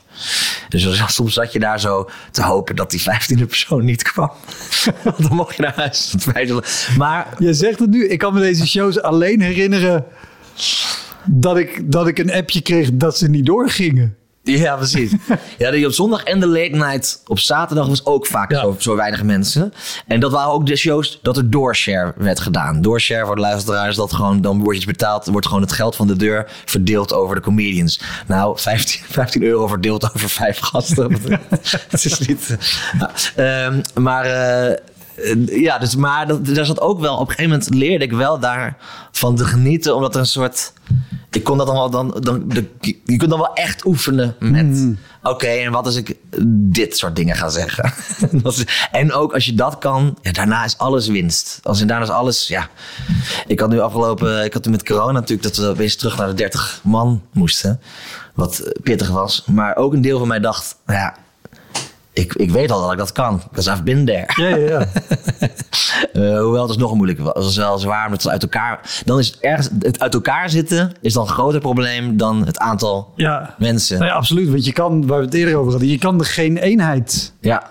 Dus 0.69 1.13
soms 1.13 1.33
zat 1.33 1.53
je 1.53 1.59
daar 1.59 1.79
zo 1.79 2.09
te 2.31 2.43
hopen 2.43 2.75
dat 2.75 2.91
die 2.91 3.01
15e 3.01 3.47
persoon 3.47 3.85
niet 3.85 4.03
kwam. 4.03 4.31
Want 5.03 5.21
dan 5.21 5.35
mocht 5.35 5.55
je 5.55 5.61
naar 5.61 5.75
huis. 5.75 6.15
Maar 6.97 7.27
Je 7.37 7.53
zegt 7.53 7.79
het 7.79 7.89
nu, 7.89 8.07
ik 8.07 8.19
kan 8.19 8.33
me 8.33 8.39
deze 8.39 8.67
shows 8.67 9.01
alleen 9.01 9.41
herinneren 9.41 10.05
dat 11.25 11.57
ik, 11.57 11.91
dat 11.91 12.07
ik 12.07 12.17
een 12.17 12.31
appje 12.31 12.61
kreeg 12.61 12.89
dat 12.93 13.17
ze 13.17 13.29
niet 13.29 13.45
doorgingen. 13.45 14.17
Ja, 14.63 14.75
precies. 14.75 15.11
ja, 15.57 15.71
die 15.71 15.85
op 15.85 15.91
zondag 15.91 16.23
en 16.23 16.39
de 16.39 16.47
late 16.47 16.69
night 16.75 17.21
op 17.27 17.39
zaterdag 17.39 17.87
was 17.87 18.05
ook 18.05 18.27
vaak 18.27 18.51
Ja. 18.51 18.59
zo, 18.61 18.75
zo 18.79 18.95
weinig 18.95 19.23
mensen. 19.23 19.73
En 20.07 20.19
dat 20.19 20.31
waren 20.31 20.51
ook 20.51 20.65
de 20.65 20.75
shows 20.75 21.19
dat 21.21 21.37
er 21.37 21.49
doorshare 21.49 22.13
werd 22.17 22.39
gedaan. 22.39 22.81
Doorshare 22.81 23.25
voor 23.25 23.35
de 23.35 23.41
luisteraars, 23.41 23.95
dat 23.95 24.13
gewoon, 24.13 24.41
dan 24.41 24.59
wordt 24.59 24.77
iets 24.77 24.85
betaald, 24.85 25.25
wordt 25.25 25.47
gewoon 25.47 25.61
het 25.61 25.71
geld 25.71 25.95
van 25.95 26.07
de 26.07 26.15
deur 26.15 26.51
verdeeld 26.65 27.13
over 27.13 27.35
de 27.35 27.41
comedians. 27.41 27.99
Nou, 28.27 28.59
15, 28.59 29.01
15 29.09 29.43
euro 29.43 29.67
verdeeld 29.67 30.13
over 30.15 30.29
vijf 30.29 30.59
gasten. 30.59 31.17
Het 31.89 32.05
is 32.05 32.19
niet... 32.19 32.57
Ja, 32.99 33.11
ehm, 33.35 33.81
maar... 34.01 34.25
eh, 34.25 34.71
eh, 34.71 34.77
ja, 35.61 35.77
dus, 35.77 35.95
maar 35.95 36.27
dat, 36.27 36.45
daar 36.45 36.65
zat 36.65 36.81
ook 36.81 36.99
wel... 36.99 37.13
Op 37.13 37.19
een 37.29 37.35
gegeven 37.35 37.49
moment 37.51 37.69
leerde 37.73 38.05
ik 38.05 38.11
wel 38.11 38.39
daarvan 38.39 39.35
te 39.35 39.45
genieten. 39.45 39.95
Omdat 39.95 40.13
er 40.13 40.19
een 40.19 40.25
soort... 40.25 40.73
Ik 41.33 41.43
kon 41.43 41.57
dat 41.57 41.67
dan 41.67 41.75
wel... 41.75 41.89
Dan, 41.89 42.17
dan, 42.19 42.47
de, 42.47 42.67
je 43.05 43.17
kunt 43.17 43.29
dan 43.29 43.39
wel 43.39 43.53
echt 43.53 43.85
oefenen 43.85 44.35
met... 44.39 44.95
Oké, 45.23 45.47
en 45.47 45.71
wat 45.71 45.85
als 45.85 45.95
ik 45.95 46.15
dit 46.47 46.97
soort 46.97 47.15
dingen 47.15 47.35
ga 47.35 47.49
zeggen? 47.49 47.93
En 48.91 49.13
ook 49.13 49.33
als 49.33 49.45
je 49.45 49.53
dat 49.53 49.77
kan... 49.77 50.17
Ja, 50.21 50.31
daarna 50.31 50.63
is 50.63 50.77
alles 50.77 51.07
winst. 51.07 51.59
Als 51.63 51.81
in 51.81 51.87
daarna 51.87 52.03
is 52.03 52.11
alles... 52.11 52.47
Ja, 52.47 52.69
ik 53.47 53.59
had 53.59 53.69
nu 53.69 53.79
afgelopen... 53.79 54.43
Ik 54.43 54.53
had 54.53 54.65
nu 54.65 54.71
met 54.71 54.85
corona 54.85 55.11
natuurlijk... 55.11 55.43
Dat 55.43 55.57
we 55.57 55.69
opeens 55.69 55.95
terug 55.95 56.17
naar 56.17 56.27
de 56.27 56.33
30 56.33 56.79
man 56.83 57.21
moesten. 57.31 57.81
Wat 58.33 58.71
pittig 58.83 59.09
was. 59.09 59.43
Maar 59.45 59.75
ook 59.75 59.93
een 59.93 60.01
deel 60.01 60.19
van 60.19 60.27
mij 60.27 60.39
dacht... 60.39 60.75
nou 60.85 60.99
Ja, 60.99 61.15
ik, 62.13 62.33
ik 62.35 62.51
weet 62.51 62.71
al 62.71 62.81
dat 62.81 62.91
ik 62.91 62.97
dat 62.97 63.11
kan. 63.11 63.41
Because 63.49 63.71
I've 63.71 63.83
been 63.83 64.05
there. 64.05 64.25
Ja, 64.35 64.47
ja, 64.55 64.67
ja. 64.69 64.85
Eh, 66.13 66.39
hoewel 66.39 66.61
het 66.61 66.71
is 66.71 66.77
nog 66.77 66.95
moeilijker. 66.95 67.25
Het 67.25 67.43
is 67.45 67.57
wel 67.57 67.77
zwaar 67.77 68.05
omdat 68.05 68.23
het 68.23 68.31
uit 68.31 68.41
elkaar. 68.43 69.01
Dan 69.05 69.19
is 69.19 69.27
het 69.27 69.39
ergens. 69.39 69.69
Het 69.79 69.99
uit 69.99 70.13
elkaar 70.13 70.49
zitten 70.49 70.91
is 71.01 71.13
dan 71.13 71.23
een 71.23 71.29
groter 71.33 71.59
probleem 71.59 72.17
dan 72.17 72.45
het 72.45 72.57
aantal 72.57 73.13
ja. 73.15 73.55
mensen. 73.57 73.97
Nou 73.99 74.09
ja, 74.09 74.15
absoluut. 74.17 74.49
Want 74.49 74.65
je 74.65 74.71
kan, 74.71 75.07
waar 75.07 75.19
we 75.19 75.25
het 75.25 75.33
eerder 75.33 75.55
over 75.55 75.71
hadden, 75.71 75.89
je 75.89 75.97
kan 75.97 76.19
er 76.19 76.25
geen 76.25 76.57
eenheid 76.57 77.33
Ja. 77.39 77.69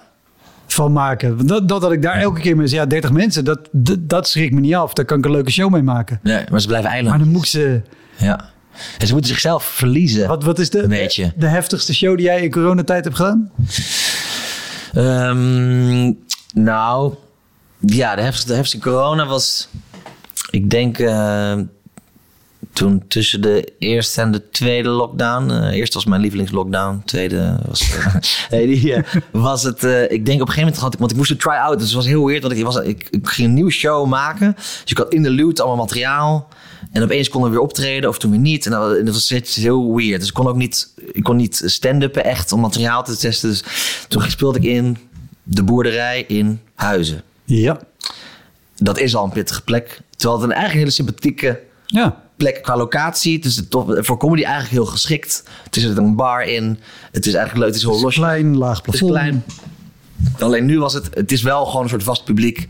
van 0.67 0.93
maken. 0.93 1.47
Dat, 1.47 1.69
dat 1.69 1.83
had 1.83 1.93
ik 1.93 2.03
daar 2.03 2.15
elke 2.17 2.41
keer 2.41 2.57
mee 2.57 2.69
ja, 2.69 2.87
30 2.87 3.13
mensen, 3.13 3.45
dat, 3.45 3.69
dat, 3.73 3.99
dat 4.01 4.29
schrikt 4.29 4.55
me 4.55 4.61
niet 4.61 4.75
af. 4.75 4.93
Daar 4.93 5.05
kan 5.05 5.19
ik 5.19 5.25
een 5.25 5.31
leuke 5.31 5.51
show 5.51 5.71
mee 5.73 5.83
maken. 5.83 6.21
Nee, 6.23 6.45
maar 6.51 6.61
ze 6.61 6.67
blijven 6.67 6.89
Maar 6.91 6.99
eiland. 6.99 7.19
dan 7.19 7.33
moet 7.33 7.49
ze... 7.49 7.83
Ja. 8.17 8.51
En 8.99 9.07
ze 9.07 9.13
moeten 9.13 9.31
zichzelf 9.31 9.65
verliezen. 9.65 10.29
Wat, 10.29 10.45
wat 10.45 10.59
is 10.59 10.71
de, 10.71 10.87
beetje. 10.87 11.33
de 11.37 11.47
heftigste 11.47 11.95
show 11.95 12.17
die 12.17 12.27
jij 12.27 12.43
in 12.43 12.51
coronatijd 12.51 13.05
hebt 13.05 13.17
gedaan? 13.17 13.51
Ehm, 14.93 16.13
nou, 16.55 17.15
ja, 17.81 18.15
de 18.15 18.23
heftigste, 18.23 18.79
de 18.79 18.85
corona 18.85 19.27
was, 19.27 19.69
ik 20.51 20.71
denk, 20.71 20.99
eh, 20.99 21.59
toen 22.73 23.05
tussen 23.09 23.41
de 23.41 23.73
eerste 23.79 24.21
en 24.21 24.33
de 24.33 24.49
tweede 24.51 24.89
lockdown. 24.89 25.51
eh 25.51 25.77
eerst 25.77 25.95
was 25.95 26.05
mijn 26.05 26.21
lievelingslockdown, 26.21 27.03
tweede 27.05 27.59
was, 27.69 27.97
eh, 28.51 28.67
die, 28.81 28.95
was 29.31 29.63
het, 29.63 29.83
ik 30.09 30.27
denk 30.27 30.41
op 30.41 30.49
een 30.49 30.55
gegeven 30.55 30.61
moment 30.61 30.77
had 30.77 30.93
ik, 30.93 30.99
want 30.99 31.11
ik 31.11 31.17
moest 31.17 31.31
een 31.31 31.37
try-out, 31.37 31.79
dus 31.79 31.87
het 31.87 31.97
was 31.97 32.07
heel 32.07 32.27
weird, 32.27 32.43
want 32.43 32.55
ik, 32.55 32.65
was, 32.65 32.77
ik, 32.77 33.09
ik 33.11 33.29
ging 33.29 33.49
een 33.49 33.55
nieuwe 33.55 33.71
show 33.71 34.07
maken. 34.07 34.55
Dus 34.57 34.91
ik 34.91 34.99
had 34.99 35.13
in 35.13 35.23
de 35.23 35.35
loot 35.35 35.61
allemaal 35.61 35.85
materiaal. 35.85 36.49
En 36.93 37.03
opeens 37.03 37.29
konden 37.29 37.51
we 37.51 37.57
weer 37.57 37.65
optreden, 37.65 38.09
of 38.09 38.19
toen 38.19 38.31
weer 38.31 38.41
niet. 38.41 38.65
En 38.67 38.71
dat, 38.73 39.07
dat 39.07 39.15
was 39.15 39.29
heel 39.55 39.95
weird. 39.95 40.19
Dus 40.21 40.29
ik 40.29 40.35
kon 40.35 40.47
ook 40.47 40.57
niet, 40.57 40.95
ik 41.13 41.23
kon 41.23 41.37
niet 41.37 41.63
stand-uppen 41.65 42.25
echt 42.25 42.53
om 42.53 42.61
materiaal 42.61 43.05
te 43.05 43.17
testen. 43.17 43.49
Dus 43.51 43.63
toen 44.09 44.23
speelde 44.31 44.59
ik 44.59 44.65
in 44.65 44.97
de 45.43 45.63
boerderij 45.63 46.25
in 46.29 46.61
Huizen. 46.75 47.23
Ja. 47.45 47.81
Dat 48.77 48.99
is 48.99 49.15
al 49.15 49.25
een 49.25 49.31
pittige 49.31 49.63
plek. 49.63 50.01
Terwijl 50.17 50.41
het 50.41 50.51
een 50.51 50.57
eigenlijk 50.57 50.85
hele 50.87 50.91
sympathieke 50.97 51.61
Ja. 51.87 52.23
plek 52.37 52.63
qua 52.63 52.77
locatie. 52.77 53.37
Het 53.37 53.45
is 53.45 53.63
tof, 53.69 53.87
voor 54.07 54.17
comedy 54.19 54.43
eigenlijk 54.43 54.73
heel 54.75 54.87
geschikt. 54.87 55.43
Het 55.65 55.77
is 55.77 55.85
er 55.85 55.99
een 55.99 56.17
bar 56.17 56.43
in. 56.45 56.79
Het 57.13 57.27
is 57.27 57.35
eigenlijk 57.35 57.57
leuk. 57.65 57.67
Het 57.75 57.77
is 57.77 57.83
heel 57.91 58.01
los. 58.01 58.15
Klein, 58.15 58.57
laag 58.57 58.77
Het 58.85 58.95
is 58.95 59.01
plafond. 59.01 59.11
klein. 59.19 59.45
Alleen 60.39 60.65
nu 60.65 60.79
was 60.79 60.93
het... 60.93 61.09
Het 61.15 61.33
is 61.33 61.43
wel 61.43 61.67
gewoon 61.67 61.83
een 61.83 61.89
soort 61.89 62.03
vast 62.03 62.25
publiek. 62.25 62.69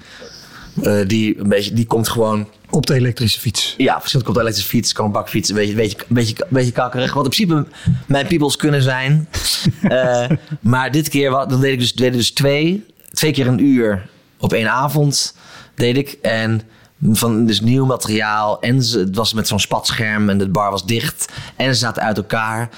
eh, 0.82 1.06
die, 1.06 1.38
een 1.38 1.48
beetje, 1.48 1.72
die 1.72 1.86
komt 1.86 2.08
gewoon... 2.08 2.48
Op 2.74 2.86
de 2.86 2.94
elektrische 2.94 3.40
fiets. 3.40 3.74
Ja, 3.76 3.98
verschillend 4.00 4.24
komt 4.24 4.36
een 4.36 4.42
elektrische 4.42 4.70
fiets, 4.76 4.92
kan 4.92 5.04
een 5.04 5.12
bakfiets, 5.12 5.48
een 5.48 5.54
beetje, 5.54 5.74
beetje, 5.74 5.96
beetje, 6.08 6.46
beetje 6.48 6.72
kakkerig. 6.72 7.14
Wat 7.14 7.24
in 7.24 7.30
principe 7.30 7.66
mijn 8.06 8.26
peoples 8.26 8.56
kunnen 8.56 8.82
zijn. 8.82 9.28
Eh, 9.82 10.30
maar 10.60 10.90
dit 10.90 11.08
keer, 11.08 11.30
wa- 11.30 11.46
dan 11.46 11.60
deed 11.60 11.72
ik 11.72 11.78
dus, 11.78 11.92
deed 11.92 12.06
ik 12.06 12.12
dus 12.12 12.30
twee, 12.30 12.86
twee 13.12 13.32
keer 13.32 13.46
een 13.46 13.64
uur 13.64 14.08
op 14.38 14.52
één 14.52 14.70
avond 14.70 15.36
deed 15.74 15.96
ik. 15.96 16.18
En 16.22 16.62
van 17.10 17.46
dus 17.46 17.60
nieuw 17.60 17.86
materiaal. 17.86 18.60
En 18.60 18.82
ze, 18.82 18.98
het 18.98 19.16
was 19.16 19.32
met 19.32 19.48
zo'n 19.48 19.60
spatscherm 19.60 20.28
en 20.30 20.38
de 20.38 20.48
bar 20.48 20.70
was 20.70 20.86
dicht. 20.86 21.32
En 21.56 21.74
ze 21.74 21.80
zaten 21.80 22.02
uit 22.02 22.16
elkaar. 22.16 22.68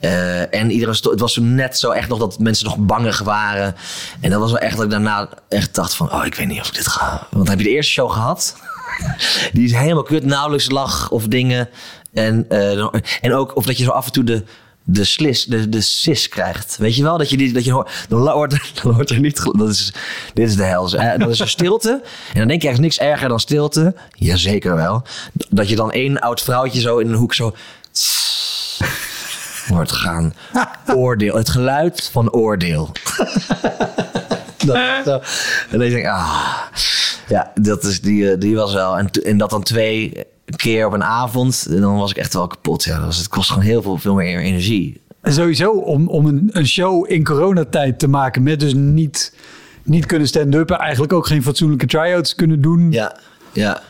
Eh, 0.00 0.54
en 0.54 0.70
iedereen 0.70 0.94
het 1.10 1.20
was 1.20 1.36
net 1.40 1.78
zo 1.78 1.90
echt 1.90 2.08
nog 2.08 2.18
dat 2.18 2.38
mensen 2.38 2.64
nog 2.66 2.76
bangig 2.76 3.18
waren. 3.20 3.74
En 4.20 4.30
dat 4.30 4.40
was 4.40 4.50
wel 4.50 4.60
echt 4.60 4.74
dat 4.76 4.84
ik 4.84 4.90
daarna 4.90 5.28
echt 5.48 5.74
dacht 5.74 5.94
van... 5.94 6.12
Oh, 6.12 6.26
ik 6.26 6.34
weet 6.34 6.46
niet 6.48 6.60
of 6.60 6.68
ik 6.68 6.74
dit 6.74 6.88
ga... 6.88 7.26
Want 7.30 7.48
heb 7.48 7.58
je 7.58 7.64
de 7.64 7.70
eerste 7.70 7.92
show 7.92 8.10
gehad. 8.10 8.56
Die 9.52 9.64
is 9.64 9.72
helemaal 9.72 10.02
kut, 10.02 10.24
nauwelijks 10.24 10.70
lach 10.70 11.10
of 11.10 11.26
dingen. 11.26 11.68
En, 12.12 12.44
eh, 12.48 12.86
en 13.20 13.34
ook 13.34 13.56
of 13.56 13.66
dat 13.66 13.78
je 13.78 13.84
zo 13.84 13.90
af 13.90 14.06
en 14.06 14.12
toe 14.12 14.24
de, 14.24 14.44
de 14.84 15.04
slis, 15.04 15.44
de, 15.44 15.68
de 15.68 15.80
sis 15.80 16.28
krijgt. 16.28 16.76
Weet 16.76 16.96
je 16.96 17.02
wel? 17.02 17.18
Dat 17.18 17.30
je, 17.30 17.36
die, 17.36 17.52
dat 17.52 17.64
je 17.64 17.72
hoort, 17.72 18.06
dan 18.08 18.28
hoort, 18.28 18.60
dan 18.82 18.94
hoort 18.94 19.10
er 19.10 19.20
niet... 19.20 19.42
Dat 19.58 19.68
is, 19.68 19.92
dit 20.34 20.48
is 20.48 20.56
de 20.56 20.64
hel. 20.64 20.92
Eh, 20.92 21.18
Dat 21.18 21.28
is 21.28 21.38
een 21.38 21.48
stilte. 21.48 22.00
En 22.32 22.38
dan 22.38 22.48
denk 22.48 22.62
je, 22.62 22.68
is 22.68 22.78
niks 22.78 22.98
erger 22.98 23.28
dan 23.28 23.40
stilte. 23.40 23.94
Jazeker 24.12 24.74
wel. 24.74 25.02
Dat 25.48 25.68
je 25.68 25.76
dan 25.76 25.92
één 25.92 26.20
oud 26.20 26.40
vrouwtje 26.40 26.80
zo 26.80 26.98
in 26.98 27.08
een 27.08 27.14
hoek 27.14 27.34
zo... 27.34 27.54
Wordt 29.68 29.92
gaan. 29.92 30.34
Oordeel. 30.94 31.36
Het 31.36 31.48
geluid 31.48 32.08
van 32.12 32.30
oordeel. 32.30 32.92
En 34.66 35.20
dan 35.70 35.78
denk 35.78 35.92
ik, 35.92 36.06
ah. 36.06 36.52
Ja, 37.32 37.52
dat 37.54 37.84
is, 37.84 38.00
die, 38.00 38.30
eh, 38.30 38.40
die 38.40 38.54
was 38.54 38.72
wel. 38.72 38.98
En, 38.98 39.10
en 39.10 39.38
dat 39.38 39.50
dan 39.50 39.62
twee 39.62 40.26
keer 40.56 40.86
op 40.86 40.92
een 40.92 41.04
avond. 41.04 41.66
en 41.70 41.80
Dan 41.80 41.96
was 41.96 42.10
ik 42.10 42.16
echt 42.16 42.34
wel 42.34 42.46
kapot. 42.46 42.84
Ja, 42.84 42.96
dat 42.96 43.04
was, 43.04 43.18
het 43.18 43.28
kost 43.28 43.48
gewoon 43.48 43.64
heel 43.64 43.82
veel, 43.82 43.98
veel 43.98 44.14
meer 44.14 44.38
energie. 44.38 45.00
En 45.20 45.32
sowieso 45.32 45.70
om, 45.70 46.08
om 46.08 46.26
een, 46.26 46.50
een 46.52 46.66
show 46.66 47.10
in 47.10 47.24
coronatijd 47.24 47.98
te 47.98 48.08
maken 48.08 48.42
met 48.42 48.60
dus 48.60 48.74
niet, 48.74 49.34
niet 49.82 50.06
kunnen 50.06 50.28
stand-uppen. 50.28 50.78
Eigenlijk 50.78 51.12
ook 51.12 51.26
geen 51.26 51.42
fatsoenlijke 51.42 51.86
try-outs 51.86 52.34
kunnen 52.34 52.60
doen. 52.60 52.92
Ja, 52.92 53.16
ja. 53.52 53.82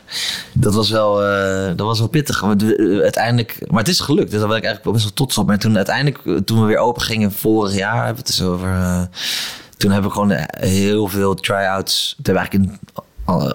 Dat 0.53 0.73
was 0.73 0.89
wel, 0.89 1.23
eh, 1.23 1.67
dat 1.75 1.87
was 1.87 1.99
wel 1.99 2.07
pittig. 2.07 2.43
Eh, 2.43 2.99
uiteindelijk, 3.01 3.65
maar 3.69 3.79
het 3.79 3.87
is 3.87 3.99
gelukt. 3.99 4.31
Dus 4.31 4.39
daar 4.39 4.49
ben 4.49 4.57
ik 4.57 4.63
eigenlijk 4.63 4.93
best 4.93 5.05
wel 5.05 5.13
trots 5.13 5.37
op. 5.37 5.47
Maar 5.47 5.59
toen 5.59 5.75
uiteindelijk, 5.75 6.45
toen 6.45 6.59
we 6.61 6.65
weer 6.65 6.77
open 6.77 7.01
gingen 7.01 7.31
vorig 7.31 7.75
jaar, 7.75 8.05
hebben 8.05 8.23
we 8.23 8.29
het 8.29 8.37
dus 8.37 8.41
over. 8.41 8.69
toen 9.77 9.91
hebben 9.91 10.09
we 10.09 10.15
gewoon 10.15 10.33
heel 10.59 11.07
veel 11.07 11.33
try-outs. 11.33 12.15
Toen 12.21 12.35
eigenlijk 12.35 12.65
in 12.65 12.79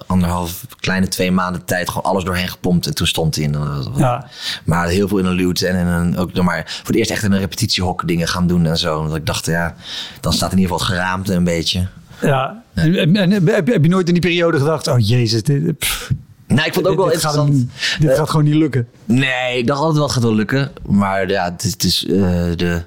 anderhalf, 0.06 0.66
kleine 0.80 1.08
twee 1.08 1.30
maanden 1.30 1.64
tijd 1.64 1.88
gewoon 1.88 2.02
alles 2.02 2.24
doorheen 2.24 2.48
gepompt. 2.48 2.86
En 2.86 2.94
toen 2.94 3.06
stond 3.06 3.34
hij 3.34 3.44
in. 3.44 3.58
Was- 3.58 3.88
Ja. 3.96 4.26
Maar 4.64 4.88
heel 4.88 5.08
veel 5.08 5.18
in 5.18 5.24
een 5.24 5.32
luwte 5.34 5.66
en 5.66 5.76
in 5.76 5.86
een, 5.86 6.16
ook 6.16 6.32
nog 6.32 6.44
maar 6.44 6.62
voor 6.66 6.86
het 6.86 6.96
eerst 6.96 7.10
echt 7.10 7.22
in 7.22 7.32
een 7.32 7.38
repetitiehok 7.38 8.08
dingen 8.08 8.28
gaan 8.28 8.46
doen 8.46 8.66
en 8.66 8.78
zo. 8.78 9.02
Want 9.02 9.14
ik 9.14 9.26
dacht, 9.26 9.46
ja, 9.46 9.74
dan 10.20 10.32
staat 10.32 10.52
in 10.52 10.58
ieder 10.58 10.72
geval 10.72 10.86
het 10.86 10.96
geraamte 10.96 11.34
een 11.34 11.44
beetje. 11.44 11.86
Ja. 12.20 12.62
En, 12.74 13.30
heb, 13.30 13.66
heb 13.66 13.82
je 13.82 13.88
nooit 13.88 14.06
in 14.08 14.12
die 14.14 14.22
periode 14.22 14.58
gedacht, 14.58 14.86
oh 14.88 14.98
jezus, 14.98 15.42
dit, 15.42 15.78
pff, 15.78 16.10
Nou, 16.46 16.66
ik 16.66 16.72
vond 16.74 16.86
het 16.86 16.94
ook 16.94 17.00
wel 17.00 17.08
dit, 17.10 17.20
gaat, 17.20 17.34
interessant. 17.34 17.70
hem- 17.70 18.00
dit 18.00 18.10
Eh, 18.10 18.16
gaat 18.16 18.30
gewoon 18.30 18.44
niet 18.44 18.54
lukken. 18.54 18.88
Nee, 19.04 19.58
ik 19.58 19.66
dacht 19.66 19.78
altijd 19.78 19.96
wel 19.96 20.04
het 20.06 20.12
gaat 20.14 20.22
wel 20.22 20.34
lukken. 20.34 20.70
Maar 20.86 21.28
ja, 21.30 21.44
het 21.44 21.64
is, 21.64 21.72
het 21.72 21.84
is, 21.84 22.06
eh, 22.06 22.16
de, 22.56 22.82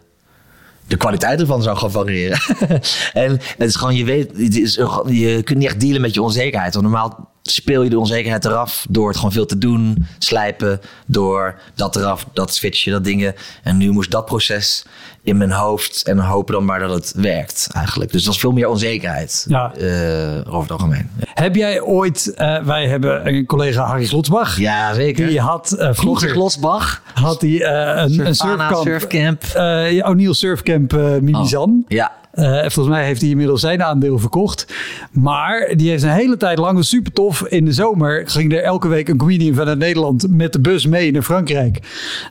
de 0.92 0.98
kwaliteit 0.98 1.40
ervan 1.40 1.64
zou 1.64 1.76
gewoon 1.76 1.92
variëren. 1.92 2.40
en 3.14 3.32
het 3.58 3.68
is 3.68 3.76
gewoon, 3.76 3.96
je 3.96 4.04
weet, 4.04 4.32
het 4.38 4.58
is, 4.58 4.76
je 5.08 5.42
kunt 5.44 5.60
niet 5.60 5.68
echt 5.68 5.80
dealen 5.80 6.02
met 6.02 6.14
je 6.14 6.22
onzekerheid. 6.22 6.74
Want 6.74 6.86
normaal 6.86 7.30
speel 7.52 7.84
je 7.84 7.90
de 7.90 8.00
onzekerheid 8.00 8.46
eraf 8.46 8.86
door 8.90 9.08
het 9.08 9.18
gewoon 9.18 9.32
veel 9.32 9.46
te 9.46 9.58
doen, 9.58 10.06
slijpen, 10.20 10.82
door 11.06 11.60
dat 11.76 11.96
eraf, 11.96 12.26
dat 12.34 12.54
switchen, 12.54 12.92
dat 12.92 13.04
dingen. 13.04 13.36
En 13.64 13.78
nu 13.78 13.92
moest 13.92 14.12
dat 14.12 14.26
proces 14.26 14.86
in 15.24 15.38
mijn 15.38 15.52
hoofd 15.52 16.04
en 16.04 16.18
hopen 16.20 16.54
dan 16.54 16.66
maar 16.66 16.80
dat 16.80 16.90
het 16.94 17.14
werkt 17.16 17.68
eigenlijk. 17.72 18.12
Dus 18.12 18.22
dat 18.24 18.32
was 18.34 18.42
veel 18.42 18.52
meer 18.52 18.68
onzekerheid 18.68 19.46
Ja. 19.48 19.74
eh, 19.76 20.38
over 20.48 20.62
het 20.62 20.72
algemeen. 20.72 21.10
Heb 21.34 21.56
jij 21.56 21.82
ooit, 21.82 22.34
eh, 22.36 22.64
wij 22.64 22.88
hebben 22.88 23.28
een 23.28 23.46
collega 23.46 23.84
Harry 23.86 24.06
Slotsbach. 24.06 24.58
Ja, 24.60 24.94
zeker. 24.94 25.28
Die 25.28 25.40
had 25.40 25.72
eh, 25.72 25.90
Vroeger 25.94 26.30
Glosbach. 26.30 27.02
had 27.14 27.42
hij 27.42 27.64
een, 27.66 28.26
een 28.28 28.36
surfkamp. 28.36 28.84
surfcamp. 28.84 29.44
eh, 29.44 29.92
ja, 29.92 30.08
O'Neill 30.10 30.34
Surfcamp 30.34 30.94
eh 30.94 31.00
Mimizan. 31.22 31.86
Ja. 31.88 32.12
Eh, 32.32 32.60
volgens 32.60 32.88
mij 32.88 33.06
heeft 33.06 33.22
hij 33.22 33.30
inmiddels 33.30 33.62
zijn 33.62 33.84
aandeel 33.84 34.20
verkocht. 34.20 34.74
Maar 35.12 35.74
die 35.76 35.90
heeft 35.90 36.04
een 36.04 36.10
hele 36.10 36.38
tijd 36.38 36.58
lang, 36.58 36.80
is 36.80 36.90
super 36.90 37.12
tof. 37.14 37.41
In 37.48 37.66
de 37.66 37.74
zomer 37.74 38.24
ging 38.30 38.54
er 38.54 38.64
elke 38.64 38.88
week 38.88 39.10
een 39.10 39.18
comedian 39.18 39.54
vanuit 39.56 39.78
Nederland 39.78 40.26
met 40.30 40.54
de 40.54 40.60
bus 40.60 40.86
mee 40.88 41.12
naar 41.12 41.22
Frankrijk. 41.22 41.80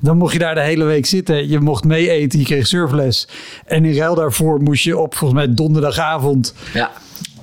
Dan 0.00 0.16
mocht 0.16 0.32
je 0.32 0.38
daar 0.38 0.54
de 0.54 0.60
hele 0.60 0.84
week 0.84 1.06
zitten. 1.06 1.48
Je 1.48 1.60
mocht 1.60 1.84
mee 1.84 2.10
eten, 2.10 2.38
je 2.38 2.44
kreeg 2.44 2.66
surfles. 2.66 3.28
En 3.66 3.84
in 3.84 3.96
ruil 3.96 4.14
daarvoor 4.14 4.60
moest 4.62 4.84
je 4.84 4.98
op 4.98 5.14
volgens 5.14 5.44
mij 5.44 5.54
donderdagavond 5.54 6.54
Ja. 6.74 6.90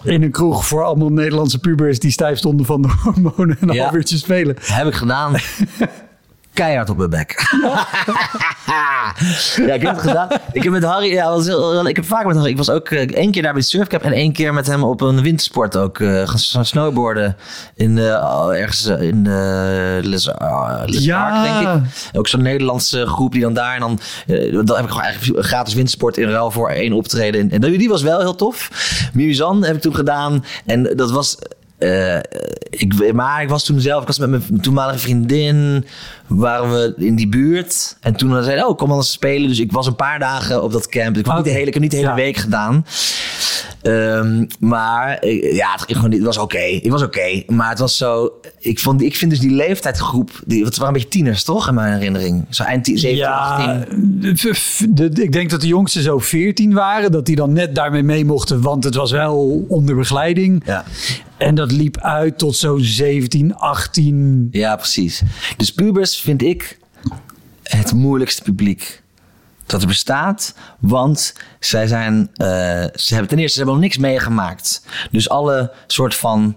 in 0.04 0.24
een 0.24 0.32
kroeg 0.32 0.66
voor 0.68 0.84
allemaal 0.84 1.10
Nederlandse 1.10 1.60
pubers 1.60 2.00
die 2.00 2.12
stijf 2.12 2.38
stonden 2.38 2.66
van 2.66 2.82
de 2.82 2.88
hormonen 3.04 3.58
een 3.60 3.74
Ja. 3.74 3.82
half 3.84 3.96
uurtje 3.96 4.18
spelen. 4.18 4.56
Heb 4.62 4.88
ik 4.88 4.94
gedaan. 4.94 5.34
keihard 6.58 6.90
op 6.90 6.98
mijn 6.98 7.10
bek. 7.10 7.36
ja, 9.68 9.74
ik 9.74 9.82
heb 9.82 9.96
het 9.96 10.00
gedaan. 10.02 10.28
Ik 10.52 10.64
heb 10.64 10.72
met 10.72 10.84
Harry, 10.84 11.12
ja, 11.12 11.30
was 11.30 11.46
heel- 11.46 11.88
ik 11.88 11.96
heb 11.96 12.06
vaak 12.06 12.26
met 12.26 12.36
Harry, 12.36 12.50
ik 12.52 12.58
was 12.58 12.70
ook 12.70 12.90
eh, 12.90 13.00
één 13.02 13.32
keer 13.32 13.42
daar 13.42 13.54
bij 13.54 13.62
de 13.62 13.68
surfcap 13.68 14.02
en 14.02 14.12
één 14.12 14.32
keer 14.34 14.54
met 14.54 14.68
hem 14.68 14.84
op 14.84 15.02
een 15.02 15.22
wintersport 15.22 15.78
ook 15.78 16.00
eh, 16.00 16.22
gaan 16.26 16.66
snowboarden 16.66 17.36
in 17.76 17.98
eh, 17.98 18.06
oh, 18.06 18.56
ergens 18.56 18.86
in 18.86 19.26
uh, 19.28 19.34
Les, 20.02 20.28
uh, 20.28 20.82
Les 20.86 21.04
Ja. 21.04 21.30
Arc, 21.30 21.44
denk 21.64 21.76
ik. 21.76 22.18
Ook 22.18 22.28
zo'n 22.28 22.42
Nederlandse 22.42 23.06
groep 23.08 23.32
die 23.32 23.42
dan 23.42 23.54
daar 23.54 23.74
en 23.74 23.80
dan, 23.80 24.00
eh, 24.28 24.52
dan 24.54 24.76
heb 24.76 24.86
ik 24.86 24.90
gewoon 24.92 25.04
eigenlijk 25.04 25.46
gratis 25.46 25.74
wintersport 25.74 26.18
in 26.18 26.30
ruil 26.30 26.52
voor 26.52 26.70
één 26.70 26.94
optreden. 26.94 27.52
En, 27.52 27.64
en 27.64 27.72
die 27.78 27.90
was 27.90 28.02
wel 28.02 28.20
heel 28.20 28.36
tof. 28.36 28.70
Mimizan 29.14 29.64
heb 29.64 29.76
ik 29.76 29.82
toen 29.82 29.96
gedaan 29.96 30.44
en 30.66 30.94
dat 30.96 31.12
was 31.12 31.38
eh, 31.78 32.18
ik, 32.70 33.14
maar 33.14 33.42
ik 33.42 33.50
was 33.50 33.64
toen 33.64 33.80
zelf, 33.80 34.02
ik 34.02 34.08
was 34.08 34.20
met 34.20 34.30
mijn 34.30 34.62
toenmalige 34.62 35.00
vriendin, 35.00 35.86
waren 36.28 36.72
we 36.72 36.94
in 36.98 37.16
die 37.16 37.28
buurt. 37.30 37.98
En 38.02 38.16
toen 38.16 38.44
zeiden 38.44 38.68
oh, 38.68 38.78
kom 38.78 38.92
anders 38.92 39.12
spelen. 39.12 39.48
Dus 39.50 39.60
ik 39.60 39.72
was 39.72 39.88
een 39.88 39.96
paar 39.96 40.20
dagen 40.20 40.64
op 40.64 40.72
dat 40.72 40.88
camp. 40.88 41.18
Ik, 41.18 41.26
was 41.26 41.36
niet 41.36 41.44
de 41.44 41.50
hele, 41.50 41.66
ik 41.68 41.74
heb 41.74 41.82
niet 41.82 41.92
de 41.92 41.98
hele 41.98 42.10
Ja. 42.10 42.16
week 42.16 42.38
gedaan. 42.38 42.86
Ehm, 43.88 44.46
maar 44.60 45.26
ja, 45.54 45.72
het, 45.72 45.82
ging 45.82 45.96
gewoon 45.96 46.10
niet- 46.10 46.18
het 46.18 46.28
was 46.28 46.38
oké. 46.38 46.58
Het 46.82 46.88
was 46.88 47.02
oké. 47.04 47.44
Maar 47.48 47.70
het 47.70 47.80
was 47.80 47.98
zo. 47.98 48.32
Ik, 48.60 48.80
vond, 48.80 49.02
ik 49.02 49.16
vind 49.16 49.32
dus 49.32 49.40
die 49.40 49.52
leeftijdsgroep. 49.52 50.42
Die, 50.46 50.64
het 50.66 50.78
waren 50.78 50.88
een 50.88 50.94
beetje 51.02 51.18
tieners, 51.18 51.44
toch? 51.44 51.68
In 51.68 51.74
mijn 51.74 51.94
herinnering. 51.94 52.46
Zo 52.50 52.64
eind 52.64 52.84
10, 52.84 52.98
17, 52.98 53.26
18. 53.26 54.38
f- 54.38 54.58
f- 54.58 54.86
de- 54.90 55.10
ik 55.24 55.32
denk 55.32 55.50
dat 55.50 55.62
de 55.62 55.68
jongsten 55.68 56.02
zo 56.02 56.20
14 56.20 56.74
waren. 56.74 57.12
Dat 57.12 57.26
die 57.26 57.36
dan 57.36 57.54
net 57.54 57.76
daarmee 57.76 58.04
mee 58.04 58.26
mochten. 58.26 58.62
Want 58.62 58.84
het 58.84 58.96
was 58.96 59.12
wel 59.12 59.66
onder 59.68 59.96
begeleiding. 59.96 60.62
Ja. 60.66 60.84
En 61.38 61.56
dat 61.56 61.72
liep 61.72 61.98
uit 62.02 62.38
tot 62.38 62.56
zo 62.56 62.78
17, 62.78 63.56
18. 63.56 64.48
Ja, 64.52 64.76
precies. 64.76 65.22
Dus 65.58 65.74
pubers 65.74 66.16
vind 66.22 66.42
ik 66.42 66.78
het 67.64 67.94
moeilijkste 67.94 68.42
publiek 68.42 69.02
dat 69.68 69.82
er 69.82 69.88
bestaat. 69.88 70.54
Want 70.80 71.34
zij 71.60 71.88
zijn, 71.88 72.30
eh, 72.34 72.48
ze 72.96 73.14
hebben 73.14 73.28
ten 73.28 73.40
eerste 73.40 73.54
ze 73.54 73.58
hebben 73.58 73.74
nog 73.74 73.84
niks 73.84 73.98
meegemaakt. 73.98 74.86
Dus 75.12 75.30
alle 75.30 75.72
soort 75.88 76.16
van 76.16 76.56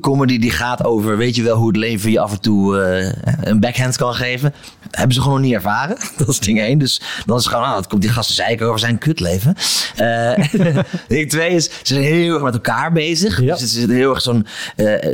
comedy 0.00 0.38
die 0.38 0.50
gaat 0.50 0.84
over, 0.84 1.16
weet 1.16 1.36
je 1.36 1.42
wel 1.42 1.56
hoe 1.56 1.66
het 1.66 1.76
leven 1.76 2.10
je 2.10 2.20
af 2.20 2.32
en 2.32 2.40
toe 2.40 2.80
eh, 2.80 3.12
een 3.40 3.60
backhand 3.60 3.96
kan 3.96 4.14
geven. 4.14 4.54
Hebben 4.90 5.14
ze 5.14 5.20
gewoon 5.20 5.36
nog 5.36 5.46
niet 5.46 5.54
ervaren. 5.54 5.96
Dat 6.16 6.28
is 6.28 6.40
ding 6.40 6.60
één. 6.60 6.78
Dus 6.78 7.00
dan 7.26 7.36
is 7.36 7.44
het 7.44 7.52
gewoon, 7.52 7.68
nou, 7.68 7.80
dat 7.80 7.90
komt 7.90 8.02
die 8.02 8.10
gasten 8.10 8.34
zeiken 8.34 8.66
over 8.66 8.78
zijn 8.78 8.98
kutleven. 8.98 9.54
Eh 9.96 10.32
ding 11.08 11.30
twee 11.30 11.50
is, 11.50 11.64
ze 11.64 11.94
zijn 11.94 12.02
heel 12.02 12.34
erg 12.34 12.42
met 12.42 12.54
elkaar 12.54 12.92
bezig. 12.92 13.40
Ja. 13.40 13.52
Dus 13.56 13.60
het 13.60 13.90
is 13.90 13.96
heel 13.96 14.10
erg 14.10 14.22
zo'n, 14.22 14.46
eh, 14.76 15.12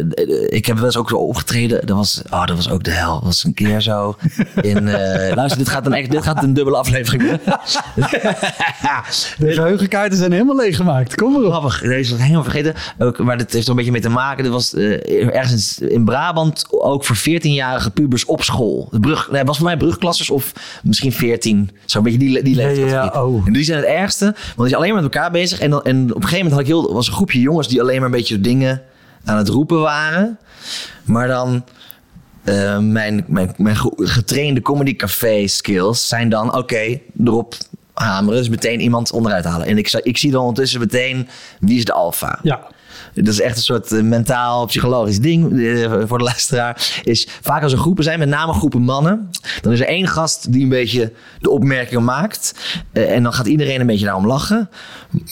ik 0.48 0.66
heb 0.66 0.76
wel 0.76 0.84
eens 0.84 0.96
ook 0.96 1.08
zo 1.08 1.16
opgetreden. 1.16 1.86
Dat 1.86 1.96
was, 1.96 2.22
oh, 2.30 2.46
dat 2.46 2.56
was 2.56 2.70
ook 2.70 2.84
de 2.84 2.90
hel. 2.90 3.14
Dat 3.14 3.24
was 3.24 3.44
een 3.44 3.54
keer 3.54 3.80
zo 3.80 4.16
in, 4.62 4.90
luister, 5.34 5.58
dit 5.58 5.68
gaat 5.68 5.86
een, 5.86 5.92
echt, 5.92 6.10
dit 6.10 6.22
gaat 6.22 6.42
een 6.42 6.54
dubbele 6.54 6.76
aflevering 6.76 7.22
worden. 7.22 7.60
De 9.38 9.52
geheugenkaarten 9.52 10.18
zijn 10.18 10.32
helemaal 10.32 10.56
leeggemaakt. 10.56 11.14
Kom 11.14 11.32
maar 11.32 11.42
op. 11.42 11.50
Grappig, 11.50 11.80
deze 11.80 12.10
was 12.10 12.18
ik 12.18 12.24
helemaal 12.24 12.42
vergeten. 12.42 12.74
Ook, 12.98 13.18
maar 13.18 13.38
dit 13.38 13.52
heeft 13.52 13.64
er 13.64 13.70
een 13.70 13.76
beetje 13.76 13.92
mee 13.92 14.00
te 14.00 14.08
maken. 14.08 14.22
Dit 14.36 14.48
was 14.48 14.74
eh, 14.74 15.34
ergens 15.36 15.78
in, 15.78 16.04
Brabant 16.04 16.64
ook 16.70 17.04
voor 17.04 17.16
14-jarige 17.16 17.90
pubers 17.90 18.24
op 18.24 18.42
school. 18.42 18.88
De 18.90 19.00
brug, 19.00 19.30
nee, 19.30 19.44
was 19.44 19.56
voor 19.56 19.66
mij 19.66 19.76
brugklassers 19.76 20.30
of 20.30 20.52
misschien 20.82 21.12
14. 21.12 21.70
Zo'n 21.84 22.02
beetje 22.02 22.18
die, 22.18 22.42
die 22.42 22.54
leeftijd. 22.56 22.90
ja, 22.90 23.10
ja, 23.14 23.24
oh. 23.24 23.46
En 23.46 23.52
die 23.52 23.64
zijn 23.64 23.78
het 23.78 23.86
ergste, 23.88 24.24
want 24.24 24.36
die 24.56 24.68
zijn 24.68 24.74
alleen 24.80 24.92
maar 24.94 25.02
met 25.02 25.14
elkaar 25.14 25.30
bezig. 25.30 25.58
En, 25.60 25.70
dan, 25.70 25.82
en 25.82 26.02
op 26.02 26.16
een 26.16 26.28
gegeven 26.28 26.36
moment 26.36 26.52
had 26.52 26.60
ik 26.60 26.66
heel, 26.66 26.92
was 26.92 27.06
een 27.06 27.12
groepje 27.12 27.40
jongens 27.40 27.68
die 27.68 27.80
alleen 27.80 27.96
maar 27.96 28.04
een 28.04 28.10
beetje 28.10 28.40
dingen 28.40 28.82
aan 29.24 29.36
het 29.36 29.48
roepen 29.48 29.80
waren. 29.80 30.38
Maar 31.04 31.28
dan 31.28 31.64
eh, 32.44 32.78
mijn, 32.78 33.24
mijn, 33.28 33.54
mijn 33.56 33.76
ge- 33.76 33.92
getrainde 33.96 34.62
comedy 34.62 34.96
café 34.96 35.46
skills 35.46 36.08
zijn 36.08 36.28
dan 36.28 36.54
oké, 36.56 37.00
erop 37.24 37.54
hameren. 37.94 38.38
Dus 38.38 38.48
meteen 38.48 38.80
iemand 38.80 39.12
onderuit 39.12 39.44
halen. 39.44 39.66
En 39.66 39.78
ik, 39.78 39.92
ik 40.02 40.18
zie 40.18 40.30
dan 40.30 40.40
ondertussen 40.40 40.80
meteen 40.80 41.28
wie 41.60 41.78
is 41.78 41.84
de 41.84 41.92
alfa. 41.92 42.38
Ja. 42.42 42.66
Dat 43.14 43.26
is 43.26 43.40
echt 43.40 43.56
een 43.56 43.62
soort 43.62 43.92
eh, 43.92 44.02
mentaal, 44.02 44.66
psychologisch 44.66 45.20
ding 45.20 45.60
eh, 45.60 45.92
voor 46.06 46.18
de 46.18 46.24
luisteraar. 46.24 47.00
Is 47.02 47.28
vaak 47.40 47.62
als 47.62 47.72
er 47.72 47.78
groepen 47.78 48.04
zijn, 48.04 48.18
met 48.18 48.28
name 48.28 48.52
groepen 48.52 48.82
mannen, 48.82 49.30
dan 49.60 49.72
is 49.72 49.80
er 49.80 49.86
één 49.86 50.08
gast 50.08 50.52
die 50.52 50.62
een 50.62 50.68
beetje 50.68 51.12
de 51.40 51.50
opmerkingen 51.50 52.04
maakt. 52.04 52.54
Eh, 52.92 53.14
en 53.14 53.22
dan 53.22 53.32
gaat 53.32 53.46
iedereen 53.46 53.80
een 53.80 53.86
beetje 53.86 54.04
daarom 54.04 54.26
lachen. 54.26 54.70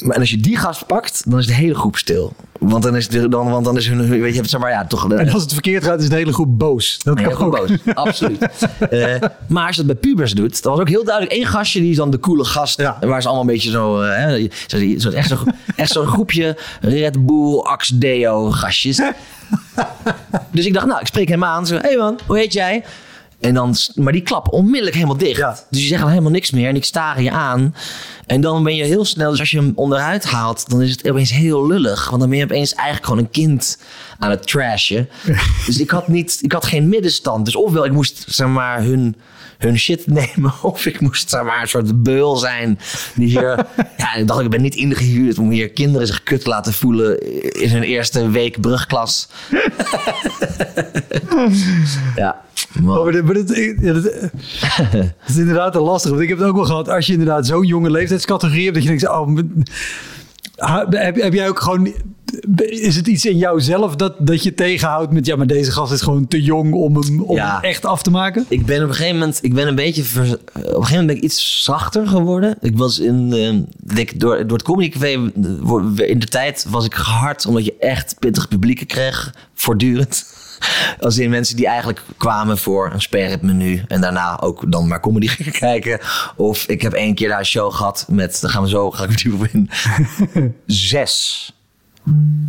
Maar 0.01 0.19
als 0.19 0.31
je 0.31 0.37
die 0.37 0.57
gast 0.57 0.87
pakt, 0.87 1.31
dan 1.31 1.39
is 1.39 1.47
de 1.47 1.55
hele 1.55 1.75
groep 1.75 1.97
stil. 1.97 2.33
Want 2.59 2.83
dan 2.83 2.97
is, 2.97 3.09
de, 3.09 3.29
dan, 3.29 3.51
want 3.51 3.65
dan 3.65 3.77
is 3.77 3.89
hun, 3.89 4.09
weet 4.09 4.35
je, 4.35 4.49
zeg 4.49 4.61
maar, 4.61 4.71
ja, 4.71 4.87
toch. 4.87 5.13
En 5.13 5.31
als 5.31 5.43
het 5.43 5.53
verkeerd 5.53 5.85
gaat, 5.85 6.01
is 6.03 6.09
de 6.09 6.15
hele 6.15 6.33
groep 6.33 6.59
boos. 6.59 6.99
Dat 7.03 7.23
kan 7.23 7.37
ook. 7.37 7.57
boos. 7.57 7.71
Absoluut. 7.95 8.49
Maar 9.47 9.67
als 9.67 9.77
je 9.77 9.85
dat 9.85 10.01
bij 10.01 10.11
pubers 10.11 10.33
doet, 10.33 10.63
dan 10.63 10.73
was 10.73 10.81
ook 10.81 10.89
heel 10.89 11.05
duidelijk 11.05 11.35
één 11.35 11.47
gastje 11.47 11.81
die 11.81 11.91
is 11.91 11.97
dan 11.97 12.11
de 12.11 12.19
coole 12.19 12.45
gast. 12.45 12.81
Ja. 12.81 12.99
Waar 13.01 13.23
ze 13.23 13.29
allemaal 13.29 13.47
een 13.47 13.53
beetje 13.53 13.71
zo, 13.71 14.01
hè, 14.01 14.49
zo, 14.67 14.79
zo, 14.99 15.11
echt 15.11 15.29
zo'n 15.29 15.39
echt 15.77 15.91
zo'n 15.91 16.07
groepje 16.07 16.57
Red 16.81 17.27
Bull, 17.27 17.59
Axe 17.73 17.99
Deo 17.99 18.51
gastjes. 18.51 18.97
dus 20.53 20.67
ik 20.67 20.75
dacht, 20.75 20.87
nou, 20.87 21.01
ik 21.01 21.07
spreek 21.07 21.29
hem 21.29 21.45
aan. 21.45 21.67
Zo, 21.67 21.79
hey 21.81 21.97
man, 21.97 22.19
hoe 22.27 22.39
heet 22.39 22.53
jij? 22.53 22.85
En 23.41 23.55
dan, 23.55 23.75
maar 23.95 24.13
die 24.13 24.23
klappen 24.23 24.53
onmiddellijk 24.53 24.95
helemaal 24.95 25.17
dicht. 25.17 25.37
Ja. 25.37 25.51
Dus 25.51 25.65
die 25.69 25.81
zeggen 25.81 26.01
dan 26.01 26.09
helemaal 26.09 26.33
niks 26.33 26.51
meer 26.51 26.69
en 26.69 26.77
ik 26.77 26.85
staren 26.85 27.23
je 27.23 27.31
aan. 27.31 27.75
En 28.27 28.41
dan 28.41 28.63
ben 28.63 28.75
je 28.75 28.85
heel 28.85 29.05
snel, 29.05 29.31
dus 29.31 29.41
als 29.41 29.51
je 29.51 29.57
hem 29.59 29.73
onderuit 29.75 30.25
haalt, 30.25 30.69
dan 30.71 30.83
is 30.83 30.91
het 30.91 31.11
opeens 31.11 31.31
heel 31.33 31.67
lullig. 31.67 32.09
Want 32.09 32.21
dan 32.21 32.29
ben 32.29 32.39
je 32.39 32.45
opeens 32.45 32.73
eigenlijk 32.75 33.07
gewoon 33.07 33.21
een 33.21 33.31
kind 33.31 33.79
aan 34.19 34.31
het 34.31 34.47
trashen. 34.47 35.09
dus 35.67 35.79
ik 35.81 35.91
had, 35.91 36.09
niet, 36.09 36.39
ik 36.41 36.53
had 36.53 36.65
geen 36.67 36.89
middenstand. 36.89 37.45
Dus 37.45 37.57
ofwel 37.57 37.85
ik 37.85 37.93
moest 37.93 38.25
zeg 38.29 38.49
maar 38.49 38.83
hun, 38.83 39.17
hun 39.59 39.79
shit 39.79 40.07
nemen, 40.37 40.53
of 40.63 40.87
ik 40.87 41.01
moest 41.01 41.31
zeg 41.31 41.43
maar 41.43 41.61
een 41.61 41.69
soort 41.69 42.03
beul 42.03 42.37
zijn. 42.37 42.79
Die 43.15 43.29
hier, 43.29 43.67
ja, 43.99 44.15
ik 44.15 44.27
dacht 44.27 44.41
ik 44.41 44.51
ben 44.51 44.63
niet 44.63 44.75
ingehuurd 44.75 45.39
om 45.39 45.51
hier 45.51 45.71
kinderen 45.71 46.07
zich 46.07 46.23
kut 46.23 46.43
te 46.43 46.49
laten 46.49 46.73
voelen 46.73 47.21
in 47.61 47.69
hun 47.71 47.83
eerste 47.83 48.31
week 48.31 48.61
brugklas. 48.61 49.29
ja. 52.17 52.41
man. 52.81 52.99
Oh, 52.99 53.03
maar 53.05 53.13
dit- 53.13 53.25
maar 53.25 53.35
dit- 53.35 53.77
ja, 53.81 53.93
dit- 53.93 54.31
Het 54.61 55.15
is 55.29 55.37
inderdaad 55.37 55.75
een 55.75 55.81
lastig. 55.83 56.11
Want 56.11 56.23
ik 56.23 56.29
heb 56.29 56.39
het 56.39 56.47
ook 56.47 56.55
wel 56.55 56.65
gehad. 56.65 56.89
Als 56.89 57.07
je 57.07 57.13
inderdaad 57.13 57.47
zo'n 57.47 57.67
jonge 57.67 57.91
leeftijdscategorie 58.13 58.63
hebt. 58.65 58.75
Dat 58.75 58.83
je 58.85 58.89
denkt, 58.89 59.09
oh, 59.09 60.89
heb, 60.91 61.15
heb 61.17 61.33
jij 61.33 61.49
ook 61.49 61.61
gewoon... 61.61 61.93
Is 62.57 62.97
het 62.97 63.07
iets 63.07 63.25
in 63.25 63.37
jouzelf 63.37 63.97
dat, 63.97 64.15
dat 64.19 64.43
je 64.43 64.55
tegenhoudt 64.55 65.13
met... 65.13 65.27
Ja, 65.27 65.37
maar 65.37 65.47
deze 65.47 65.73
gast 65.73 65.93
is 65.93 66.01
gewoon 66.01 66.29
te 66.29 66.43
jong 66.43 66.73
om 66.75 66.97
hem, 66.97 67.21
om 67.23 67.37
Ja. 67.37 67.53
hem 67.55 67.63
echt 67.63 67.85
af 67.85 68.03
te 68.03 68.11
maken? 68.11 68.45
Ik 68.49 68.67
ben 68.67 68.83
op 68.83 68.89
een 68.89 68.95
gegeven 68.95 69.19
moment, 69.19 69.39
ik 69.43 69.55
ben 69.55 69.69
een 69.69 69.75
beetje, 69.75 70.03
vers- 70.03 70.33
op 70.33 70.39
een 70.55 70.63
gegeven 70.63 70.77
moment 70.91 71.07
ben 71.07 71.17
ik 71.17 71.23
iets 71.23 71.65
zachter 71.65 72.07
geworden. 72.07 72.57
Ik 72.61 72.77
was 72.79 72.99
in, 72.99 73.33
eh, 73.33 73.95
denk, 73.95 74.21
door, 74.21 74.47
door 74.47 74.57
het 74.57 74.67
Comedy 74.67 74.89
Café, 74.89 75.07
eh, 75.07 76.09
in 76.09 76.19
de 76.19 76.27
tijd 76.27 76.67
was 76.69 76.85
ik 76.85 76.95
gehard, 76.95 77.47
omdat 77.47 77.65
je 77.65 77.75
echt 77.79 78.17
pittig 78.19 78.49
publieken 78.49 78.87
kreeg, 78.87 79.35
voortdurend. 79.55 80.32
Als 81.01 81.19
in 81.19 81.31
mensen 81.31 81.57
die 81.57 81.67
eigenlijk 81.67 82.01
kwamen 82.17 82.59
voor 82.59 82.93
een 82.93 83.01
sperritmenu 83.03 83.85
en 83.89 84.01
daarna 84.01 84.41
ook 84.41 84.73
dan 84.73 84.89
maar 84.89 85.01
comedy 85.01 85.27
gingen 85.37 85.53
kijken. 85.53 85.99
Of 86.37 86.67
ik 86.67 86.83
heb 86.83 86.93
één 86.93 87.15
keer 87.15 87.29
daar 87.29 87.39
een 87.39 87.45
show 87.47 87.73
gehad 87.75 88.05
met, 88.09 88.39
daar 88.41 88.51
gaan 88.51 88.63
we 88.63 88.69
zo, 88.69 88.91
ga 88.97 89.05
ik 89.05 89.23
diep 89.23 89.35
op 89.35 89.47
in, 89.47 89.71
zes. 90.67 91.47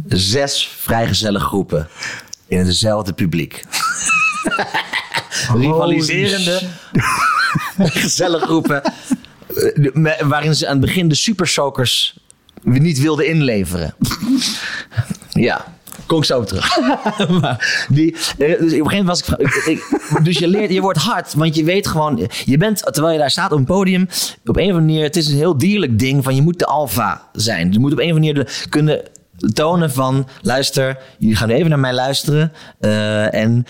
Zes 0.07 0.68
vrijgezelle 0.80 1.39
groepen 1.39 1.88
in 2.47 2.57
hetzelfde 2.66 3.14
publiek. 3.14 3.64
rivaliserende 5.53 6.61
gezellige 7.78 8.45
groepen. 8.45 8.82
eh, 9.93 10.22
Waarin 10.22 10.55
ze 10.55 10.66
aan 10.68 10.72
het 10.78 10.86
begin 10.86 11.07
de 11.07 11.16
supersokers 11.16 12.18
niet 12.64 12.99
wilden 12.99 13.28
inleveren. 13.28 13.95
Ja, 15.30 15.66
kom 16.06 16.18
ik 16.18 16.24
zo 16.24 16.38
op 16.38 16.47
terug. 16.47 16.80
maar 17.41 17.86
die, 17.89 18.12
dus 18.12 18.20
op 18.39 18.39
een 18.39 18.60
gegeven 18.70 18.88
moment 18.88 19.08
was 19.08 19.22
ik, 19.66 20.01
Dus 20.24 20.38
je 20.38 20.47
leert, 20.47 20.72
je 20.72 20.82
wordt 20.82 20.99
hard, 20.99 21.34
want 21.34 21.56
je 21.56 21.64
weet 21.64 21.88
gewoon. 21.88 22.30
Je 22.45 22.58
bent, 22.58 22.93
terwijl 22.93 23.14
je 23.14 23.20
daar 23.20 23.32
staat 23.32 23.51
op 23.51 23.58
een 23.58 23.66
podium, 23.66 24.01
op 24.45 24.58
een 24.58 24.64
of 24.64 24.70
andere 24.70 24.80
manier. 24.80 25.04
Het 25.04 25.16
is 25.16 25.28
een 25.28 25.38
heel 25.38 25.58
dierlijk 25.58 25.99
ding 25.99 26.24
van 26.24 26.36
je 26.36 26.41
moet 26.41 26.60
de 26.60 26.66
alfa 26.66 27.22
zijn. 27.34 27.72
Je 27.72 27.80
moet 27.80 27.91
op 27.91 27.99
een 27.99 28.12
of 28.12 28.16
andere 28.16 28.34
manier 28.34 28.45
de, 28.45 28.68
kunnen 28.70 29.01
tonen 29.54 29.91
van 29.91 30.28
luister, 30.41 30.97
jullie 31.18 31.36
gaan 31.36 31.49
even 31.49 31.70
naar 31.70 31.80
mij 31.80 31.93
luisteren. 31.93 32.51
eh, 32.80 33.34
en, 33.34 33.66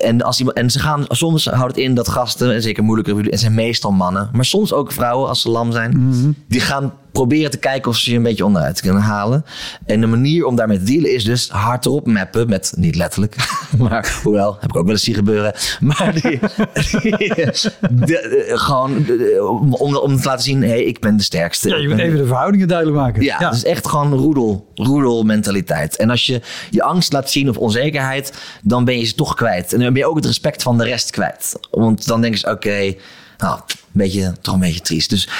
en, 0.00 0.22
als 0.22 0.38
iemand, 0.38 0.56
en 0.56 0.70
ze 0.70 0.78
gaan, 0.78 1.04
soms 1.08 1.44
houdt 1.44 1.76
het 1.76 1.84
in 1.84 1.94
dat 1.94 2.08
gasten, 2.08 2.54
en 2.54 2.62
zeker 2.62 2.84
moeilijke 2.84 3.30
en 3.30 3.38
zijn 3.38 3.54
meestal 3.54 3.90
mannen, 3.90 4.28
maar 4.32 4.44
soms 4.44 4.72
ook 4.72 4.92
vrouwen 4.92 5.28
als 5.28 5.40
ze 5.40 5.50
lam 5.50 5.72
zijn, 5.72 6.14
die 6.48 6.60
gaan 6.60 6.92
proberen 7.14 7.50
te 7.50 7.58
kijken 7.58 7.90
of 7.90 7.96
ze 7.96 8.10
je 8.10 8.16
een 8.16 8.22
beetje 8.22 8.44
onderuit 8.44 8.80
kunnen 8.80 9.02
halen. 9.02 9.44
En 9.86 10.00
de 10.00 10.06
manier 10.06 10.44
om 10.46 10.56
daarmee 10.56 10.78
te 10.78 10.84
dealen 10.84 11.14
is 11.14 11.24
dus 11.24 11.48
hardop 11.48 12.06
mappen 12.06 12.48
met, 12.48 12.72
niet 12.76 12.96
letterlijk, 12.96 13.36
maar 13.78 14.20
hoewel, 14.22 14.56
heb 14.60 14.70
ik 14.70 14.76
ook 14.76 14.84
wel 14.84 14.92
eens 14.92 15.02
zien 15.04 15.14
gebeuren. 15.14 15.54
Maar 15.80 16.12
die, 16.12 16.38
die- 17.00 17.34
de- 17.34 17.66
de- 17.90 18.50
gewoon 18.54 19.04
de- 19.04 19.46
om, 19.48 19.74
om, 19.74 20.16
te 20.20 20.26
laten 20.28 20.44
zien, 20.44 20.62
hé, 20.62 20.68
hey, 20.68 20.84
ik 20.84 21.00
ben 21.00 21.16
de 21.16 21.22
sterkste. 21.22 21.68
Ja, 21.68 21.76
je 21.76 21.88
moet 21.88 21.98
even 21.98 22.18
de 22.18 22.26
verhoudingen 22.26 22.68
duidelijk 22.68 22.98
maken. 22.98 23.22
ja, 23.22 23.50
dus 23.50 23.64
echt 23.64 23.88
gewoon 23.88 24.12
roedel, 24.12 24.66
roedelmentaliteit. 24.74 25.96
En 25.96 26.10
als 26.10 26.26
je 26.26 26.40
je 26.70 26.82
angst 26.82 27.12
laat 27.12 27.30
zien 27.30 27.48
of 27.48 27.56
onzekerheid, 27.56 28.32
dan 28.62 28.84
ben 28.84 28.98
je 28.98 29.04
ze 29.04 29.14
toch 29.14 29.34
kwijt. 29.34 29.72
En 29.72 29.80
dan 29.80 29.92
ben 29.92 30.02
je 30.02 30.08
ook 30.08 30.16
het 30.16 30.26
respect 30.26 30.62
van 30.62 30.78
de 30.78 30.84
rest 30.84 31.10
kwijt. 31.10 31.54
Want 31.70 32.06
dan 32.06 32.20
denken 32.20 32.40
ze, 32.40 32.50
oké, 32.50 32.94
nou, 33.44 33.58
een 33.58 33.76
beetje, 33.92 34.34
toch 34.40 34.54
een 34.54 34.60
beetje 34.60 34.80
triest. 34.80 35.10
Dus 35.10 35.24
op 35.24 35.30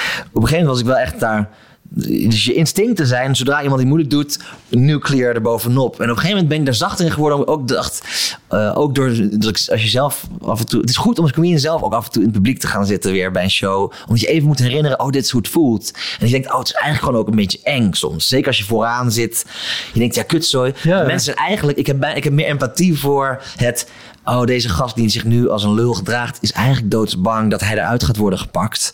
een 0.42 0.48
gegeven 0.48 0.50
moment 0.50 0.68
was 0.68 0.80
ik 0.80 0.86
wel 0.86 0.96
echt 0.96 1.20
daar... 1.20 1.48
Dus 1.96 2.44
je 2.44 2.54
instincten 2.54 3.06
zijn, 3.06 3.36
zodra 3.36 3.62
iemand 3.62 3.78
die 3.78 3.86
moeilijk 3.86 4.10
doet, 4.10 4.38
nuclear 4.68 5.34
erbovenop. 5.34 5.92
En 6.00 6.02
op 6.04 6.08
een 6.08 6.08
gegeven 6.08 6.30
moment 6.30 6.48
ben 6.48 6.58
ik 6.58 6.64
daar 6.64 6.74
zachter 6.74 7.04
in 7.04 7.12
geworden. 7.12 7.38
Omdat 7.38 7.54
ik 7.54 7.60
ook 7.60 7.68
dacht, 7.68 8.02
eh, 8.48 8.72
ook 8.78 8.94
door, 8.94 9.08
als 9.46 9.82
je 9.82 9.88
zelf 9.88 10.26
af 10.42 10.60
en 10.60 10.66
toe... 10.66 10.80
Het 10.80 10.90
is 10.90 10.96
goed 10.96 11.18
om 11.18 11.24
als 11.24 11.32
comedian 11.32 11.58
zelf 11.58 11.82
ook 11.82 11.92
af 11.92 12.06
en 12.06 12.12
toe 12.12 12.22
in 12.22 12.28
het 12.28 12.36
publiek 12.36 12.58
te 12.58 12.66
gaan 12.66 12.86
zitten 12.86 13.12
weer 13.12 13.30
bij 13.30 13.42
een 13.42 13.50
show. 13.50 13.92
Omdat 14.06 14.20
je 14.20 14.26
even 14.26 14.46
moet 14.46 14.58
herinneren, 14.58 15.00
oh, 15.00 15.10
dit 15.10 15.24
is 15.24 15.30
hoe 15.30 15.40
het 15.40 15.50
voelt. 15.50 15.90
En 16.20 16.26
je 16.26 16.32
denkt, 16.32 16.52
oh, 16.52 16.58
het 16.58 16.68
is 16.68 16.72
eigenlijk 16.74 17.04
gewoon 17.04 17.20
ook 17.20 17.28
een 17.28 17.36
beetje 17.36 17.60
eng 17.62 17.92
soms. 17.92 18.28
Zeker 18.28 18.46
als 18.46 18.58
je 18.58 18.64
vooraan 18.64 19.12
zit. 19.12 19.44
Je 19.92 19.98
denkt, 19.98 20.14
ja, 20.14 20.22
kutzooi. 20.22 20.72
Ja, 20.82 20.98
ja. 20.98 21.06
Mensen 21.06 21.34
zijn 21.34 21.46
eigenlijk, 21.46 21.78
ik 21.78 21.86
heb, 21.86 22.00
bij- 22.00 22.16
ik 22.16 22.24
heb 22.24 22.32
meer 22.32 22.46
empathie 22.46 22.98
voor 22.98 23.42
het... 23.56 23.88
Oh, 24.24 24.44
deze 24.44 24.68
gast 24.68 24.94
die 24.94 25.08
zich 25.08 25.24
nu 25.24 25.48
als 25.48 25.64
een 25.64 25.74
lul 25.74 25.94
gedraagt, 25.94 26.38
is 26.40 26.52
eigenlijk 26.52 26.90
doodsbang 26.90 27.50
dat 27.50 27.60
hij 27.60 27.72
eruit 27.72 28.04
gaat 28.04 28.16
worden 28.16 28.38
gepakt. 28.38 28.92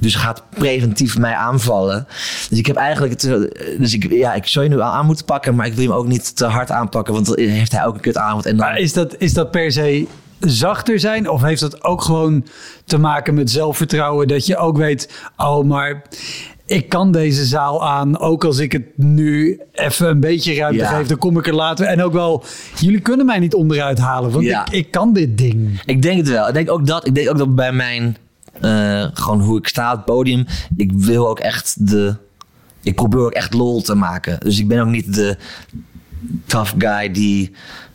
Dus 0.00 0.14
gaat 0.14 0.42
preventief 0.48 1.18
mij 1.18 1.34
aanvallen. 1.34 2.06
Dus 2.48 2.58
ik 2.58 2.66
heb 2.66 2.76
eigenlijk 2.76 3.20
Dus 3.78 3.94
ik, 3.94 4.12
ja, 4.12 4.34
ik 4.34 4.46
zou 4.46 4.64
je 4.64 4.70
nu 4.70 4.80
aan 4.80 5.06
moeten 5.06 5.24
pakken, 5.24 5.54
maar 5.54 5.66
ik 5.66 5.74
wil 5.74 5.84
hem 5.84 5.94
ook 5.94 6.06
niet 6.06 6.36
te 6.36 6.44
hard 6.44 6.70
aanpakken, 6.70 7.14
want 7.14 7.26
dan 7.26 7.38
heeft 7.38 7.72
hij 7.72 7.86
ook 7.86 7.94
een 7.94 8.00
kutavond. 8.00 8.46
En 8.46 8.56
dan, 8.56 8.66
Maar 8.66 8.78
is 8.78 8.92
dat, 8.92 9.14
is 9.18 9.32
dat 9.32 9.50
per 9.50 9.72
se 9.72 10.06
zachter 10.40 11.00
zijn? 11.00 11.28
Of 11.28 11.42
heeft 11.42 11.60
dat 11.60 11.84
ook 11.84 12.02
gewoon 12.02 12.46
te 12.84 12.98
maken 12.98 13.34
met 13.34 13.50
zelfvertrouwen? 13.50 14.28
Dat 14.28 14.46
je 14.46 14.56
ook 14.56 14.76
weet, 14.76 15.12
oh, 15.36 15.64
maar 15.64 16.02
ik 16.72 16.88
kan 16.88 17.12
deze 17.12 17.44
zaal 17.44 17.86
aan. 17.88 18.18
Ook 18.18 18.44
als 18.44 18.58
ik 18.58 18.72
het 18.72 18.82
nu 18.96 19.60
even 19.72 20.08
een 20.08 20.20
beetje 20.20 20.54
ruimte 20.54 20.78
Ja. 20.78 20.88
geef, 20.96 21.06
dan 21.06 21.18
kom 21.18 21.38
ik 21.38 21.46
er 21.46 21.54
later. 21.54 21.86
En 21.86 22.02
ook 22.02 22.12
wel, 22.12 22.44
jullie 22.78 23.00
kunnen 23.00 23.26
mij 23.26 23.38
niet 23.38 23.54
onderuit 23.54 23.98
halen, 23.98 24.30
want 24.30 24.44
Ja. 24.44 24.66
ik, 24.66 24.72
ik 24.72 24.90
kan 24.90 25.12
dit 25.12 25.38
ding. 25.38 25.82
Ik 25.84 26.02
denk 26.02 26.16
het 26.18 26.28
wel. 26.28 26.48
Ik 26.48 26.54
denk 26.54 26.70
ook 26.70 26.86
dat, 26.86 27.06
ik 27.06 27.14
denk 27.14 27.30
ook 27.30 27.38
dat 27.38 27.54
bij 27.54 27.72
mijn, 27.72 28.16
eh, 28.60 29.06
gewoon 29.12 29.40
hoe 29.40 29.58
ik 29.58 29.68
sta 29.68 29.90
op 29.90 29.96
het 29.96 30.04
podium, 30.04 30.46
ik 30.76 30.92
wil 30.92 31.28
ook 31.28 31.40
echt 31.40 31.88
de, 31.88 32.16
ik 32.82 32.94
probeer 32.94 33.20
ook 33.20 33.30
echt 33.32 33.54
lol 33.54 33.82
te 33.82 33.94
maken. 33.94 34.40
Dus 34.40 34.58
ik 34.58 34.68
ben 34.68 34.80
ook 34.80 34.88
niet 34.90 35.14
de 35.14 35.36
tough 36.46 36.72
guy 36.78 37.10
die, 37.10 37.52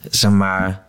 zeg 0.09 0.31
maar, 0.31 0.85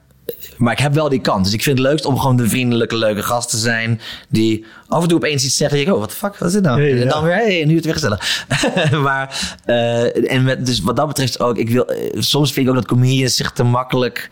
maar 0.59 0.73
ik 0.73 0.79
heb 0.79 0.95
wel 0.95 1.09
die 1.09 1.21
kant. 1.21 1.45
Dus 1.45 1.55
ik 1.55 1.63
vind 1.63 1.79
het 1.79 1.87
leukst 1.87 2.05
om 2.05 2.19
gewoon 2.19 2.37
de 2.37 2.49
vriendelijke, 2.49 2.97
leuke 2.97 3.23
gast 3.23 3.51
te 3.51 3.57
zijn. 3.57 4.01
Die 4.29 4.65
af 4.89 5.03
en 5.03 5.09
toe 5.09 5.17
opeens 5.17 5.45
iets 5.45 5.57
zeggen. 5.57 5.79
En 5.79 5.85
je, 5.85 5.95
oh, 5.95 6.01
wat 6.01 6.11
de 6.11 6.17
fuck, 6.17 6.37
wat 6.37 6.49
is 6.49 6.55
dit 6.55 6.63
nou? 6.63 6.81
Hey, 6.81 6.91
en 6.91 6.99
ja. 6.99 7.05
dan 7.05 7.23
weer, 7.25 7.35
hey, 7.35 7.65
nu 7.65 7.75
het 7.75 7.85
weer 7.85 7.95
gezellig. 7.95 8.47
maar, 9.03 9.57
eh, 9.65 10.33
en 10.33 10.45
met, 10.45 10.67
dus 10.67 10.81
wat 10.81 10.97
dat 10.97 11.07
betreft 11.07 11.41
ook. 11.41 11.57
Ik 11.57 11.71
wil, 11.71 11.87
eh, 11.87 12.21
soms 12.21 12.53
vind 12.53 12.67
ik 12.67 12.73
ook 12.73 12.79
dat 12.79 12.89
comedians 12.89 13.37
zich 13.37 13.53
te 13.53 13.63
makkelijk... 13.63 14.29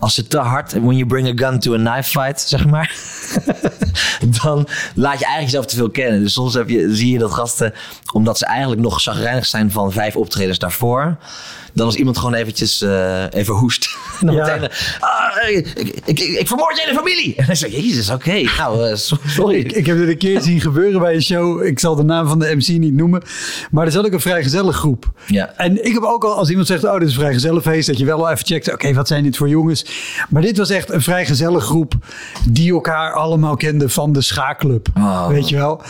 Als 0.00 0.14
ze 0.14 0.26
te 0.26 0.38
hard, 0.38 0.72
when 0.72 0.96
you 0.96 1.06
bring 1.06 1.28
a 1.28 1.46
gun 1.46 1.58
to 1.58 1.74
a 1.74 1.76
knife 1.76 2.10
fight, 2.10 2.40
zeg 2.40 2.66
maar. 2.66 2.94
dan 4.42 4.68
laat 4.94 5.18
je 5.18 5.24
eigenlijk 5.24 5.44
jezelf 5.44 5.66
te 5.66 5.76
veel 5.76 5.90
kennen. 5.90 6.20
Dus 6.20 6.32
soms 6.32 6.54
heb 6.54 6.68
je, 6.68 6.94
zie 6.94 7.12
je 7.12 7.18
dat 7.18 7.32
gasten, 7.32 7.74
omdat 8.12 8.38
ze 8.38 8.46
eigenlijk 8.46 8.80
nog 8.80 9.02
chagrijnig 9.02 9.46
zijn 9.46 9.70
van 9.70 9.92
vijf 9.92 10.16
optredens 10.16 10.58
daarvoor. 10.58 11.16
Dan 11.78 11.86
als 11.86 11.96
iemand 11.96 12.18
gewoon 12.18 12.34
eventjes 12.34 12.82
eh, 12.82 13.24
even 13.30 13.54
hoest. 13.54 13.88
En 14.20 14.26
dan 14.26 14.34
Ja. 14.36 14.44
meteen, 14.46 14.70
ah, 15.00 15.48
ik, 15.48 15.68
ik, 16.04 16.18
ik, 16.20 16.46
vermoord 16.46 16.76
je 16.76 16.82
hele 16.84 16.96
familie. 16.98 17.34
En 17.36 17.46
dan 17.46 17.56
zeg 17.56 17.70
je, 17.70 17.86
jezus, 17.88 18.10
oké, 18.10 18.40
nou, 18.56 18.88
eh, 18.88 18.96
so- 18.96 19.16
sorry. 19.26 19.58
Ik, 19.58 19.72
ik 19.72 19.86
heb 19.86 19.96
dit 19.98 20.08
een 20.08 20.18
keer 20.18 20.40
zien 20.40 20.60
gebeuren 20.60 21.00
bij 21.00 21.14
een 21.14 21.22
show. 21.22 21.64
Ik 21.64 21.78
zal 21.78 21.94
de 21.96 22.02
naam 22.02 22.28
van 22.28 22.38
de 22.38 22.54
MC 22.56 22.66
niet 22.68 22.94
noemen. 22.94 23.22
Maar 23.70 23.86
er 23.86 23.92
zat 23.92 24.06
ook 24.06 24.12
een 24.12 24.20
vrijgezelle 24.20 24.72
groep. 24.72 25.10
Ja. 25.26 25.52
En 25.56 25.84
ik 25.84 25.92
heb 25.92 26.02
ook 26.02 26.24
al, 26.24 26.34
als 26.34 26.48
iemand 26.48 26.66
zegt, 26.66 26.84
oh, 26.84 26.92
dit 26.98 27.08
is 27.08 27.14
een 27.14 27.20
vrijgezellenfeest, 27.20 27.86
dat 27.86 27.98
je 27.98 28.04
wel 28.04 28.18
al 28.26 28.30
even 28.32 28.46
checkt, 28.46 28.72
oké, 28.72 28.92
wat 28.94 29.08
zijn 29.08 29.22
dit 29.22 29.36
voor 29.36 29.48
jongens? 29.48 29.84
Maar 30.28 30.42
dit 30.42 30.58
was 30.58 30.70
echt 30.70 30.90
een 30.90 31.02
vrijgezelle 31.02 31.60
groep 31.60 31.92
die 32.48 32.72
elkaar 32.72 33.12
allemaal 33.12 33.56
kenden 33.56 33.90
van 33.90 34.12
de 34.12 34.20
schaakclub. 34.20 34.88
Oh. 34.96 35.28
Weet 35.28 35.48
je 35.48 35.56
wel? 35.56 35.82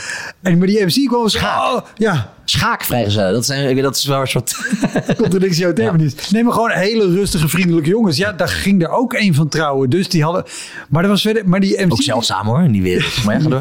En 0.42 0.58
maar 0.58 0.66
die 0.66 0.84
MC 0.84 1.08
kwam 1.08 1.28
Schaak. 1.28 1.72
oh, 1.76 1.80
ja, 1.96 2.32
Schaakvrijgezellen, 2.50 3.32
dat, 3.32 3.46
zijn, 3.46 3.82
dat 3.82 3.96
is 3.96 4.04
wel 4.04 4.20
een 4.20 4.26
soort... 4.26 4.56
contradictie 5.16 5.64
uit 5.66 5.76
terminis. 5.76 6.30
Nee, 6.30 6.44
maar 6.44 6.52
gewoon 6.52 6.70
hele 6.70 7.10
rustige, 7.10 7.48
vriendelijke 7.48 7.88
jongens. 7.88 8.16
Ja, 8.16 8.32
daar 8.32 8.48
ging 8.48 8.82
er 8.82 8.88
ook 8.90 9.12
een 9.12 9.34
van 9.34 9.48
trouwen. 9.48 9.90
Dus 9.90 10.08
die 10.08 10.22
hadden, 10.22 10.44
maar 10.88 11.02
er 11.02 11.08
was 11.08 11.22
verder, 11.22 11.48
maar 11.48 11.60
die 11.60 11.84
MC... 11.84 11.92
Ook 11.92 12.02
zeldzaam 12.02 12.46
hoor, 12.46 12.68
die 12.68 12.82
wereld. 12.82 13.24
Maar 13.24 13.42
ja. 13.42 13.60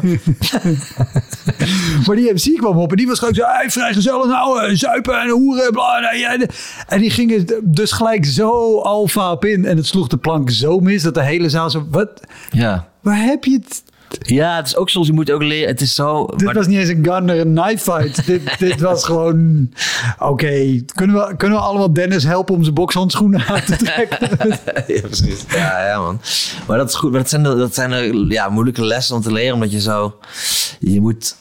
Maar 2.06 2.16
die 2.16 2.32
MC 2.32 2.56
kwam 2.58 2.78
op 2.78 2.90
en 2.90 2.96
die 2.96 3.06
was 3.06 3.18
gewoon 3.18 3.34
zo, 3.34 3.42
hey, 3.44 3.70
vrijgezel, 3.70 4.26
nou, 4.26 4.62
eh, 4.62 4.74
zuipen 4.74 5.20
en 5.20 5.28
hoeren, 5.28 5.72
bla. 5.72 6.12
En 6.88 7.00
die 7.00 7.10
gingen 7.10 7.46
dus 7.64 7.92
gelijk 7.92 8.24
zo 8.26 8.80
alfa 8.80 9.32
op 9.32 9.44
in. 9.44 9.64
En 9.64 9.76
het 9.76 9.86
sloeg 9.86 10.08
de 10.08 10.16
plank 10.16 10.50
zo 10.50 10.80
mis 10.80 11.02
dat 11.02 11.14
de 11.14 11.22
hele 11.22 11.48
zaal 11.48 11.70
zo, 11.70 11.86
wat, 11.90 12.20
Ja. 12.50 12.88
waar 13.00 13.18
heb 13.20 13.44
je 13.44 13.52
het? 13.52 13.82
Ja, 14.20 14.56
het 14.56 14.66
is 14.66 14.76
ook 14.76 14.88
soms, 14.90 15.06
je 15.06 15.12
moet 15.12 15.30
ook 15.30 15.42
leren, 15.42 15.68
het 15.68 15.80
is 15.80 15.94
zo... 15.94 16.26
Dit 16.26 16.42
maar- 16.42 16.54
was 16.54 16.66
niet 16.66 16.78
eens 16.78 16.88
een 16.88 17.04
gunner, 17.04 17.40
een 17.40 17.54
knife 17.54 17.78
fight. 17.92 18.26
dit, 18.26 18.58
dit 18.58 18.80
was 18.80 19.04
gewoon, 19.04 19.70
oké, 20.18 20.82
kunnen, 20.94 21.16
we, 21.16 21.36
kunnen 21.36 21.58
we 21.58 21.64
allemaal 21.64 21.92
Dennis 21.92 22.24
helpen 22.24 22.54
om 22.54 22.62
zijn 22.62 22.74
bokshandschoenen 22.74 23.46
aan 23.46 23.60
te 23.64 23.76
trekken? 23.76 24.28
ja, 24.94 25.00
precies. 25.00 25.44
Ja, 25.48 25.86
ja, 25.86 26.00
man. 26.00 26.20
Maar 26.66 26.78
dat 26.78 26.88
is 26.88 26.94
goed. 26.94 27.10
Maar 27.10 27.20
dat 27.20 27.28
zijn, 27.28 27.42
de- 27.42 27.56
dat 27.56 27.74
zijn 27.74 27.90
de, 27.90 28.24
ja, 28.28 28.48
moeilijke 28.48 28.84
lessen 28.84 29.16
om 29.16 29.22
te 29.22 29.32
leren. 29.32 29.54
Omdat 29.54 29.72
je 29.72 29.80
zo... 29.80 30.18
Je 30.78 31.00
moet 31.00 31.36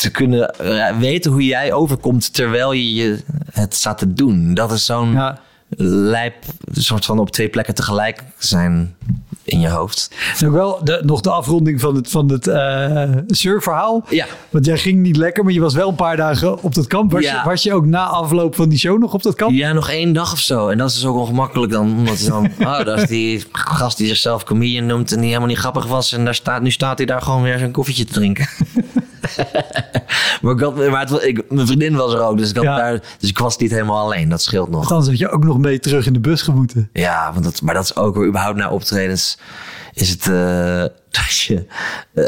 te 0.00 0.10
kunnen 0.10 0.54
weten 0.98 1.30
hoe 1.32 1.44
jij 1.44 1.72
overkomt 1.72 2.34
terwijl 2.34 2.72
je, 2.72 2.94
je 2.94 3.18
het 3.52 3.74
staat 3.74 3.98
te 3.98 4.12
doen. 4.12 4.54
Dat 4.54 4.72
is 4.72 4.84
zo'n 4.84 5.12
Ja. 5.12 5.38
lijp, 5.86 6.34
een 6.74 6.82
soort 6.82 7.04
van 7.04 7.18
op 7.18 7.30
twee 7.30 7.48
plekken 7.48 7.74
tegelijk 7.74 8.22
zijn 8.38 8.94
in 9.44 9.60
je 9.60 9.68
hoofd. 9.68 10.10
Ook 10.44 10.52
wel 10.52 10.80
de, 10.84 11.00
nog 11.04 11.20
de 11.20 11.30
afronding 11.30 11.80
van 11.80 11.94
het, 11.94 12.10
van 12.10 12.30
het 12.30 12.46
eh 12.46 13.10
surfverhaal. 13.26 14.04
Ja. 14.10 14.26
Want 14.50 14.66
jij 14.66 14.78
ging 14.78 14.98
niet 15.00 15.16
lekker, 15.16 15.44
maar 15.44 15.52
je 15.52 15.60
was 15.60 15.74
wel 15.74 15.88
een 15.88 15.94
paar 15.94 16.16
dagen 16.16 16.62
op 16.62 16.74
dat 16.74 16.86
kamp. 16.86 17.12
Was, 17.12 17.22
Ja. 17.22 17.38
je, 17.42 17.48
was 17.48 17.62
je 17.62 17.72
ook 17.74 17.86
na 17.86 18.04
afloop 18.04 18.54
van 18.54 18.68
die 18.68 18.78
show 18.78 18.98
nog 18.98 19.14
op 19.14 19.22
dat 19.22 19.34
kamp? 19.34 19.52
Ja, 19.52 19.72
nog 19.72 19.90
één 19.90 20.12
dag 20.12 20.32
of 20.32 20.38
zo. 20.38 20.68
En 20.68 20.78
dat 20.78 20.88
is 20.88 20.94
dus 20.94 21.04
ook 21.04 21.16
ongemakkelijk 21.16 21.72
dan. 21.72 21.96
Omdat 21.96 22.24
dan, 22.28 22.48
oh, 22.68 22.84
dat 22.84 22.98
is 23.02 23.08
die 23.08 23.44
gast 23.52 23.96
die 23.96 24.06
zichzelf 24.06 24.44
comedian 24.44 24.86
noemt 24.86 25.12
en 25.12 25.16
die 25.18 25.26
helemaal 25.26 25.48
niet 25.48 25.58
grappig 25.58 25.86
was. 25.86 26.12
En 26.12 26.24
daar 26.24 26.34
staat, 26.34 26.62
nu 26.62 26.70
staat 26.70 26.96
hij 26.98 27.06
daar 27.06 27.22
gewoon 27.22 27.42
weer 27.42 27.58
zijn 27.58 27.72
koffietje 27.72 28.04
te 28.04 28.12
drinken. 28.12 28.48
maar 30.42 30.52
ik 30.54 30.60
had, 30.60 30.76
maar 30.90 31.08
het, 31.08 31.22
ik, 31.22 31.50
mijn 31.50 31.66
vriendin 31.66 31.96
was 31.96 32.12
er 32.14 32.20
ook, 32.20 32.38
dus 32.38 32.48
ik, 32.50 32.56
had 32.56 32.64
Ja. 32.64 32.76
daar, 32.76 33.02
dus 33.18 33.30
ik 33.30 33.38
was 33.38 33.56
niet 33.56 33.70
helemaal 33.70 33.98
alleen. 34.04 34.28
Dat 34.28 34.42
scheelt 34.42 34.70
nog. 34.70 34.88
Dan 34.88 35.04
had 35.04 35.18
je 35.18 35.28
ook 35.30 35.44
nog 35.44 35.58
mee 35.58 35.78
terug 35.80 36.06
in 36.06 36.12
de 36.12 36.20
bus 36.20 36.42
gemoeten. 36.42 36.90
Ja, 36.92 37.30
want 37.32 37.44
dat, 37.44 37.62
maar 37.62 37.74
dat 37.74 37.84
is 37.84 37.96
ook 37.96 38.14
weer 38.16 38.26
überhaupt 38.26 38.56
na 38.58 38.70
optredens. 38.70 39.38
Is 39.92 40.08
het 40.10 40.26
eh, 40.28 40.80
dat 41.18 41.36
je. 41.46 41.66
eh, 42.14 42.24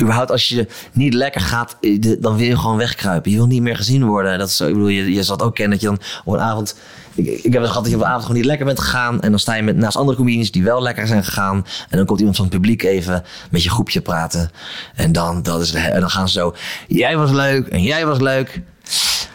überhaupt 0.00 0.30
als 0.30 0.48
je 0.48 0.66
niet 0.92 1.14
lekker 1.14 1.40
gaat, 1.40 1.76
eh, 1.80 2.16
dan 2.20 2.36
wil 2.36 2.46
je 2.46 2.58
gewoon 2.58 2.76
wegkruipen. 2.76 3.30
Je 3.30 3.36
wil 3.36 3.46
niet 3.46 3.62
meer 3.62 3.76
gezien 3.76 4.04
worden. 4.04 4.38
Dat 4.38 4.48
is 4.48 4.56
zo, 4.56 4.66
ik 4.66 4.72
bedoel, 4.72 4.88
je, 4.88 5.12
je 5.12 5.22
zal 5.22 5.36
het 5.36 5.44
ook 5.44 5.54
kennen 5.54 5.78
dat 5.78 5.90
je 5.90 5.96
dan 5.96 6.06
op 6.24 6.32
een 6.34 6.40
avond. 6.40 6.76
Ik, 7.14 7.26
ik 7.28 7.52
heb 7.52 7.60
het 7.62 7.68
gehad 7.70 7.82
dat 7.82 7.90
je 7.92 7.94
op 7.98 8.02
een 8.02 8.08
avond 8.08 8.22
gewoon 8.22 8.36
niet 8.36 8.46
lekker 8.46 8.66
bent 8.66 8.80
gegaan. 8.80 9.20
En 9.20 9.30
dan 9.30 9.38
sta 9.38 9.54
je 9.54 9.62
met, 9.62 9.76
naast 9.76 9.96
andere 9.96 10.16
comedians 10.16 10.50
die 10.50 10.62
wel 10.62 10.82
lekker 10.82 11.06
zijn 11.06 11.24
gegaan. 11.24 11.66
En 11.88 11.96
dan 11.96 12.06
komt 12.06 12.18
iemand 12.18 12.36
van 12.36 12.46
het 12.46 12.54
publiek 12.54 12.82
even 12.82 13.24
met 13.50 13.62
je 13.62 13.70
groepje 13.70 14.00
praten. 14.00 14.50
En 14.94 15.12
dan, 15.12 15.42
dat 15.42 15.60
is, 15.60 15.70
de- 15.70 15.78
en 15.78 16.00
dan 16.00 16.10
gaan 16.10 16.28
ze 16.28 16.38
zo. 16.38 16.54
Jij 16.88 17.16
was 17.16 17.30
leuk 17.30 17.66
en 17.66 17.82
jij 17.82 18.06
was 18.06 18.18
leuk. 18.18 18.60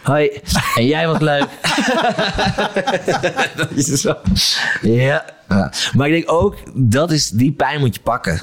Hoi, 0.04 0.30
en 0.76 0.86
jij 0.86 1.08
was 1.08 1.20
leuk. 1.20 1.48
dat 3.58 3.72
is 3.76 3.86
zo. 4.02 4.16
Ja. 4.82 5.26
ja. 5.50 5.72
Maar 5.94 6.08
ik 6.08 6.14
denk 6.14 6.32
ook, 6.32 6.56
dat 6.74 7.12
is, 7.12 7.30
die 7.30 7.52
pijn 7.52 7.80
moet 7.80 7.96
je 7.96 8.02
pakken. 8.02 8.42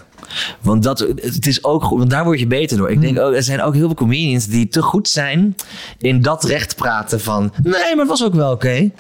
Want 0.60 0.82
dat, 0.82 0.98
het 0.98 1.46
is 1.46 1.64
ook 1.64 1.84
goed, 1.84 1.98
want 1.98 2.10
daar 2.10 2.24
word 2.24 2.38
je 2.38 2.46
beter 2.46 2.76
door. 2.76 2.90
Ik 2.90 3.00
denk 3.00 3.18
ook, 3.18 3.34
er 3.34 3.42
zijn 3.42 3.62
ook 3.62 3.74
heel 3.74 3.86
veel 3.86 3.94
comedians 3.94 4.46
die 4.46 4.68
te 4.68 4.82
goed 4.82 5.08
zijn 5.08 5.56
in 5.98 6.22
dat 6.22 6.44
recht 6.44 6.76
praten 6.76 7.20
van... 7.20 7.52
Nee, 7.62 7.72
maar 7.72 7.98
het 7.98 8.08
was 8.08 8.24
ook 8.24 8.34
wel 8.34 8.52
oké. 8.52 8.90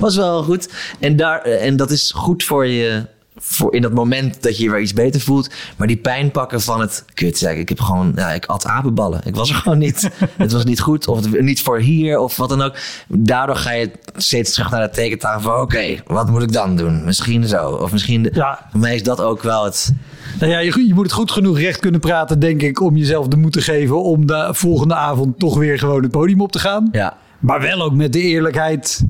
Was 0.00 0.16
wel 0.16 0.42
goed. 0.42 0.68
En, 0.98 1.16
daar, 1.16 1.40
en 1.42 1.76
dat 1.76 1.90
is 1.90 2.12
goed 2.14 2.44
voor 2.44 2.66
je, 2.66 3.06
voor 3.44 3.74
in 3.74 3.82
dat 3.82 3.92
moment 3.92 4.42
dat 4.42 4.56
je 4.56 4.62
je 4.64 4.70
weer 4.70 4.80
iets 4.80 4.92
beter 4.92 5.20
voelt. 5.20 5.50
Maar 5.76 5.86
die 5.86 5.96
pijn 5.96 6.30
pakken 6.30 6.60
van 6.60 6.80
het 6.80 7.04
kut. 7.14 7.40
Ja, 7.40 7.50
ik 7.50 7.68
heb 7.68 7.80
gewoon, 7.80 8.12
ja, 8.16 8.30
ik 8.32 8.46
at 8.46 8.66
apenballen. 8.66 9.20
Ik 9.24 9.34
was 9.34 9.48
er 9.48 9.54
gewoon 9.54 9.78
niet. 9.78 10.10
het 10.36 10.52
was 10.52 10.64
niet 10.64 10.80
goed 10.80 11.08
of 11.08 11.24
het, 11.24 11.40
niet 11.40 11.62
voor 11.62 11.78
hier 11.78 12.18
of 12.18 12.36
wat 12.36 12.48
dan 12.48 12.62
ook. 12.62 12.76
Daardoor 13.08 13.56
ga 13.56 13.72
je 13.72 13.90
steeds 14.16 14.52
terug 14.52 14.70
naar 14.70 14.88
de 14.88 14.94
tekentafel 14.94 15.40
van 15.40 15.60
oké, 15.60 16.02
wat 16.06 16.30
moet 16.30 16.42
ik 16.42 16.52
dan 16.52 16.76
doen? 16.76 17.04
Misschien 17.04 17.46
zo. 17.46 17.70
Of 17.70 17.92
misschien, 17.92 18.28
Ja. 18.32 18.66
voor 18.70 18.80
mij 18.80 18.94
is 18.94 19.02
dat 19.02 19.20
ook 19.20 19.42
wel 19.42 19.64
het... 19.64 19.92
Nou 20.40 20.52
ja, 20.52 20.58
je, 20.58 20.86
je 20.86 20.94
moet 20.94 21.04
het 21.04 21.12
goed 21.12 21.30
genoeg 21.30 21.58
recht 21.58 21.80
kunnen 21.80 22.00
praten, 22.00 22.38
denk 22.38 22.62
ik, 22.62 22.80
om 22.80 22.96
jezelf 22.96 23.28
de 23.28 23.36
moed 23.36 23.52
te 23.52 23.60
geven 23.60 24.02
om 24.02 24.26
de 24.26 24.48
volgende 24.52 24.94
avond 24.94 25.38
toch 25.38 25.58
weer 25.58 25.78
gewoon 25.78 26.02
het 26.02 26.10
podium 26.10 26.40
op 26.40 26.52
te 26.52 26.58
gaan. 26.58 26.88
Ja, 26.92 27.16
Maar 27.38 27.60
wel 27.60 27.82
ook 27.82 27.94
met 27.94 28.12
de 28.12 28.20
eerlijkheid. 28.20 29.04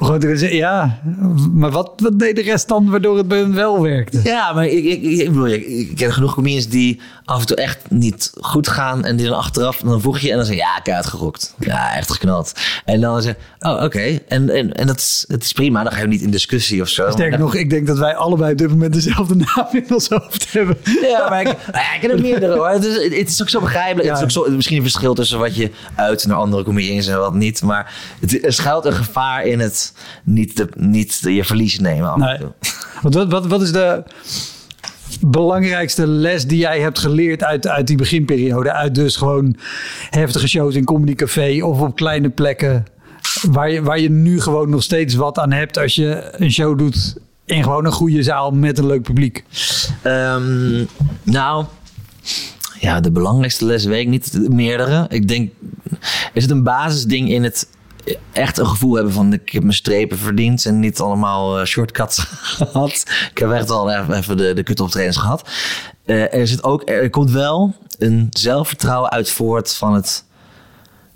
Zeggen, 0.00 0.56
ja, 0.56 1.00
maar 1.52 1.70
wat, 1.70 1.92
wat 1.96 2.18
deed 2.18 2.36
de 2.36 2.42
rest 2.42 2.68
dan 2.68 2.90
waardoor 2.90 3.16
het 3.16 3.28
bij 3.28 3.38
hen 3.38 3.54
wel 3.54 3.82
werkte? 3.82 4.20
Ja, 4.24 4.52
maar 4.52 4.66
ik, 4.66 4.84
ik, 4.84 5.02
ik, 5.02 5.26
bedoel, 5.26 5.46
ik 5.46 5.92
ken 5.96 6.12
genoeg 6.12 6.34
comedians 6.34 6.68
die 6.68 7.00
af 7.30 7.40
en 7.40 7.46
toe 7.46 7.56
echt 7.56 7.78
niet 7.90 8.32
goed 8.40 8.68
gaan. 8.68 9.04
En 9.04 9.16
die 9.16 9.26
dan 9.26 9.36
achteraf, 9.36 9.76
dan 9.76 10.00
voeg 10.00 10.18
je 10.18 10.30
en 10.30 10.36
dan 10.36 10.44
zeg 10.44 10.54
je, 10.54 10.60
ja, 10.60 10.78
ik 10.78 10.86
heb 10.86 10.94
uitgerokt. 10.94 11.54
Ja, 11.58 11.94
echt 11.96 12.12
geknald. 12.12 12.52
En 12.84 13.00
dan 13.00 13.22
zeg 13.22 13.34
je, 13.58 13.68
oh, 13.68 13.82
oké. 13.82 14.18
En, 14.28 14.50
en, 14.50 14.72
en 14.72 14.86
dat, 14.86 14.96
is, 14.96 15.24
dat 15.28 15.42
is 15.42 15.52
prima, 15.52 15.82
dan 15.82 15.92
ga 15.92 16.00
je 16.00 16.06
niet 16.06 16.22
in 16.22 16.30
discussie 16.30 16.82
of 16.82 16.88
zo. 16.88 17.10
Sterker 17.10 17.30
Maar- 17.30 17.38
nog, 17.38 17.54
ik 17.54 17.70
denk 17.70 17.86
dat 17.86 17.98
wij 17.98 18.14
allebei 18.14 18.52
op 18.52 18.58
dit 18.58 18.68
moment 18.68 18.92
dezelfde 18.92 19.34
naam 19.34 19.66
in 19.72 19.94
ons 19.94 20.08
hoofd 20.08 20.52
hebben. 20.52 20.76
Ja, 21.02 21.28
maar 21.28 21.40
ik, 21.40 21.56
ken 22.00 22.10
er 22.10 22.20
meerdere 22.20 22.54
hoor. 22.56 22.68
Het 22.68 22.84
is, 22.84 23.18
het 23.18 23.28
is 23.28 23.42
ook 23.42 23.48
zo 23.48 23.60
begrijpelijk. 23.60 24.04
Ja. 24.04 24.18
Het 24.18 24.18
is 24.18 24.36
ook 24.36 24.46
zo, 24.46 24.52
misschien 24.52 24.76
een 24.76 24.82
verschil 24.82 25.14
tussen 25.14 25.38
wat 25.38 25.56
je 25.56 25.70
uit 25.94 26.26
naar 26.26 26.36
andere 26.36 26.64
comedians 26.64 27.06
en 27.06 27.18
wat 27.18 27.34
niet. 27.34 27.62
Maar 27.62 27.94
het, 28.20 28.44
er 28.44 28.52
schuilt 28.52 28.84
een 28.84 28.92
gevaar 28.92 29.44
in 29.44 29.60
het 29.60 29.92
niet, 30.24 30.56
de, 30.56 30.68
niet 30.76 31.22
de, 31.22 31.34
je 31.34 31.44
verlies 31.44 31.78
nemen 31.78 32.10
af 32.10 32.20
en 32.20 32.38
toe. 32.38 32.52
Wat, 33.02 33.30
wat, 33.30 33.46
wat 33.46 33.62
is 33.62 33.72
de 33.72 34.02
belangrijkste 35.20 36.06
les 36.06 36.46
die 36.46 36.58
jij 36.58 36.80
hebt 36.80 36.98
geleerd 36.98 37.44
uit, 37.44 37.66
uit 37.66 37.86
die 37.86 37.96
beginperiode? 37.96 38.72
Uit 38.72 38.94
dus 38.94 39.16
gewoon 39.16 39.56
heftige 40.10 40.48
shows 40.48 40.74
in 40.74 40.84
Comedy 40.84 41.14
Café 41.14 41.64
of 41.64 41.80
op 41.80 41.96
kleine 41.96 42.28
plekken. 42.28 42.84
Waar 43.50 43.70
je, 43.70 43.82
waar 43.82 44.00
je 44.00 44.10
nu 44.10 44.40
gewoon 44.40 44.70
nog 44.70 44.82
steeds 44.82 45.14
wat 45.14 45.38
aan 45.38 45.52
hebt 45.52 45.78
als 45.78 45.94
je 45.94 46.30
een 46.32 46.52
show 46.52 46.78
doet 46.78 47.16
in 47.44 47.62
gewoon 47.62 47.84
een 47.84 47.92
goede 47.92 48.22
zaal 48.22 48.50
met 48.50 48.78
een 48.78 48.86
leuk 48.86 49.02
publiek. 49.02 49.44
Ehm, 50.02 50.84
nou, 51.22 51.64
ja, 52.78 53.00
de 53.00 53.10
belangrijkste 53.10 53.64
les 53.64 53.84
weet 53.84 54.00
ik 54.00 54.08
niet. 54.08 54.48
Meerdere. 54.48 55.06
Ik 55.08 55.28
denk, 55.28 55.50
is 56.32 56.42
het 56.42 56.50
een 56.50 56.62
basisding 56.62 57.30
in 57.30 57.42
het 57.42 57.68
echt 58.32 58.58
een 58.58 58.66
gevoel 58.66 58.94
hebben 58.94 59.12
van 59.12 59.32
ik 59.32 59.48
heb 59.52 59.62
mijn 59.62 59.74
strepen 59.74 60.18
verdiend 60.18 60.64
en 60.66 60.78
niet 60.80 61.00
allemaal 61.00 61.58
eh, 61.58 61.64
shortcuts 61.66 62.18
gehad. 62.58 63.04
Ik 63.30 63.38
heb 63.38 63.50
echt 63.50 63.70
al 63.70 63.90
even, 63.90 64.36
de, 64.36 64.52
de 64.54 64.62
kut-optredens 64.62 65.16
gehad. 65.16 65.48
Eh, 66.04 66.34
er, 66.34 66.46
zit 66.46 66.62
ook, 66.64 66.88
er 66.88 67.10
komt 67.10 67.30
wel 67.30 67.74
een 67.98 68.26
zelfvertrouwen 68.30 69.10
uit 69.10 69.30
voort 69.30 69.74
van 69.74 69.94
het... 69.94 70.24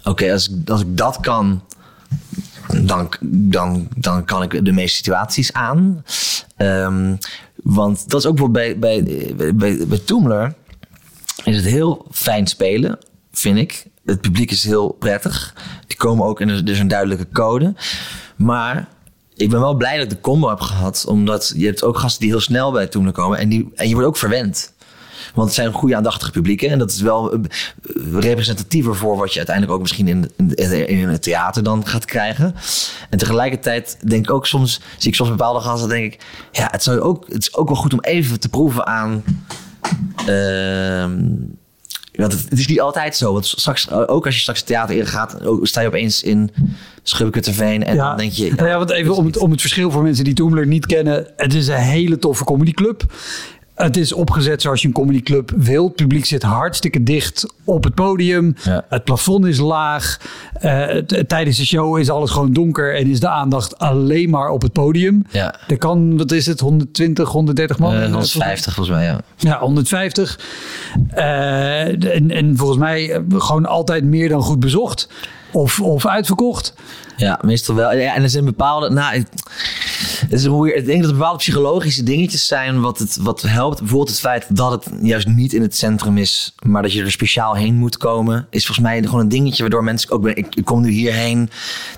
Oké, 0.05 0.33
als, 0.33 0.49
ik- 0.49 0.71
als 0.71 0.81
ik 0.81 0.97
dat 0.97 1.19
kan, 1.21 1.63
dan, 2.83 3.09
dan, 3.31 3.89
dan 3.97 4.25
kan 4.25 4.43
ik 4.43 4.65
de 4.65 4.73
meeste 4.73 4.97
situaties 4.97 5.53
aan. 5.53 6.05
Ehm, 6.57 7.17
want 7.63 8.11
dat 8.11 8.21
is 8.21 8.27
ook 8.27 8.39
wel 8.39 8.51
bij, 8.51 8.79
bij, 8.79 9.03
bij, 9.37 9.55
bij, 9.55 9.87
bij 9.87 9.99
Toomler 9.99 10.55
is 11.45 11.57
het 11.57 11.65
heel 11.65 12.07
fijn 12.11 12.47
spelen, 12.47 12.99
vind 13.33 13.59
ik. 13.59 13.87
Het 14.05 14.21
publiek 14.21 14.51
is 14.51 14.65
heel 14.65 14.89
prettig. 14.89 15.55
Komen 15.97 16.27
ook 16.27 16.41
in 16.41 16.49
een, 16.49 16.65
dus 16.65 16.79
een 16.79 16.89
duidelijke 16.89 17.27
code. 17.33 17.75
Maar 18.37 18.89
ik 19.35 19.51
ben 19.51 19.61
wel 19.61 19.75
blij 19.75 19.95
dat 19.95 20.05
ik 20.05 20.11
de 20.11 20.21
combo 20.21 20.49
heb 20.49 20.61
gehad. 20.61 21.05
Omdat 21.09 21.53
je 21.57 21.67
hebt 21.67 21.83
ook 21.85 21.99
gasten 21.99 22.21
die 22.21 22.31
heel 22.31 22.41
snel 22.41 22.73
bij 22.73 22.87
Toomler 22.87 23.13
komen. 23.13 23.39
En, 23.39 23.49
die, 23.49 23.71
en 23.75 23.89
je 23.89 23.95
wordt 23.95 24.09
ook 24.09 24.17
verwend. 24.17 24.73
Want 25.35 25.47
het 25.47 25.57
zijn 25.57 25.73
goede 25.73 25.97
aandachtige 25.97 26.31
publieken. 26.31 26.71
En 26.71 26.79
dat 26.79 26.91
is 26.91 27.01
wel 27.01 27.33
eh, 27.33 27.41
representatiever 28.13 28.97
voor 28.97 29.17
wat 29.17 29.31
je 29.31 29.37
uiteindelijk 29.37 29.77
ook 29.77 29.83
misschien 29.83 30.09
in, 30.09 30.31
in, 30.37 30.89
in 30.89 31.09
het 31.09 31.23
theater 31.23 31.63
dan 31.63 31.87
gaat 31.87 32.05
krijgen. 32.05 32.55
En 33.11 33.19
tegelijkertijd 33.19 33.97
denk 34.09 34.25
ik 34.25 34.31
ook 34.31 34.47
soms, 34.47 34.81
zie 34.99 35.11
ik 35.11 35.17
soms 35.17 35.31
bepaalde 35.31 35.61
gasten, 35.61 35.89
denk 35.89 36.13
ik, 36.13 36.27
ja, 36.53 36.69
het, 36.71 36.83
zou 36.83 37.01
ook, 37.01 37.25
het 37.29 37.43
is 37.43 37.55
ook 37.55 37.69
wel 37.69 37.77
goed 37.77 37.93
om 37.93 38.01
even 38.01 38.41
te 38.41 38.49
proeven 38.49 38.87
aan. 38.87 39.25
ehm, 40.27 41.23
want 42.17 42.33
het, 42.33 42.45
het 42.49 42.59
is 42.59 42.67
niet 42.67 42.81
altijd 42.81 43.17
zo. 43.17 43.33
Want 43.33 43.47
straks, 43.47 43.91
ook 43.91 44.27
als 44.27 44.35
je 44.35 44.41
straks 44.41 44.59
het 44.59 44.69
theater 44.69 44.97
ingaat, 44.97 45.45
ook 45.45 45.67
sta 45.67 45.81
je 45.81 45.87
opeens 45.87 46.23
in 46.23 46.51
Schubbekutterveen. 47.03 47.85
En 47.85 47.97
dan 47.97 48.17
denk 48.17 48.33
je. 48.33 48.53
Nou 48.57 48.69
ja, 48.69 48.79
want 48.79 48.91
even 48.91 49.17
om 49.17 49.27
het, 49.27 49.37
om 49.37 49.51
het 49.51 49.61
verschil 49.61 49.91
voor 49.91 50.03
mensen 50.03 50.25
die 50.25 50.35
Toomler 50.35 50.67
niet 50.67 50.87
kennen. 50.87 51.27
Het 51.37 51.55
is 51.55 51.69
een 51.69 51.75
hele 51.75 52.19
toffe 52.19 52.45
comedyclub. 52.45 53.05
Het 53.75 53.97
is 53.97 54.13
opgezet 54.13 54.63
zoals 54.63 54.83
je 54.83 54.89
een 54.89 54.95
comedyclub 54.95 55.53
wilt. 55.57 55.89
Het 55.89 55.97
publiek 55.97 56.25
zit 56.25 56.43
hartstikke 56.43 57.03
dicht 57.03 57.55
op 57.65 57.85
het 57.85 57.95
podium. 57.95 58.57
Ja. 58.63 58.85
Het 58.89 59.05
plafond 59.05 59.47
is 59.47 59.59
laag. 59.59 60.21
Eh, 60.53 60.97
tijdens 61.27 61.57
de 61.57 61.65
show 61.65 61.99
is 61.99 62.11
alles 62.11 62.31
gewoon 62.31 62.53
donker 62.53 62.97
en 62.97 63.07
is 63.07 63.21
de 63.21 63.29
aandacht 63.29 63.79
alleen 63.79 64.31
maar 64.31 64.49
op 64.49 64.63
het 64.63 64.73
podium. 64.73 65.25
Ja. 65.31 65.55
Er 65.69 65.79
kan, 65.79 66.17
wat 66.17 66.33
is 66.33 66.47
het, 66.47 66.61
120, 66.61 67.29
130 67.29 67.79
man? 67.79 67.95
Eh, 67.95 68.03
150 68.03 68.75
volgens 68.75 68.97
mij, 68.97 69.05
ja. 69.05 69.21
Ja, 69.37 69.59
150. 69.59 70.41
Eh, 71.09 72.15
en, 72.15 72.31
en 72.31 72.57
volgens 72.57 72.79
mij 72.79 73.11
eh, 73.11 73.21
gewoon 73.29 73.67
altijd 73.67 74.05
meer 74.05 74.29
dan 74.29 74.43
goed 74.43 74.61
bezocht. 74.61 75.09
Of, 75.55 75.81
of 75.81 76.07
uitverkocht. 76.07 76.75
Ja, 77.17 77.39
meestal 77.43 77.75
wel. 77.75 77.93
Ja, 77.97 78.15
en 78.15 78.23
er 78.23 78.31
zijn 78.31 78.45
bepaalde. 78.45 78.91
Nou, 78.91 79.15
het 79.17 80.33
is 80.33 80.45
een 80.45 80.61
weird- 80.61 80.79
ik 80.79 80.87
denk 80.87 81.01
dat 81.01 81.11
er 81.11 81.17
bepaalde 81.17 81.39
psychologische 81.39 82.03
dingetjes 82.03 82.47
zijn 82.47 82.81
wat 82.81 82.99
het 82.99 83.17
wat 83.21 83.43
helpt. 83.43 83.79
Bijvoorbeeld 83.79 84.09
het 84.11 84.21
feit 84.21 84.47
dat 84.57 84.71
het 84.71 84.89
juist 85.03 85.27
niet 85.27 85.53
in 85.53 85.63
het 85.63 85.77
centrum 85.77 86.19
is, 86.19 86.55
maar 86.67 86.83
dat 86.83 86.93
je 86.93 87.03
er 87.03 87.11
speciaal 87.11 87.55
heen 87.55 87.75
moet 87.75 87.97
komen, 87.97 88.47
is 88.51 88.67
volgens 88.67 88.87
mij 88.87 89.03
gewoon 89.03 89.21
een 89.21 89.29
dingetje 89.29 89.63
waardoor 89.63 89.85
mensen 89.85 90.11
ook. 90.11 90.29
Ik, 90.29 90.55
ik 90.55 90.65
kom 90.65 90.81
nu 90.83 90.91
hierheen, 90.91 91.51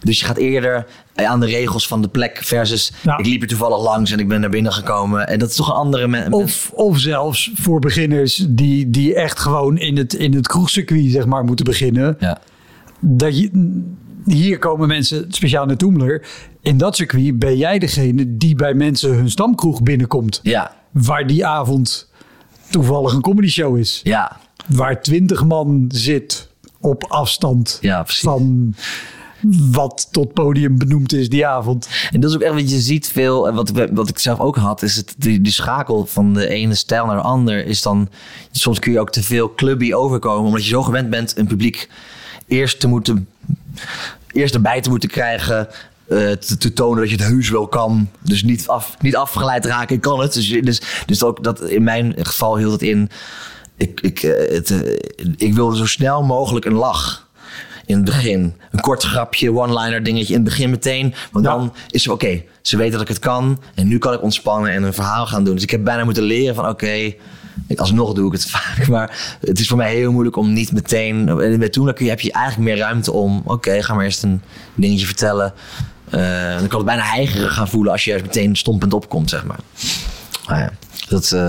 dus 0.02 0.20
je 0.20 0.24
gaat 0.26 0.36
eerder 0.36 0.86
aan 1.14 1.40
de 1.40 1.46
regels 1.46 1.86
van 1.86 2.02
de 2.02 2.08
plek 2.08 2.38
versus 2.42 2.92
Ja. 3.02 3.18
ik 3.18 3.26
liep 3.26 3.42
er 3.42 3.48
toevallig 3.48 3.82
langs 3.82 4.10
en 4.10 4.18
ik 4.18 4.28
ben 4.28 4.40
naar 4.40 4.50
binnen 4.50 4.72
gekomen. 4.72 5.28
En 5.28 5.38
dat 5.38 5.50
is 5.50 5.56
toch 5.56 5.68
een 5.68 5.74
andere. 5.74 6.30
Of, 6.30 6.70
of 6.74 6.98
zelfs 6.98 7.50
voor 7.54 7.80
beginners 7.80 8.44
die, 8.48 8.90
die 8.90 9.14
echt 9.14 9.38
gewoon 9.38 9.78
in 9.78 9.96
het, 9.96 10.14
in 10.14 10.34
het 10.34 10.46
kroegcircuit 10.46 11.10
zeg 11.10 11.26
maar, 11.26 11.44
moeten 11.44 11.64
beginnen. 11.64 12.16
Ja. 12.20 12.38
Dat 13.00 13.38
je, 13.38 13.50
hier 14.26 14.58
komen 14.58 14.88
mensen 14.88 15.24
speciaal 15.28 15.66
naar 15.66 15.76
Toemler. 15.76 16.26
In 16.60 16.78
dat 16.78 16.96
circuit 16.96 17.38
ben 17.38 17.56
jij 17.56 17.78
degene 17.78 18.36
die 18.36 18.54
bij 18.54 18.74
mensen 18.74 19.14
hun 19.14 19.30
stamkroeg 19.30 19.82
binnenkomt. 19.82 20.40
Ja, 20.42 20.76
Waar 20.90 21.26
die 21.26 21.46
avond 21.46 22.10
toevallig 22.70 23.12
een 23.12 23.20
comedy 23.20 23.48
show 23.48 23.78
is. 23.78 24.00
ja, 24.02 24.36
Waar 24.66 25.02
twintig 25.02 25.44
man 25.44 25.84
zit 25.88 26.48
op 26.80 27.04
afstand 27.04 27.78
Ja, 27.80 28.06
van 28.06 28.74
wat 29.70 30.08
tot 30.10 30.32
podium 30.32 30.78
benoemd 30.78 31.12
is 31.12 31.28
die 31.28 31.46
avond. 31.46 31.88
En 32.12 32.20
dat 32.20 32.30
is 32.30 32.36
ook 32.36 32.42
echt 32.42 32.54
wat 32.54 32.70
je 32.70 32.78
ziet 32.80 33.08
veel. 33.08 33.48
En 33.48 33.54
wat, 33.54 33.76
ik- 33.76 33.90
wat 33.92 34.08
ik 34.08 34.18
zelf 34.18 34.38
ook 34.40 34.56
had, 34.56 34.82
is 34.82 34.96
het, 34.96 35.14
die, 35.18 35.40
die 35.40 35.52
schakel 35.52 36.06
van 36.06 36.34
de 36.34 36.48
ene 36.48 36.74
stijl 36.74 37.06
naar 37.06 37.16
de 37.16 37.22
ander. 37.22 37.66
Is 37.66 37.82
dan, 37.82 38.08
soms 38.50 38.78
kun 38.78 38.92
je 38.92 39.00
ook 39.00 39.10
te 39.10 39.22
veel 39.22 39.54
clubby 39.54 39.92
overkomen. 39.92 40.46
Omdat 40.46 40.62
je 40.64 40.68
zo 40.70 40.82
gewend 40.82 41.10
bent 41.10 41.36
een 41.36 41.46
publiek 41.46 41.88
eerst 42.46 42.80
te 42.80 42.86
moeten, 42.86 43.28
eerst 44.32 44.54
erbij 44.54 44.80
te 44.80 44.88
moeten 44.90 45.08
krijgen. 45.08 45.68
eh, 46.08 46.30
te, 46.30 46.56
te 46.58 46.72
tonen 46.72 46.98
dat 47.00 47.10
je 47.10 47.16
het 47.16 47.24
heus 47.26 47.50
wel 47.50 47.66
kan. 47.68 48.08
Dus 48.20 48.42
niet, 48.42 48.68
af, 48.68 48.96
niet 49.00 49.16
afgeleid 49.16 49.64
raken, 49.64 49.96
ik 49.96 50.00
kan 50.00 50.20
het. 50.20 50.32
Dus, 50.32 50.48
dus, 50.48 50.82
dus 51.06 51.22
ook 51.22 51.44
dat 51.44 51.60
in 51.60 51.82
mijn 51.82 52.14
geval 52.18 52.56
hield 52.56 52.72
het 52.72 52.82
in. 52.82 53.10
Ik, 53.76 54.00
ik, 54.00 54.22
eh, 54.22 54.54
het, 54.54 54.70
eh, 54.70 54.96
ik 55.36 55.54
wilde 55.54 55.76
zo 55.76 55.86
snel 55.86 56.22
mogelijk 56.22 56.64
een 56.64 56.72
lach 56.74 57.28
in 57.86 57.96
het 57.96 58.04
begin. 58.04 58.54
Een 58.70 58.80
kort 58.80 59.02
grapje, 59.02 59.52
one-liner 59.52 60.02
dingetje 60.02 60.34
in 60.34 60.40
het 60.40 60.48
begin 60.48 60.70
meteen. 60.70 61.14
Want 61.32 61.44
Ja. 61.44 61.50
dan 61.56 61.74
is 61.90 62.04
het 62.04 62.12
oké, 62.12 62.42
ze 62.62 62.76
weten 62.76 62.92
dat 62.92 63.00
ik 63.02 63.08
het 63.08 63.18
kan. 63.18 63.62
En 63.74 63.88
nu 63.88 63.98
kan 63.98 64.12
ik 64.12 64.22
ontspannen 64.22 64.70
en 64.70 64.82
een 64.82 64.92
verhaal 64.94 65.26
gaan 65.26 65.44
doen. 65.44 65.54
Dus 65.54 65.62
ik 65.62 65.70
heb 65.70 65.84
bijna 65.84 66.04
moeten 66.04 66.22
leren 66.22 66.54
van 66.54 66.68
oké, 66.68 67.14
alsnog 67.76 68.12
doe 68.12 68.26
ik 68.26 68.32
het 68.32 68.50
vaak. 68.56 68.88
Maar 68.88 69.36
het 69.40 69.58
is 69.58 69.68
voor 69.68 69.76
mij 69.76 69.94
heel 69.94 70.12
moeilijk 70.12 70.36
om 70.36 70.52
niet 70.52 70.72
meteen... 70.72 71.28
En 71.28 71.58
bij 71.58 71.68
toen 71.68 71.86
heb 71.86 71.98
je 71.98 72.32
eigenlijk 72.32 72.56
meer 72.58 72.76
ruimte 72.76 73.12
om... 73.12 73.42
Oké, 73.44 73.82
ga 73.82 73.94
maar 73.94 74.04
eerst 74.04 74.22
een 74.22 74.42
dingetje 74.74 75.06
vertellen. 75.06 75.52
Eh, 76.10 76.58
dan 76.58 76.68
kan 76.68 76.78
het 76.78 76.86
bijna 76.86 77.02
heigerig 77.02 77.54
gaan 77.54 77.68
voelen 77.68 77.92
als 77.92 78.04
je 78.04 78.10
juist 78.10 78.24
meteen 78.24 78.56
stompend 78.56 78.92
opkomt, 78.92 79.30
zeg 79.30 79.44
maar. 79.44 79.58
Maar 80.48 80.58
ja, 80.58 80.70
dat 81.08 81.32
eh, 81.32 81.40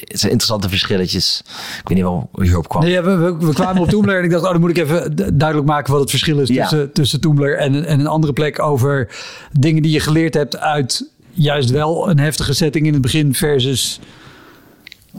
het 0.00 0.20
zijn 0.20 0.32
interessante 0.32 0.68
verschilletjes. 0.68 1.42
Ik 1.80 1.88
weet 1.88 1.96
niet 1.96 2.06
wel 2.06 2.28
hoe 2.32 2.42
je 2.42 2.48
hierop 2.48 2.68
kwam. 2.68 2.82
Nee, 2.82 2.92
ja, 2.92 3.02
we, 3.02 3.16
we, 3.16 3.46
we 3.46 3.52
kwamen 3.52 3.82
op 3.82 3.88
Toomler 3.88 4.18
en 4.18 4.24
ik 4.24 4.30
dacht, 4.30 4.44
oh, 4.44 4.50
dan 4.50 4.60
moet 4.60 4.70
ik 4.70 4.78
even 4.78 5.16
duidelijk 5.16 5.68
maken 5.68 5.92
wat 5.92 6.00
het 6.00 6.10
verschil 6.10 6.38
is 6.38 6.48
Ja. 6.48 6.60
tussen, 6.60 6.92
tussen 6.92 7.20
Toomler 7.20 7.58
en, 7.58 7.84
en 7.84 8.00
een 8.00 8.06
andere 8.06 8.32
plek 8.32 8.62
over 8.62 9.08
dingen 9.52 9.82
die 9.82 9.92
je 9.92 10.00
geleerd 10.00 10.34
hebt 10.34 10.58
uit 10.58 11.10
juist 11.32 11.70
wel 11.70 12.10
een 12.10 12.18
heftige 12.18 12.52
setting 12.52 12.86
in 12.86 12.92
het 12.92 13.02
begin 13.02 13.34
versus 13.34 14.00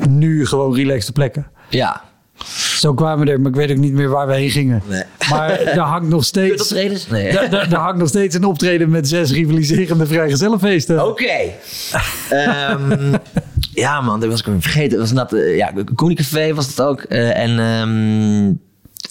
nu 0.09 0.45
gewoon 0.45 0.75
relaxte 0.75 1.11
plekken. 1.11 1.47
Ja. 1.69 2.01
Zo 2.77 2.93
kwamen 2.93 3.25
we 3.25 3.31
er, 3.31 3.39
maar 3.39 3.49
ik 3.51 3.57
weet 3.57 3.71
ook 3.71 3.77
niet 3.77 3.93
meer 3.93 4.09
waar 4.09 4.27
we 4.27 4.33
heen 4.33 4.49
gingen. 4.49 4.81
Nee. 4.87 5.03
Maar 5.29 5.61
daar 5.65 5.87
hangt 5.87 6.09
nog 6.09 6.25
steeds... 6.25 6.61
optredens? 6.61 7.07
Nee. 7.07 7.33
Daar, 7.33 7.49
daar, 7.49 7.69
daar 7.69 7.79
hangt 7.79 7.97
nog 7.97 8.07
steeds 8.07 8.35
een 8.35 8.43
optreden 8.43 8.89
met 8.89 9.07
zes 9.07 9.31
rivaliserende 9.31 10.05
vrijgezellenfeesten. 10.05 11.07
Oké. 11.07 11.51
Ehm, 12.29 13.13
ja, 13.73 14.01
man, 14.01 14.19
dat 14.19 14.29
was 14.29 14.39
ik 14.41 14.53
vergeten. 14.59 14.97
Dat 14.97 15.11
was 15.11 15.29
dat, 15.29 15.41
ja, 15.55 15.73
Koenicafé 15.95 16.53
was 16.53 16.67
het 16.67 16.81
ook. 16.81 17.01
Eh, 17.01 17.37
en 17.37 17.59
ehm, 17.59 18.53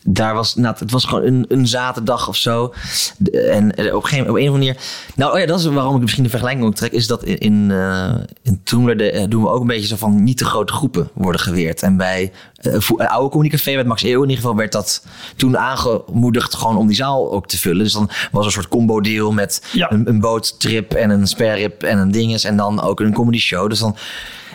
daar 0.05 0.35
was, 0.35 0.55
nou, 0.55 0.75
het 0.79 0.91
was 0.91 1.05
gewoon 1.05 1.25
een, 1.25 1.45
een 1.49 1.67
zaterdag 1.67 2.29
of 2.29 2.37
zo. 2.37 2.75
De- 3.19 3.41
En 3.41 3.75
eh, 3.75 3.95
op 3.95 4.03
een 4.03 4.09
gegeven 4.09 4.31
op 4.31 4.37
een 4.37 4.43
of 4.49 4.55
andere 4.55 4.73
manier. 4.73 4.77
Nou, 5.15 5.33
oh 5.35 5.39
ja, 5.39 5.47
dat 5.47 5.59
is 5.59 5.67
waarom 5.67 5.95
ik 5.95 6.01
misschien 6.01 6.23
de 6.23 6.29
vergelijking 6.31 6.67
ook 6.67 6.75
trek. 6.75 6.93
Is 6.93 7.07
dat 7.07 7.25
in, 7.25 7.39
in, 7.39 7.71
eh, 7.71 8.15
in 8.43 8.61
Toemler 8.65 9.13
eh, 9.13 9.25
doen 9.29 9.43
we 9.43 9.49
ook 9.49 9.61
een 9.61 9.67
beetje 9.67 9.87
zo 9.87 9.97
van 9.97 10.25
niet 10.25 10.39
te 10.39 10.45
grote 10.45 10.73
groepen 10.73 11.09
worden 11.13 11.41
geweerd. 11.41 11.83
En 11.83 11.97
bij 11.97 12.33
vo- 12.63 12.97
eh, 12.97 13.11
oude 13.11 13.31
Communicafé 13.31 13.77
met 13.77 13.87
Max 13.87 14.03
Eeuw 14.03 14.23
in 14.23 14.29
ieder 14.29 14.37
geval 14.45 14.57
werd 14.57 14.73
dat 14.73 15.07
toen 15.37 15.59
aangemoedigd 15.59 16.55
gewoon 16.55 16.77
om 16.77 16.87
die 16.87 16.97
zaal 16.97 17.33
ook 17.33 17.47
te 17.47 17.59
vullen. 17.59 17.85
Dus 17.85 17.93
dan 17.93 18.11
was 18.31 18.41
er 18.41 18.47
een 18.47 18.53
soort 18.53 18.69
combo 18.69 19.01
deal 19.01 19.33
met 19.33 19.63
Ja. 19.73 19.93
een, 19.93 20.09
een 20.09 20.21
boottrip 20.21 20.93
en 20.95 21.11
een 21.11 21.27
sperrip 21.27 21.83
en 21.83 21.99
een 21.99 22.11
dinges. 22.11 22.45
En 22.45 22.57
dan 22.57 22.81
ook 22.83 23.01
een 23.01 23.13
comedy 23.13 23.39
show. 23.39 23.69
Dus 23.69 23.79
dan, 23.79 23.97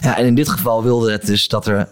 ja, 0.02 0.18
en 0.18 0.26
in 0.26 0.36
dit 0.36 0.50
geval 0.50 0.84
wilde 0.84 1.12
het 1.12 1.26
dus 1.26 1.48
dat 1.48 1.66
er 1.68 1.88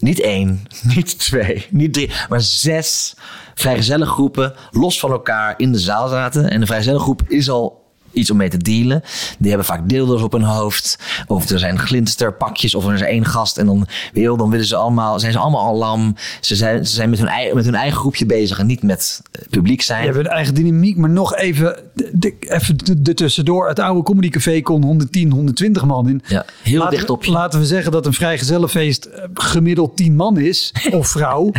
niet 0.00 0.20
één, 0.20 0.62
niet 0.94 1.18
twee, 1.18 1.66
niet 1.70 1.92
drie, 1.92 2.10
maar 2.28 2.40
zes 2.40 3.14
vrijgezellengroepen 3.54 4.54
los 4.70 5.00
van 5.00 5.10
elkaar 5.10 5.54
in 5.56 5.72
de 5.72 5.78
zaal 5.78 6.08
zaten. 6.08 6.50
En 6.50 6.60
de 6.60 6.66
vrijgezellengroep 6.66 7.22
is 7.28 7.50
al 7.50 7.79
iets 8.12 8.30
om 8.30 8.36
mee 8.36 8.48
te 8.48 8.56
dealen. 8.56 9.02
Die 9.38 9.48
hebben 9.48 9.66
vaak 9.66 9.88
deelders 9.88 10.22
op 10.22 10.32
hun 10.32 10.42
hoofd. 10.42 10.98
Of 11.26 11.48
er 11.48 11.58
zijn 11.58 11.78
glinsterpakjes. 11.78 12.74
Of 12.74 12.86
er 12.86 12.94
is 12.94 13.00
één 13.00 13.24
gast. 13.24 13.58
En 13.58 13.66
dan, 13.66 13.86
wil, 14.12 14.36
dan 14.36 14.50
willen 14.50 14.66
ze 14.66 14.76
allemaal, 14.76 15.20
zijn 15.20 15.32
ze 15.32 15.38
allemaal 15.38 15.66
al 15.66 15.76
lam. 15.76 16.16
Ze 16.40 16.56
zijn, 16.56 16.86
ze 16.86 16.94
zijn 16.94 17.10
met, 17.10 17.18
hun 17.18 17.28
eigen, 17.28 17.56
met 17.56 17.64
hun 17.64 17.74
eigen 17.74 17.98
groepje 17.98 18.26
bezig. 18.26 18.58
En 18.58 18.66
niet 18.66 18.82
met 18.82 19.22
eh, 19.32 19.42
publiek 19.50 19.82
zijn. 19.82 20.00
Je 20.00 20.12
hebt 20.12 20.18
een 20.18 20.32
eigen 20.32 20.54
dynamiek, 20.54 20.96
maar 20.96 21.10
nog 21.10 21.36
even, 21.36 21.78
de, 22.12 22.36
even 22.38 22.76
de, 23.02 23.14
tussendoor. 23.14 23.68
Het 23.68 23.78
oude 23.78 24.02
comedycafé 24.02 24.60
kon 24.60 24.84
110, 24.84 25.30
120 25.32 25.84
man 25.84 26.08
in. 26.08 26.22
Ja, 26.26 26.44
heel 26.62 26.78
laten 26.78 26.96
dicht 26.96 27.10
op 27.10 27.24
je. 27.24 27.30
Laten 27.30 27.60
we 27.60 27.66
zeggen 27.66 27.92
dat 27.92 28.06
een 28.06 28.12
vrijgezellenfeest 28.12 29.04
eh, 29.04 29.24
gemiddeld 29.34 29.96
10 29.96 30.16
man 30.16 30.38
is, 30.38 30.74
of 30.92 31.08
vrouw. 31.08 31.52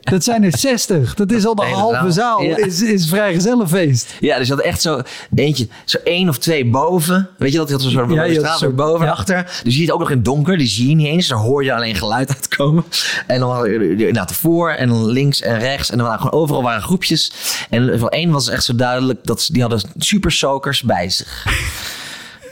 Dat 0.00 0.24
zijn 0.24 0.44
er 0.44 0.58
60. 0.58 1.14
Dat 1.14 1.32
is 1.32 1.46
al 1.46 1.54
de 1.54 1.62
halve 1.62 2.10
zaal. 2.10 2.42
Ja. 2.42 2.56
is, 2.56 2.82
is 2.82 3.08
vrijgezellenfeest. 3.08 4.14
Ja, 4.20 4.38
dus 4.38 4.48
had 4.48 4.60
echt 4.60 4.80
zo 4.80 5.00
eentje, 5.34 5.68
zo 5.90 5.98
één 6.04 6.28
of 6.28 6.38
twee 6.38 6.66
boven. 6.66 7.28
Weet 7.38 7.52
je 7.52 7.58
dat? 7.58 7.66
Je 7.68 7.74
had 7.74 7.82
zo'n 7.82 8.12
Ja, 8.14 8.32
straat 8.34 8.58
zo- 8.58 8.70
boven 8.70 9.06
en 9.06 9.12
achter. 9.12 9.42
Dus 9.44 9.60
je 9.62 9.70
ziet 9.70 9.80
het 9.82 9.90
ook 9.90 9.98
nog 9.98 10.10
in 10.10 10.16
het 10.16 10.24
donker. 10.24 10.58
Die 10.58 10.66
zie 10.66 10.88
je 10.88 10.94
niet 10.94 11.06
eens. 11.06 11.28
Daar 11.28 11.38
hoor 11.38 11.64
je 11.64 11.74
alleen 11.74 11.94
geluid 11.94 12.28
uitkomen. 12.36 12.84
En 13.26 13.40
dan 13.40 13.50
hadden 13.50 13.78
we 13.78 13.88
inderdaad 13.90 14.32
voor 14.34 14.70
en 14.70 14.88
dan 14.88 15.06
links 15.06 15.40
en 15.40 15.58
rechts. 15.58 15.90
En 15.90 15.98
dan 15.98 16.06
waren 16.06 16.20
gewoon 16.22 16.40
overal 16.42 16.62
waren 16.62 16.82
groepjes. 16.82 17.32
En 17.70 17.98
van 17.98 18.08
één 18.08 18.30
was 18.30 18.48
echt 18.48 18.64
zo 18.64 18.74
duidelijk 18.74 19.18
dat 19.24 19.42
ze, 19.42 19.52
die 19.52 19.62
hadden 19.62 19.80
super 19.98 20.32
soakers 20.32 20.82
bij 20.82 21.08
zich. 21.10 21.44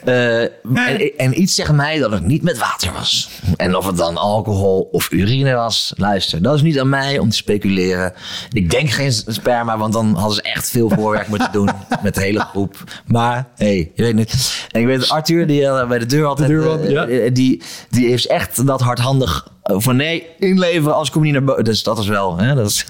Eh, 0.05 0.41
en, 0.41 1.17
en 1.17 1.41
iets 1.41 1.55
zegt 1.55 1.71
mij 1.71 1.99
dat 1.99 2.11
het 2.11 2.25
niet 2.25 2.41
met 2.41 2.57
water 2.57 2.91
was. 2.93 3.29
En 3.55 3.75
of 3.75 3.85
het 3.85 3.97
dan 3.97 4.17
alcohol 4.17 4.89
of 4.91 5.11
urine 5.11 5.53
was. 5.53 5.93
Luister, 5.97 6.41
dat 6.41 6.55
is 6.55 6.61
niet 6.61 6.79
aan 6.79 6.89
mij 6.89 7.19
om 7.19 7.29
te 7.29 7.35
speculeren. 7.35 8.13
Ik 8.51 8.69
denk 8.69 8.89
geen 8.89 9.11
sperma, 9.11 9.77
want 9.77 9.93
dan 9.93 10.15
hadden 10.15 10.35
ze 10.35 10.41
echt 10.41 10.69
veel 10.69 10.89
voorwerk 10.89 11.27
moeten 11.27 11.51
doen 11.51 11.69
met 12.03 12.15
de 12.15 12.21
hele 12.21 12.39
groep. 12.39 12.83
Maar, 13.05 13.47
hé, 13.55 13.65
hey, 13.65 13.91
je 13.95 14.03
weet 14.03 14.15
niet. 14.15 14.65
En 14.71 14.81
ik 14.81 14.87
weet 14.87 14.99
dat 14.99 15.09
Arthur, 15.09 15.47
die 15.47 15.65
eh, 15.65 15.87
bij 15.87 15.99
de 15.99 16.05
deur 16.05 16.25
altijd... 16.25 16.49
eh, 16.49 16.89
ja. 16.89 17.29
die, 17.29 17.61
die 17.89 18.09
heeft 18.09 18.25
echt 18.25 18.67
dat 18.67 18.81
hardhandig 18.81 19.47
van 19.63 19.95
nee, 19.95 20.25
inleveren 20.39 20.95
als 20.95 21.07
ik 21.07 21.13
kom 21.13 21.23
niet 21.23 21.33
naar 21.33 21.43
boven. 21.43 21.63
Dus 21.63 21.83
dat 21.83 21.99
is 21.99 22.07
wel, 22.07 22.37
hè, 22.37 22.55
dat 22.55 22.69
is... 22.69 22.85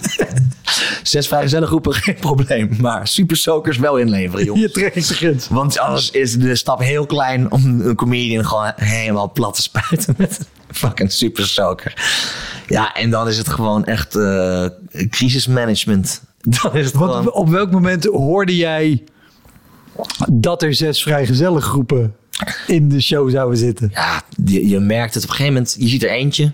Zes 1.02 1.28
vrijgezellengroepen, 1.28 1.94
geen 2.04 2.16
probleem. 2.20 2.76
Maar 2.80 3.08
super 3.08 3.36
soakers 3.36 3.78
wel 3.78 3.96
inleveren, 3.96 4.44
joh. 4.44 4.56
Hier 4.56 4.72
trek 4.72 4.94
ik 4.94 5.06
de 5.06 5.14
grens. 5.14 5.48
Want 5.48 5.78
anders 5.78 6.10
is 6.10 6.38
de 6.38 6.56
stap 6.56 6.80
heel 6.80 7.06
klein 7.06 7.52
om 7.52 7.80
een 7.80 7.94
comedian 7.94 8.44
gewoon 8.46 8.72
helemaal 8.76 9.32
plat 9.32 9.54
te 9.54 9.62
spuiten 9.62 10.14
met 10.18 10.38
een 10.68 10.74
fucking 10.74 11.12
super 11.12 11.46
soaker. 11.46 11.94
Ja, 12.66 12.94
en 12.94 13.10
dan 13.10 13.28
is 13.28 13.38
het 13.38 13.48
gewoon 13.48 13.84
echt 13.84 14.16
eh 14.16 14.66
crisismanagement. 15.10 16.22
Dan 16.62 16.74
is 16.74 16.86
het 16.86 16.94
Wat, 16.94 17.10
gewoon... 17.10 17.32
op 17.32 17.48
welk 17.48 17.70
moment 17.70 18.04
hoorde 18.04 18.56
jij 18.56 19.04
dat 20.32 20.62
er 20.62 20.74
zes 20.74 21.02
vrijgezellengroepen 21.02 22.14
in 22.66 22.88
de 22.88 23.00
show 23.00 23.30
zouden 23.30 23.58
zitten? 23.58 23.90
Ja, 23.94 24.22
je, 24.44 24.68
je 24.68 24.78
merkt 24.80 25.14
het 25.14 25.22
op 25.22 25.28
een 25.28 25.36
gegeven 25.36 25.54
moment. 25.54 25.76
Je 25.78 25.88
ziet 25.88 26.02
er 26.02 26.10
eentje. 26.10 26.52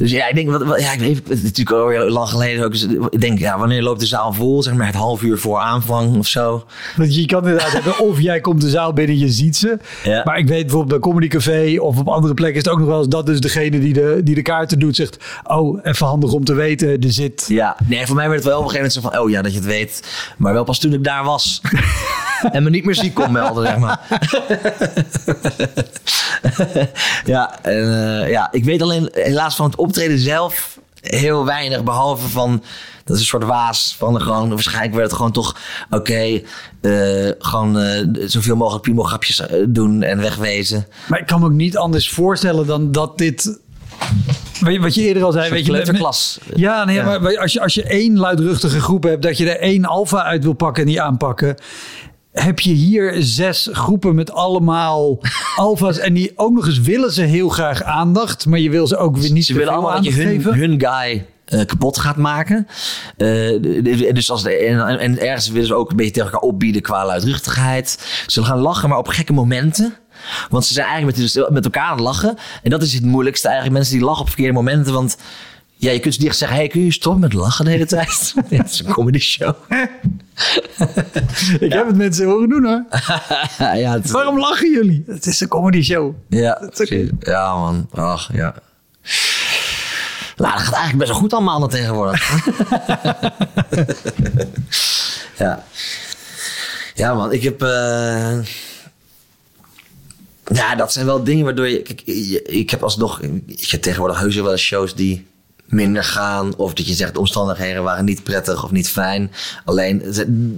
Dus 0.00 0.10
ja, 0.10 0.28
ik 0.28 0.34
denk, 0.34 0.50
wat, 0.50 0.62
wat- 0.62 0.80
ja, 0.80 0.92
ik 0.92 0.98
weet 1.00 1.16
het 1.16 1.30
is 1.30 1.42
natuurlijk 1.42 1.76
al 1.76 1.88
heel 1.88 2.08
lang 2.10 2.28
geleden 2.28 2.64
ook. 2.64 2.72
Dus 2.72 2.86
ik 3.10 3.20
denk, 3.20 3.38
ja, 3.38 3.58
wanneer 3.58 3.82
loopt 3.82 4.00
de 4.00 4.06
zaal 4.06 4.32
vol? 4.32 4.62
Zeg 4.62 4.74
maar 4.74 4.86
het 4.86 4.94
half 4.94 5.22
uur 5.22 5.38
voor 5.38 5.58
aanvang 5.58 6.16
of 6.18 6.26
zo. 6.26 6.64
Want 6.96 7.14
je 7.14 7.26
kan 7.26 7.42
inderdaad 7.44 7.72
hebben, 7.72 7.98
of 7.98 8.20
jij 8.20 8.40
komt 8.40 8.60
de 8.60 8.68
zaal 8.70 8.92
binnen, 8.92 9.18
je 9.18 9.28
ziet 9.28 9.56
ze. 9.56 9.78
Ja. 10.04 10.22
Maar 10.24 10.38
ik 10.38 10.48
weet 10.48 10.60
bijvoorbeeld 10.62 11.00
bij 11.00 11.10
Comedy 11.10 11.28
Café 11.28 11.76
of 11.80 11.98
op 11.98 12.08
andere 12.08 12.34
plekken 12.34 12.56
is 12.58 12.64
het 12.64 12.72
ook 12.72 12.78
nog 12.78 12.88
wel 12.88 12.98
eens 12.98 13.08
dat 13.08 13.26
dus 13.26 13.40
degene 13.40 13.80
die 13.80 13.92
de, 13.92 14.20
die 14.24 14.34
de 14.34 14.42
kaarten 14.42 14.78
doet 14.78 14.96
zegt, 14.96 15.16
oh, 15.44 15.78
even 15.82 16.06
handig 16.06 16.32
om 16.32 16.44
te 16.44 16.54
weten, 16.54 16.88
er 16.88 17.12
zit... 17.12 17.44
Ja, 17.48 17.76
nee, 17.86 18.06
voor 18.06 18.16
mij 18.16 18.28
werd 18.28 18.38
het 18.38 18.48
wel 18.48 18.58
op 18.58 18.64
een 18.64 18.70
gegeven 18.70 18.92
moment 18.92 19.12
zo 19.12 19.18
van, 19.18 19.26
oh 19.26 19.30
ja, 19.30 19.42
dat 19.42 19.52
je 19.52 19.58
het 19.58 19.66
weet. 19.68 20.02
Maar 20.36 20.52
wel 20.52 20.64
pas 20.64 20.78
toen 20.78 20.92
ik 20.92 21.04
daar 21.04 21.24
was. 21.24 21.60
en 22.52 22.62
me 22.62 22.70
niet 22.70 22.84
meer 22.84 22.94
ziek 22.94 23.14
kon 23.14 23.32
melden, 23.32 23.66
zeg 23.66 23.78
maar. 23.78 24.00
ja, 27.24 27.58
en, 27.62 28.20
eh, 28.22 28.30
ja, 28.30 28.48
ik 28.52 28.64
weet 28.64 28.82
alleen 28.82 29.08
helaas 29.12 29.56
van 29.56 29.66
het 29.66 29.76
optreden 29.76 30.18
zelf 30.18 30.78
heel 31.00 31.44
weinig. 31.44 31.84
Behalve 31.84 32.28
van, 32.28 32.62
dat 33.04 33.14
is 33.16 33.22
een 33.22 33.28
soort 33.28 33.44
waas 33.44 33.94
van 33.98 34.14
de 34.14 34.20
gewoon, 34.20 34.48
waarschijnlijk 34.48 34.94
werd 34.94 35.06
het 35.06 35.16
gewoon 35.16 35.32
toch, 35.32 35.56
oké, 35.90 36.40
eh, 36.80 37.28
gewoon 37.38 37.78
eh, 37.78 38.06
zoveel 38.26 38.56
mogelijk 38.56 38.82
piemograpjes 38.84 39.40
eh, 39.40 39.64
doen 39.68 40.02
en 40.02 40.20
wegwezen. 40.20 40.86
Maar 41.08 41.18
ik 41.20 41.26
kan 41.26 41.40
me 41.40 41.46
ook 41.46 41.52
niet 41.52 41.76
anders 41.76 42.10
voorstellen 42.10 42.66
dan 42.66 42.92
dat 42.92 43.18
dit... 43.18 43.58
Weet 44.60 44.74
je, 44.74 44.80
Wat 44.80 44.94
je 44.94 45.02
eerder 45.02 45.22
al 45.24 45.32
zei, 45.32 45.50
weet 45.50 45.66
je... 45.66 45.72
met- 45.72 45.80
kleuterklas. 45.82 46.38
Ja, 46.54 46.84
nee, 46.84 46.96
Ja. 46.96 47.18
maar 47.18 47.38
als 47.38 47.52
je, 47.52 47.60
als 47.60 47.74
je 47.74 47.82
één 47.82 48.18
luidruchtige 48.18 48.80
groep 48.80 49.02
hebt, 49.02 49.22
dat 49.22 49.38
je 49.38 49.50
er 49.50 49.60
één 49.60 49.84
alfa 49.84 50.22
uit 50.24 50.42
wil 50.44 50.52
pakken 50.52 50.82
en 50.82 50.88
die 50.88 51.02
aanpakken. 51.02 51.56
Heb 52.42 52.60
je 52.60 52.72
hier 52.72 53.14
zes 53.18 53.68
groepen 53.72 54.14
met 54.14 54.32
allemaal 54.32 55.18
alfa's 55.56 55.98
en 55.98 56.14
die 56.14 56.32
ook 56.36 56.52
nog 56.52 56.66
eens 56.66 56.80
willen 56.80 57.12
ze 57.12 57.22
heel 57.22 57.48
graag 57.48 57.82
aandacht, 57.82 58.46
maar 58.46 58.58
je 58.58 58.70
wil 58.70 58.86
ze 58.86 58.96
ook 58.96 59.16
weer 59.16 59.32
niet 59.32 59.44
Ze 59.46 59.54
willen 59.54 59.72
allemaal 59.72 59.94
dat 59.94 60.04
je 60.04 60.12
hun, 60.12 60.26
geven. 60.26 60.54
hun 60.54 60.80
guy 60.80 61.26
eh, 61.44 61.64
kapot 61.66 61.98
gaat 61.98 62.16
maken. 62.16 62.66
De- 63.16 64.10
dus 64.12 64.30
als 64.30 64.42
de, 64.42 64.54
en, 64.54 64.98
en 64.98 65.18
ergens 65.20 65.48
willen 65.50 65.66
ze 65.66 65.74
ook 65.74 65.90
een 65.90 65.96
beetje 65.96 66.12
tegen 66.12 66.30
elkaar 66.32 66.48
opbieden 66.48 66.82
qua 66.82 67.06
luidruchtigheid. 67.06 67.90
Ze 67.90 68.30
zullen 68.30 68.48
gaan 68.48 68.58
lachen, 68.58 68.88
maar 68.88 68.98
op 68.98 69.08
gekke 69.08 69.32
momenten. 69.32 69.94
Want 70.50 70.64
ze 70.64 70.72
zijn 70.72 70.86
eigenlijk 70.86 71.18
met, 71.18 71.50
met 71.50 71.64
elkaar 71.64 71.84
aan 71.84 71.96
het 71.96 72.00
lachen. 72.04 72.36
En 72.62 72.70
dat 72.70 72.82
is 72.82 72.92
het 72.94 73.04
moeilijkste 73.04 73.46
eigenlijk. 73.46 73.76
Mensen 73.76 73.96
die 73.96 74.04
lachen 74.06 74.20
op 74.20 74.26
verkeerde 74.28 74.52
momenten. 74.52 74.92
Want 74.92 75.16
ja, 75.80 75.90
je 75.90 75.98
kunt 76.00 76.14
ze 76.14 76.20
niet 76.20 76.28
echt 76.28 76.38
zeggen... 76.38 76.56
Hey, 76.58 76.68
kun 76.68 76.84
je 76.84 76.92
stoppen 76.92 77.20
met 77.20 77.32
lachen 77.32 77.64
de 77.64 77.70
hele 77.70 77.86
tijd? 77.86 78.34
Ja, 78.48 78.56
het 78.56 78.70
is 78.70 78.78
een 78.78 78.92
comedy 78.92 79.18
show. 79.18 79.54
Ik 81.60 81.72
heb 81.72 81.86
het 81.86 81.96
mensen 81.96 82.26
horen 82.26 82.48
doen 82.48 82.64
hoor. 82.64 82.84
ja, 83.78 83.92
het 83.92 84.04
is- 84.04 84.10
Waarom 84.10 84.38
lachen 84.38 84.70
jullie? 84.70 85.04
Het 85.06 85.26
is 85.26 85.40
een 85.40 85.48
comedy 85.48 85.82
show. 85.82 86.14
Ja, 86.28 86.70
ja 87.20 87.54
man. 87.54 87.88
Ach, 87.92 88.30
ja. 88.32 88.54
Nou, 90.36 90.52
dat 90.52 90.60
gaat 90.62 90.74
eigenlijk 90.74 90.96
best 90.98 91.10
wel 91.10 91.20
goed 91.20 91.32
allemaal 91.32 91.60
dan 91.60 91.68
tegenwoordig. 91.68 92.30
ja. 95.38 95.64
Ja 96.94 97.14
man, 97.14 97.32
ik 97.32 97.42
heb... 97.42 97.62
eh, 97.62 98.38
Ja, 100.52 100.74
dat 100.76 100.92
zijn 100.92 101.06
wel 101.06 101.24
dingen 101.24 101.44
waardoor 101.44 101.68
je... 101.68 101.82
Kijk, 101.82 102.00
ik 102.46 102.70
heb 102.70 102.82
alsnog... 102.82 103.20
Ik 103.46 103.70
heb 103.70 103.82
tegenwoordig 103.82 104.18
heus 104.20 104.36
wel 104.36 104.50
eens 104.52 104.62
shows 104.62 104.94
die 104.94 105.26
minder 105.70 106.04
gaan. 106.04 106.56
Of 106.56 106.74
dat 106.74 106.86
je 106.86 106.94
zegt, 106.94 107.14
de 107.14 107.20
omstandigheden 107.20 107.82
waren 107.82 108.04
niet 108.04 108.22
prettig 108.22 108.64
of 108.64 108.70
niet 108.70 108.88
fijn. 108.88 109.32
Alleen 109.64 110.02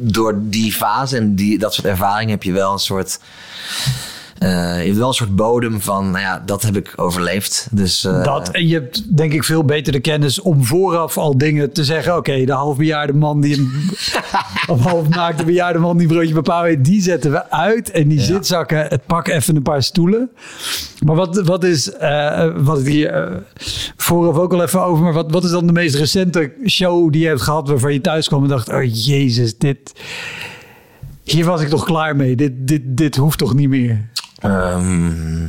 door 0.01 0.39
die 0.43 0.73
fase 0.73 1.17
en 1.17 1.35
die, 1.35 1.59
dat 1.59 1.75
soort 1.75 1.87
ervaring 1.87 2.31
heb 2.31 2.43
je 2.43 2.53
wel 2.53 2.73
een 2.73 2.79
soort... 2.79 3.19
eh, 4.43 4.79
je 4.81 4.87
hebt 4.87 4.97
wel 4.97 5.09
een 5.09 5.15
soort 5.15 5.37
bodem 5.37 5.81
van, 5.81 6.11
nou 6.11 6.25
ja, 6.25 6.43
dat 6.47 6.63
heb 6.63 6.77
ik 6.77 6.93
overleefd. 6.97 7.69
Dus 7.71 8.05
eh, 8.05 8.25
Dat, 8.25 8.49
en 8.49 8.67
je 8.67 8.75
hebt 8.75 9.17
denk 9.17 9.33
ik 9.33 9.45
veel 9.45 9.65
beter 9.65 9.93
de 9.93 10.01
kennis 10.01 10.41
om 10.41 10.65
vooraf 10.65 11.19
al 11.19 11.39
dingen 11.39 11.73
te 11.73 11.85
zeggen. 11.85 12.17
Oké, 12.17 12.45
de 12.45 12.53
halfbejaarde 12.53 13.13
man 13.13 13.41
die 13.41 13.59
een... 13.59 13.71
of 14.67 14.85
halfnaakte 14.85 15.45
bejaarde 15.45 15.79
man 15.79 15.97
die 15.97 16.07
broodje 16.07 16.35
bepaald 16.35 16.65
heeft, 16.65 16.85
die 16.85 17.03
zetten 17.03 17.31
we 17.31 17.51
uit. 17.51 17.91
En 17.91 18.09
die 18.09 18.21
zitzakken, 18.21 18.87
het 18.87 19.07
pak 19.07 19.29
even 19.29 19.57
een 19.57 19.63
paar 19.63 19.83
stoelen. 19.83 20.31
Maar 21.05 21.17
wat, 21.17 21.41
wat 21.41 21.65
is, 21.65 21.93
eh, 21.93 22.51
wat 22.57 22.79
ik 22.79 22.87
hier 22.87 23.43
vooraf 23.97 24.37
ook 24.37 24.53
al 24.53 24.63
even 24.63 24.85
over, 24.85 25.05
maar 25.05 25.13
wat, 25.13 25.31
wat 25.31 25.45
is 25.45 25.51
dan 25.51 25.67
de 25.67 25.73
meest 25.73 25.95
recente 25.95 26.53
show 26.67 27.13
die 27.13 27.23
je 27.23 27.29
hebt 27.29 27.43
gehad 27.43 27.69
waarvan 27.69 27.93
je 27.93 28.01
thuis 28.01 28.29
kwam 28.29 28.43
en 28.43 28.49
dacht, 28.49 28.69
oh 28.69 28.85
jezus, 28.85 29.59
dit... 29.59 29.93
Hier 31.25 31.45
was 31.45 31.61
ik 31.61 31.69
toch 31.69 31.85
klaar 31.85 32.17
mee. 32.17 32.37
Dit, 32.37 32.53
dit, 32.55 32.83
dit 32.85 33.17
hoeft 33.17 33.39
toch 33.39 33.55
niet 33.55 33.69
meer? 33.69 34.11
Ehm, 34.43 35.49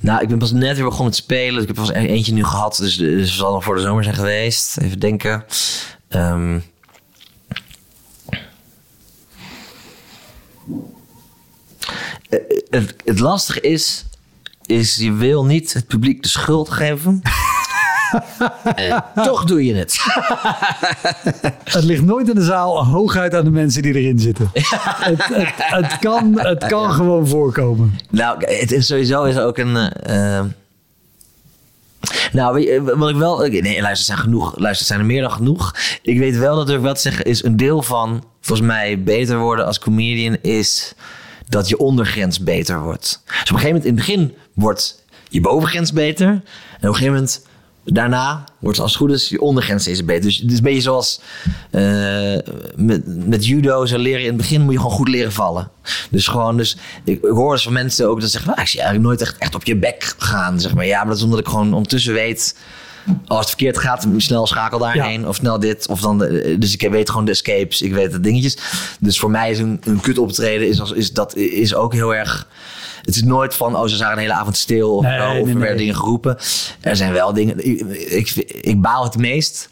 Nou, 0.00 0.22
ik 0.22 0.28
ben 0.28 0.38
pas 0.38 0.52
net 0.52 0.76
weer 0.76 0.84
begonnen 0.84 1.12
te 1.14 1.20
spelen. 1.22 1.60
Ik 1.60 1.66
heb 1.66 1.76
pas 1.76 1.90
e- 1.90 2.06
eentje 2.06 2.32
nu 2.32 2.44
gehad, 2.44 2.76
dus, 2.76 2.96
dus 2.96 3.36
zal 3.36 3.52
nog 3.52 3.64
voor 3.64 3.74
de 3.74 3.80
zomer 3.80 4.02
zijn 4.04 4.14
geweest. 4.16 4.76
Even 4.78 4.98
denken. 4.98 5.44
Ehm, 6.08 6.58
eh, 12.28 12.38
het, 12.70 12.94
het 13.04 13.18
lastige 13.18 13.60
is, 13.60 14.04
is 14.66 14.96
je 14.96 15.12
wil 15.12 15.44
niet 15.44 15.72
het 15.72 15.86
publiek 15.86 16.22
de 16.22 16.28
schuld 16.28 16.70
geven. 16.70 17.22
En 18.74 19.04
toch 19.14 19.44
doe 19.44 19.64
je 19.64 19.74
het. 19.74 19.98
Het 21.74 21.84
ligt 21.84 22.04
nooit 22.04 22.28
in 22.28 22.34
de 22.34 22.44
zaal, 22.44 22.84
hooguit 22.84 23.34
aan 23.34 23.44
de 23.44 23.50
mensen 23.50 23.82
die 23.82 23.94
erin 23.94 24.18
zitten. 24.18 24.50
het, 24.54 25.26
het, 25.26 25.52
het 25.56 25.98
kan, 25.98 26.40
het 26.40 26.66
kan 26.66 26.92
gewoon 26.92 27.28
voorkomen. 27.28 27.98
Nou, 28.10 28.44
het 28.44 28.72
is 28.72 28.86
sowieso 28.86 29.24
is 29.24 29.38
ook 29.38 29.58
een. 29.58 29.76
eh, 29.76 30.38
eh, 30.38 30.44
nou, 32.32 32.80
wat 32.96 33.10
ik 33.10 33.16
wel. 33.16 33.38
Nee, 33.38 33.80
luister, 33.80 34.06
zijn 34.06 34.18
genoeg. 34.18 34.58
Luister, 34.58 34.86
zijn 34.86 35.00
er 35.00 35.06
meer 35.06 35.22
dan 35.22 35.30
genoeg. 35.32 35.74
Ik 36.02 36.18
weet 36.18 36.36
wel 36.36 36.56
dat 36.56 36.68
er 36.68 36.80
wat 36.80 37.00
zeggen 37.00 37.24
is. 37.24 37.44
Een 37.44 37.56
deel 37.56 37.82
van, 37.82 38.24
volgens 38.40 38.68
mij, 38.68 39.02
beter 39.02 39.38
worden 39.38 39.66
als 39.66 39.78
comedian 39.78 40.36
is 40.42 40.94
dat 41.48 41.68
je 41.68 41.78
ondergrens 41.78 42.40
beter 42.40 42.80
wordt. 42.82 43.22
Dus 43.26 43.34
op 43.34 43.38
een 43.40 43.58
gegeven 43.58 43.66
moment, 43.66 43.84
in 43.84 43.96
het 43.96 44.06
begin 44.06 44.34
wordt 44.54 45.04
je 45.28 45.40
bovengrens 45.40 45.92
beter. 45.92 46.26
En 46.28 46.36
op 46.36 46.42
een 46.82 46.94
gegeven 46.94 47.12
moment, 47.12 47.46
daarna 47.92 48.44
wordt 48.58 48.78
als 48.78 48.90
het 48.92 49.00
goed 49.00 49.10
is, 49.10 49.28
je 49.28 49.40
ondergrens 49.40 49.82
steeds 49.82 50.04
beter. 50.04 50.22
Dus 50.22 50.36
het 50.38 50.50
is 50.50 50.56
een 50.56 50.62
beetje 50.62 50.80
zoals 50.80 51.20
eh, 51.70 51.82
met, 52.76 53.26
met 53.26 53.46
judo. 53.46 53.86
Zo 53.86 53.98
leren 53.98 54.20
in 54.20 54.26
het 54.26 54.36
begin 54.36 54.60
moet 54.60 54.72
je 54.72 54.78
gewoon 54.78 54.94
goed 54.94 55.08
leren 55.08 55.32
vallen. 55.32 55.70
Dus 56.10 56.26
gewoon, 56.26 56.56
dus 56.56 56.76
ik, 57.04 57.22
ik 57.24 57.30
hoor 57.30 57.52
eens 57.52 57.62
van 57.62 57.72
mensen 57.72 58.08
ook 58.08 58.14
dat 58.20 58.24
ze 58.24 58.30
zeggen, 58.30 58.50
nou, 58.50 58.62
ik 58.62 58.68
zie 58.68 58.80
eigenlijk 58.80 59.08
nooit 59.08 59.20
echt, 59.20 59.38
echt 59.38 59.54
op 59.54 59.64
je 59.64 59.76
bek 59.76 60.14
gaan. 60.18 60.60
Zeg 60.60 60.74
maar. 60.74 60.86
Ja, 60.86 60.98
maar 60.98 61.06
dat 61.08 61.16
is 61.16 61.22
omdat 61.22 61.38
ik 61.38 61.46
gewoon 61.48 61.74
ondertussen 61.74 62.12
weet 62.12 62.56
als 63.26 63.38
het 63.38 63.48
verkeerd 63.48 63.78
gaat, 63.78 64.06
snel 64.16 64.46
schakel 64.46 64.78
daarheen. 64.78 65.28
Of 65.28 65.36
snel 65.36 65.58
dit. 65.60 65.86
Of 65.88 66.00
dan 66.00 66.18
de- 66.18 66.56
dus 66.58 66.74
ik 66.76 66.90
weet 66.90 67.10
gewoon 67.10 67.24
de 67.24 67.30
escapes. 67.30 67.82
Ik 67.82 67.92
weet 67.92 68.12
de 68.12 68.20
dingetjes. 68.20 68.56
Dus 69.00 69.18
voor 69.18 69.30
mij 69.30 69.50
is 69.50 69.58
een, 69.58 69.80
een 69.84 70.00
kut 70.00 70.18
optreden 70.18 70.68
is, 70.68 70.80
als, 70.80 70.92
is, 70.92 71.12
dat 71.12 71.36
is 71.36 71.74
ook 71.74 71.92
heel 71.92 72.14
erg... 72.14 72.46
Het 73.02 73.14
is 73.16 73.22
nooit 73.22 73.54
van, 73.54 73.76
oh, 73.76 73.86
ze 73.86 73.96
zagen 73.96 74.12
een 74.12 74.18
hele 74.22 74.32
avond 74.32 74.56
stil. 74.56 74.94
Of, 74.96 75.02
Nee, 75.02 75.20
of 75.20 75.26
nee, 75.32 75.40
er 75.40 75.44
nee. 75.46 75.56
werden 75.56 75.76
dingen 75.76 75.96
geroepen. 75.96 76.38
Er 76.80 76.96
zijn 76.96 77.12
wel 77.12 77.32
dingen... 77.32 77.66
Ik, 77.66 77.80
ik, 78.10 78.30
ik 78.60 78.80
baal 78.80 79.04
het 79.04 79.16
meest 79.16 79.68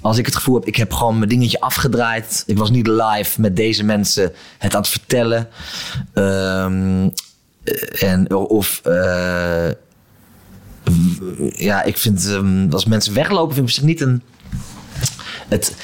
als 0.00 0.18
ik 0.18 0.26
het 0.26 0.36
gevoel 0.36 0.54
heb, 0.54 0.66
ik 0.66 0.76
heb 0.76 0.92
gewoon 0.92 1.18
mijn 1.18 1.28
dingetje 1.30 1.60
afgedraaid. 1.60 2.42
Ik 2.46 2.58
was 2.58 2.70
niet 2.70 2.86
live 2.86 3.40
met 3.40 3.56
deze 3.56 3.84
mensen 3.84 4.32
het 4.58 4.74
aan 4.74 4.80
het 4.80 4.90
vertellen. 4.90 5.48
Ehm, 6.14 7.08
en, 7.98 8.34
of... 8.34 8.80
eh, 8.84 9.70
ja, 11.52 11.82
ik 11.82 11.96
vind 11.98 12.26
ehm, 12.26 12.70
als 12.70 12.84
mensen 12.84 13.14
weglopen, 13.14 13.54
vind 13.54 13.68
ik 13.68 13.74
op 13.74 13.80
zich 13.80 13.84
niet 13.84 14.00
een. 14.00 14.22
Het, 15.48 15.74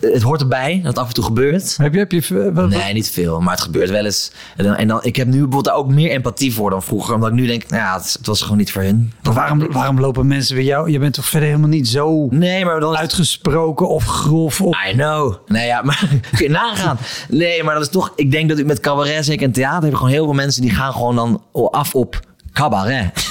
het 0.00 0.22
hoort 0.22 0.40
erbij 0.40 0.76
dat 0.82 0.86
het 0.86 0.98
af 0.98 1.08
en 1.08 1.14
toe 1.14 1.24
gebeurt. 1.24 1.76
Heb 1.76 1.92
je, 1.92 1.98
heb 1.98 2.12
je, 2.12 2.22
wat- 2.28 2.52
wat- 2.52 2.68
Nee, 2.68 2.92
niet 2.92 3.10
veel, 3.10 3.40
maar 3.40 3.54
het 3.54 3.62
gebeurt 3.62 3.90
wel 3.90 4.04
eens. 4.04 4.30
En 4.56 4.64
dan, 4.64 4.74
en 4.74 4.88
dan, 4.88 4.98
ik 5.02 5.16
heb 5.16 5.26
nu 5.26 5.32
bijvoorbeeld 5.32 5.64
daar 5.64 5.74
ook 5.74 5.88
meer 5.88 6.10
empathie 6.10 6.54
voor 6.54 6.70
dan 6.70 6.82
vroeger. 6.82 7.14
Omdat 7.14 7.28
ik 7.28 7.34
nu 7.34 7.46
denk, 7.46 7.68
nou 7.68 7.82
ja, 7.82 7.96
het, 7.98 8.12
het 8.18 8.26
was 8.26 8.42
gewoon 8.42 8.56
niet 8.56 8.72
voor 8.72 8.82
hun. 8.82 9.12
Maar 9.22 9.32
waarom, 9.34 9.72
waarom 9.72 10.00
lopen 10.00 10.26
mensen 10.26 10.54
bij 10.54 10.64
jou? 10.64 10.90
Je 10.90 10.98
bent 10.98 11.14
toch 11.14 11.24
verder 11.26 11.48
helemaal 11.48 11.68
niet 11.70 11.88
zo 11.88 12.26
Nee, 12.30 12.64
maar 12.64 12.80
dan 12.80 12.96
uitgesproken 12.96 13.88
of 13.88 14.04
grof? 14.04 14.60
Of... 14.60 14.76
I 14.88 14.92
know. 14.92 15.34
Nee, 15.46 15.66
ja, 15.66 15.82
maar 15.82 16.08
kun 16.36 16.46
je 16.46 16.50
nagaan. 16.50 16.98
Nee, 17.28 17.62
maar 17.62 17.74
dat 17.74 17.82
is 17.82 17.88
toch... 17.88 18.12
Ik 18.16 18.30
denk 18.30 18.48
dat 18.48 18.58
ik 18.58 18.66
met 18.66 18.80
cabaret, 18.80 19.24
zeker 19.24 19.46
in 19.46 19.52
theater... 19.52 19.80
hebben 19.80 19.96
gewoon 19.98 20.12
heel 20.12 20.24
veel 20.24 20.34
mensen 20.34 20.62
die 20.62 20.70
gaan 20.70 20.92
gewoon 20.92 21.16
dan 21.16 21.42
af 21.70 21.94
op 21.94 22.20
cabaret. 22.52 23.26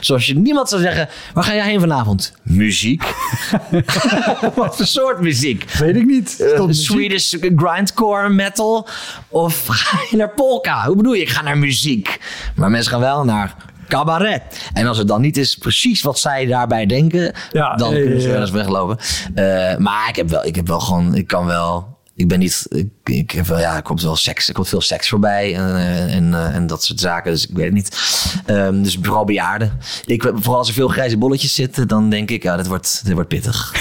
Zoals 0.00 0.26
je 0.26 0.34
niemand 0.34 0.68
zou 0.68 0.82
zeggen... 0.82 1.08
Waar 1.34 1.44
ga 1.44 1.54
jij 1.54 1.64
heen 1.68 1.80
vanavond? 1.80 2.34
Muziek. 2.42 3.02
Wat 4.54 4.76
voor 4.76 4.86
soort 4.86 5.20
muziek? 5.20 5.70
Weet 5.78 5.96
ik 5.96 6.04
niet. 6.06 6.54
Muziek. 6.58 6.84
Swedish 6.90 7.34
grindcore 7.56 8.28
metal? 8.28 8.88
Of 9.28 9.66
ga 9.68 9.98
je 10.10 10.16
naar 10.16 10.30
polka? 10.30 10.86
Hoe 10.86 10.96
bedoel 10.96 11.14
je? 11.14 11.20
Ik 11.20 11.28
ga 11.28 11.42
naar 11.42 11.58
muziek. 11.58 12.18
Maar 12.54 12.70
mensen 12.70 12.90
gaan 12.90 13.00
wel 13.00 13.24
naar 13.24 13.54
cabaret. 13.88 14.42
En 14.72 14.86
als 14.86 14.98
het 14.98 15.08
dan 15.08 15.20
niet 15.20 15.36
is 15.36 15.54
precies 15.54 16.02
wat 16.02 16.18
zij 16.18 16.46
daarbij 16.46 16.86
denken, 16.86 17.34
Ja, 17.52 17.76
dan 17.76 17.94
ja, 17.94 18.00
kunnen 18.00 18.20
ze 18.20 18.28
wel 18.28 18.40
eens 18.40 18.50
weglopen. 18.50 18.98
Eh, 19.34 19.76
maar 19.76 20.08
ik 20.08 20.16
heb 20.16 20.28
wel, 20.30 20.44
ik 20.44 20.56
heb 20.56 20.66
wel 20.66 20.80
gewoon, 20.80 21.14
ik 21.14 21.26
kan 21.26 21.46
wel. 21.46 21.93
Ik 22.16 22.28
ben 22.28 22.38
niet, 22.38 22.66
ik, 22.68 22.88
ik 23.04 23.30
heb 23.30 23.46
wel, 23.46 23.58
ja, 23.58 23.76
er 23.76 23.82
komt 23.82 24.02
wel 24.02 24.16
seks, 24.16 24.48
er 24.48 24.54
komt 24.54 24.68
veel 24.68 24.80
seks 24.80 25.08
voorbij 25.08 25.54
en, 25.54 25.76
eh, 25.76 26.14
en, 26.14 26.34
eh, 26.34 26.54
en 26.54 26.66
dat 26.66 26.84
soort 26.84 27.00
zaken. 27.00 27.32
Dus 27.32 27.46
ik 27.48 27.56
weet 27.56 27.64
het 27.64 27.74
niet. 27.74 27.98
Ehm, 28.46 28.82
dus 28.82 28.98
vooral 29.02 29.24
bejaarden. 29.24 29.78
Ik, 30.06 30.22
vooral 30.22 30.56
als 30.56 30.68
er 30.68 30.74
veel 30.74 30.88
grijze 30.88 31.18
bolletjes 31.18 31.54
zitten, 31.54 31.88
dan 31.88 32.10
denk 32.10 32.30
ik, 32.30 32.42
ja, 32.42 32.56
dit 32.56 32.66
wordt, 32.66 33.00
dit 33.04 33.12
wordt 33.14 33.28
pittig. 33.28 33.74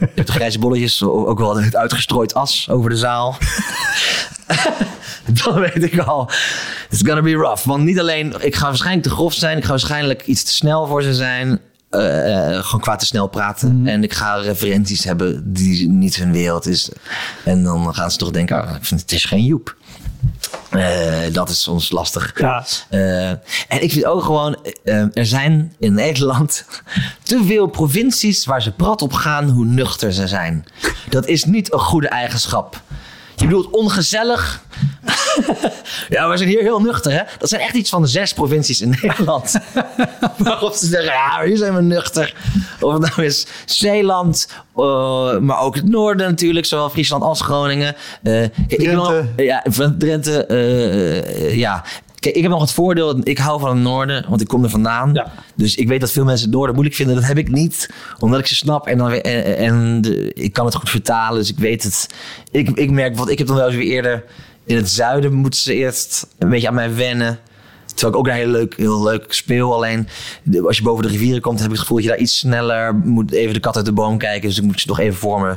Je 0.00 0.08
hebt 0.14 0.26
de 0.26 0.32
grijze 0.32 0.58
bolletjes, 0.58 1.02
ook 1.02 1.38
wel 1.38 1.56
het 1.56 1.76
uitgestrooid 1.76 2.34
as 2.34 2.68
over 2.70 2.90
de 2.90 2.96
zaal. 2.96 3.36
Dan 5.44 5.60
weet 5.60 5.82
ik 5.82 5.98
al, 5.98 6.30
it's 6.90 7.02
gonna 7.04 7.22
be 7.22 7.32
rough. 7.32 7.66
Want 7.66 7.84
niet 7.84 8.00
alleen, 8.00 8.34
ik 8.40 8.54
ga 8.54 8.66
waarschijnlijk 8.66 9.06
te 9.06 9.12
grof 9.12 9.34
zijn. 9.34 9.56
Ik 9.56 9.64
ga 9.64 9.70
waarschijnlijk 9.70 10.26
iets 10.26 10.44
te 10.44 10.52
snel 10.52 10.86
voor 10.86 11.02
ze 11.02 11.14
zijn. 11.14 11.60
Eh, 11.90 12.58
gewoon 12.64 12.80
qua 12.80 12.96
te 12.96 13.06
snel 13.06 13.26
praten. 13.26 13.86
En 13.86 14.02
ik 14.02 14.12
ga 14.12 14.34
referenties 14.34 15.04
hebben 15.04 15.52
die 15.52 15.88
niet 15.88 16.16
hun 16.16 16.32
wereld 16.32 16.66
is. 16.66 16.90
En 17.44 17.62
dan 17.62 17.94
gaan 17.94 18.10
ze 18.10 18.16
toch 18.16 18.30
denken, 18.30 18.62
ah, 18.62 18.76
ik 18.76 18.84
vind 18.84 19.00
het 19.00 19.12
is 19.12 19.24
geen 19.24 19.44
Joep. 19.44 19.76
Eh, 20.70 21.32
dat 21.32 21.48
is 21.48 21.62
soms 21.62 21.90
lastig. 21.90 22.32
Ja. 22.40 22.66
En 23.68 23.82
ik 23.82 23.92
vind 23.92 24.04
ook 24.04 24.22
gewoon, 24.22 24.56
er 25.12 25.26
zijn 25.26 25.74
in 25.78 25.94
Nederland 25.94 26.64
te 27.22 27.44
veel 27.46 27.66
provincies 27.66 28.44
waar 28.44 28.62
ze 28.62 28.72
prat 28.72 29.02
op 29.02 29.12
gaan 29.12 29.48
hoe 29.48 29.64
nuchter 29.64 30.12
ze 30.12 30.26
zijn. 30.26 30.64
Dat 31.08 31.26
is 31.26 31.44
niet 31.44 31.72
een 31.72 31.78
goede 31.78 32.08
eigenschap. 32.08 32.82
Je 33.38 33.44
bedoelt 33.46 33.70
ongezellig? 33.70 34.60
ja, 36.08 36.28
we 36.30 36.36
zijn 36.36 36.48
hier 36.48 36.60
heel 36.62 36.80
nuchter, 36.80 37.12
hè? 37.12 37.22
Dat 37.38 37.48
zijn 37.48 37.60
echt 37.60 37.74
iets 37.74 37.90
van 37.90 38.02
de 38.02 38.08
zes 38.08 38.32
provincies 38.32 38.80
in 38.80 38.88
Nederland. 39.02 39.54
Waarop 40.36 40.72
ze 40.74 40.86
zeggen, 40.86 41.12
ja, 41.12 41.42
hier 41.44 41.56
zijn 41.56 41.74
we 41.74 41.82
nuchter. 41.82 42.34
Of 42.80 42.92
het 42.92 43.02
nou 43.02 43.24
is 43.24 43.46
Zeeland, 43.66 44.48
eh, 44.76 45.38
maar 45.38 45.60
ook 45.60 45.74
het 45.74 45.88
noorden 45.88 46.28
natuurlijk, 46.28 46.66
zowel 46.66 46.90
Friesland 46.90 47.22
als 47.22 47.40
Groningen. 47.40 47.96
Ik 48.68 48.80
wel- 48.90 49.04
Drenthe. 49.04 49.26
ja, 49.44 49.64
Drenthe, 49.98 50.46
eh, 50.46 51.56
ja. 51.56 51.84
Ik 52.34 52.42
heb 52.42 52.50
nog 52.50 52.60
het 52.60 52.72
voordeel, 52.72 53.20
ik 53.22 53.38
hou 53.38 53.60
van 53.60 53.70
het 53.70 53.78
noorden, 53.78 54.24
want 54.28 54.40
ik 54.40 54.48
kom 54.48 54.64
er 54.64 54.70
vandaan. 54.70 55.10
Ja. 55.12 55.32
Dus 55.54 55.74
ik 55.76 55.88
weet 55.88 56.00
dat 56.00 56.10
veel 56.10 56.24
mensen 56.24 56.46
het 56.46 56.54
noorden 56.54 56.74
moeilijk 56.74 56.96
vinden. 56.96 57.14
Dat 57.14 57.24
heb 57.24 57.38
ik 57.38 57.50
niet, 57.50 57.90
omdat 58.18 58.40
ik 58.40 58.46
ze 58.46 58.54
snap 58.54 58.86
en, 58.86 58.98
dan, 58.98 59.12
en, 59.12 59.56
en 59.56 60.00
de- 60.00 60.32
ik 60.34 60.52
kan 60.52 60.64
het 60.64 60.74
goed 60.74 60.90
vertalen. 60.90 61.38
Dus 61.38 61.50
ik 61.50 61.58
weet 61.58 61.82
het. 61.82 62.06
Ik, 62.50 62.68
ik 62.70 62.90
merk, 62.90 63.16
want 63.16 63.30
ik 63.30 63.38
heb 63.38 63.46
dan 63.46 63.56
wel 63.56 63.66
eens 63.66 63.76
weer 63.76 63.90
eerder 63.92 64.24
in 64.64 64.76
het 64.76 64.90
zuiden 64.90 65.32
moeten 65.32 65.60
ze 65.60 65.74
eerst 65.74 66.26
een 66.38 66.48
beetje 66.48 66.68
aan 66.68 66.74
mij 66.74 66.94
wennen. 66.94 67.38
Terwijl 67.86 68.12
ik 68.12 68.18
ook 68.18 68.26
daar 68.26 68.36
heel 68.36 68.50
leuk, 68.50 68.76
heel 68.76 69.02
leuk 69.02 69.32
speel. 69.32 69.74
Alleen 69.74 70.08
als 70.66 70.76
je 70.76 70.82
boven 70.82 71.02
de 71.04 71.10
rivieren 71.10 71.40
komt, 71.40 71.56
heb 71.58 71.66
ik 71.66 71.72
het 71.72 71.80
gevoel 71.80 71.96
dat 71.96 72.06
je 72.06 72.10
daar 72.12 72.20
iets 72.20 72.38
sneller 72.38 72.94
moet 72.94 73.32
even 73.32 73.54
de 73.54 73.60
kat 73.60 73.76
uit 73.76 73.84
de 73.84 73.92
boom 73.92 74.18
kijken. 74.18 74.48
Dus 74.48 74.58
ik 74.58 74.64
moet 74.64 74.80
ze 74.80 74.88
nog 74.88 74.98
even 74.98 75.18
voor 75.18 75.40
me 75.40 75.56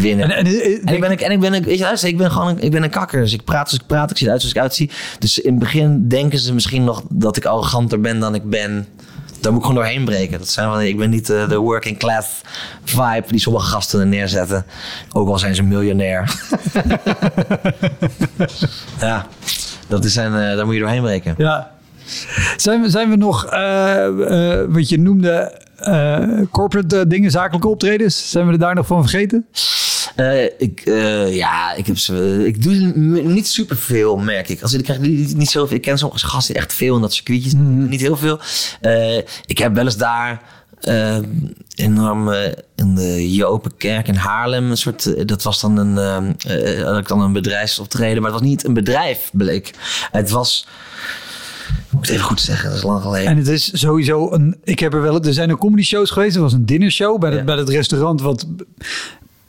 winnen. 0.00 0.30
En, 0.30 0.36
en, 0.36 0.46
eh, 0.46 0.78
En 0.84 0.94
ik 0.94 1.00
ben, 1.00 1.10
een- 1.10 1.18
en 1.18 1.30
ik 1.30 1.40
ben, 1.40 1.54
een- 1.54 1.62
weet 1.64 1.78
je, 1.78 1.84
luister, 1.84 2.08
ik 2.08 2.16
ben 2.16 2.30
gewoon 2.30 2.48
een, 2.48 2.60
ik 2.62 2.70
ben 2.70 2.82
een 2.82 2.90
kakker. 2.90 3.20
Dus 3.20 3.32
ik 3.32 3.44
praat 3.44 3.68
zoals 3.68 3.82
ik 3.82 3.88
praat, 3.88 4.10
ik 4.10 4.16
zie 4.16 4.26
eruit 4.26 4.40
zoals 4.40 4.56
ik 4.56 4.62
uitzie. 4.62 4.90
Dus 5.18 5.38
in 5.38 5.50
het 5.50 5.58
begin 5.60 6.08
denken 6.08 6.38
ze 6.38 6.54
misschien 6.54 6.84
nog 6.84 7.02
dat 7.08 7.36
ik 7.36 7.44
arroganter 7.44 8.00
ben 8.00 8.20
dan 8.20 8.34
ik 8.34 8.44
ben. 8.50 8.86
Daar 9.40 9.52
moet 9.52 9.62
ik 9.62 9.68
gewoon 9.68 9.82
doorheen 9.84 10.04
breken. 10.04 10.38
Dat 10.38 10.48
zijn 10.48 10.68
van, 10.68 10.80
ik 10.80 10.96
ben 10.96 11.10
niet 11.10 11.30
eh, 11.30 11.48
de 11.48 11.56
working 11.56 11.98
class 11.98 12.28
vibe 12.84 13.24
die 13.28 13.40
sommige 13.40 13.66
gasten 13.66 14.00
er 14.00 14.06
neerzetten. 14.06 14.64
Ook 15.12 15.28
al 15.28 15.38
zijn 15.38 15.54
ze 15.54 15.62
miljonair. 15.62 16.34
ja, 19.00 19.26
dat 19.88 20.04
is 20.04 20.12
zijn, 20.12 20.34
eh, 20.34 20.56
daar 20.56 20.64
moet 20.64 20.74
je 20.74 20.80
doorheen 20.80 21.02
breken. 21.02 21.34
Ja. 21.38 21.72
Zijn 22.56 22.82
we, 22.82 22.90
zijn 22.90 23.10
we 23.10 23.16
nog, 23.16 23.42
wat 24.68 24.88
je 24.88 24.98
noemde, 24.98 25.60
corporate 26.50 26.98
eh, 26.98 27.04
dingen, 27.08 27.30
zakelijke 27.30 27.68
optredens? 27.68 28.30
Zijn 28.30 28.46
we 28.46 28.52
er 28.52 28.58
daar 28.58 28.74
nog 28.74 28.86
van 28.86 29.08
vergeten? 29.08 29.46
Eh, 30.16 30.44
ik, 30.44 30.80
eh, 30.80 31.34
ja, 31.34 31.72
ik, 31.72 31.86
heb 31.86 31.96
ik 32.44 32.62
doe 32.62 32.74
niet 33.22 33.48
superveel, 33.48 34.16
merk 34.16 34.48
ik. 34.48 34.62
Als 34.62 34.72
ik 34.72 34.82
krijg 34.84 35.00
niet, 35.00 35.36
niet 35.36 35.50
zoveel. 35.50 35.76
Ik 35.76 35.82
ken 35.82 35.98
sommige 35.98 36.26
gasten 36.26 36.54
echt 36.54 36.72
veel 36.72 36.94
in 36.94 37.00
dat 37.00 37.14
circuitjes. 37.14 37.52
Niet 37.56 38.00
heel 38.00 38.16
veel. 38.16 38.40
Eh, 38.80 39.16
ik 39.46 39.58
heb 39.58 39.74
wel 39.74 39.84
eens 39.84 39.96
daar 39.96 40.42
eh, 40.80 41.18
enorm 41.74 42.32
eh, 42.32 42.52
in 42.76 42.94
de 42.94 43.32
Jopenkerk 43.32 44.08
in 44.08 44.14
Haarlem. 44.14 44.70
Een 44.70 44.76
soort, 44.76 45.14
eh, 45.14 45.26
dat 45.26 45.42
was 45.42 45.60
dan 45.60 45.76
een, 45.76 45.98
eh, 45.98 46.78
eh, 46.78 46.86
had 46.86 46.98
ik 46.98 47.08
dan 47.08 47.20
een 47.20 47.32
bedrijfsoptreden. 47.32 48.22
Maar 48.22 48.30
het 48.30 48.40
was 48.40 48.48
niet 48.48 48.64
een 48.64 48.74
bedrijf, 48.74 49.30
bleek. 49.32 49.70
Het 50.10 50.30
was... 50.30 50.66
Ik 51.94 52.00
moet 52.00 52.08
het 52.08 52.16
even 52.18 52.28
goed 52.28 52.40
zeggen, 52.40 52.68
dat 52.68 52.78
is 52.78 52.84
lang 52.84 53.02
geleden. 53.02 53.30
En 53.30 53.36
het 53.36 53.48
is 53.48 53.70
sowieso 53.80 54.32
een. 54.32 54.56
Ik 54.64 54.78
heb 54.78 54.94
er 54.94 55.02
wel. 55.02 55.22
Er 55.22 55.32
zijn 55.32 55.52
ook 55.52 55.58
comedy 55.58 55.82
shows 55.82 56.10
geweest. 56.10 56.36
Er 56.36 56.42
was 56.42 56.52
een 56.52 56.66
dinnershow 56.66 57.20
bij, 57.20 57.30
Ja. 57.30 57.36
het, 57.36 57.44
bij 57.44 57.56
het 57.56 57.68
restaurant. 57.68 58.20
wat 58.20 58.46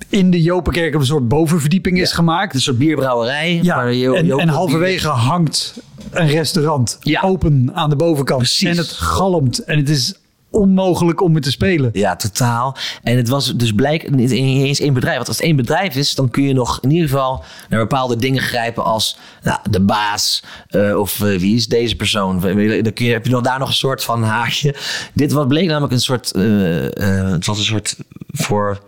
in 0.09 0.31
de 0.31 0.41
Jopenkerk 0.41 0.93
op 0.95 0.99
een 0.99 1.05
soort 1.05 1.27
bovenverdieping 1.27 1.99
is 2.01 2.11
gemaakt. 2.11 2.53
een 2.53 2.61
soort 2.61 2.77
bierbrouwerij. 2.77 3.59
Ja, 3.63 3.85
en, 3.85 4.31
en 4.39 4.47
halverwege 4.47 5.07
hangt 5.07 5.73
een 6.11 6.27
restaurant. 6.27 6.97
Ja. 7.01 7.21
Open 7.21 7.69
aan 7.73 7.89
de 7.89 7.95
bovenkant. 7.95 8.39
Precies. 8.41 8.69
En 8.69 8.77
het 8.77 8.87
galmt. 8.91 9.59
En 9.59 9.77
het 9.77 9.89
is 9.89 10.13
onmogelijk 10.55 11.21
om 11.21 11.33
het 11.33 11.43
te 11.43 11.51
spelen. 11.51 11.89
Ja, 11.93 12.15
totaal. 12.15 12.75
En 13.03 13.17
het 13.17 13.27
was 13.27 13.55
dus 13.55 13.73
blijk 13.73 14.11
niet 14.11 14.31
eens 14.31 14.79
één 14.79 14.93
bedrijf. 14.93 15.15
Want 15.15 15.27
als 15.27 15.37
het 15.37 15.45
één 15.45 15.55
bedrijf 15.55 15.95
is, 15.95 16.15
dan 16.15 16.29
kun 16.29 16.43
je 16.43 16.53
nog 16.53 16.79
in 16.81 16.91
ieder 16.91 17.09
geval 17.09 17.43
naar 17.69 17.79
bepaalde 17.79 18.15
dingen 18.15 18.41
grijpen 18.41 18.83
als 18.83 19.17
nou, 19.43 19.59
de 19.69 19.81
baas 19.81 20.43
eh, 20.67 20.99
of 20.99 21.21
eh, 21.21 21.39
wie 21.39 21.55
is 21.55 21.67
deze 21.67 21.95
persoon. 21.95 22.39
Dan 22.39 22.93
kun 22.93 23.05
je, 23.05 23.11
heb 23.11 23.25
je 23.25 23.31
nog 23.31 23.41
daar 23.41 23.59
nog 23.59 23.67
een 23.67 23.73
soort 23.73 24.03
van 24.03 24.23
haakje. 24.23 24.75
Dit 25.13 25.31
wat 25.31 25.47
bleek 25.47 25.67
namelijk 25.67 25.93
een 25.93 25.99
soort, 25.99 26.31
eh, 26.31 26.43
het 27.31 27.45
was 27.45 27.57
een 27.57 27.63
soort 27.63 27.95
voor 28.27 28.83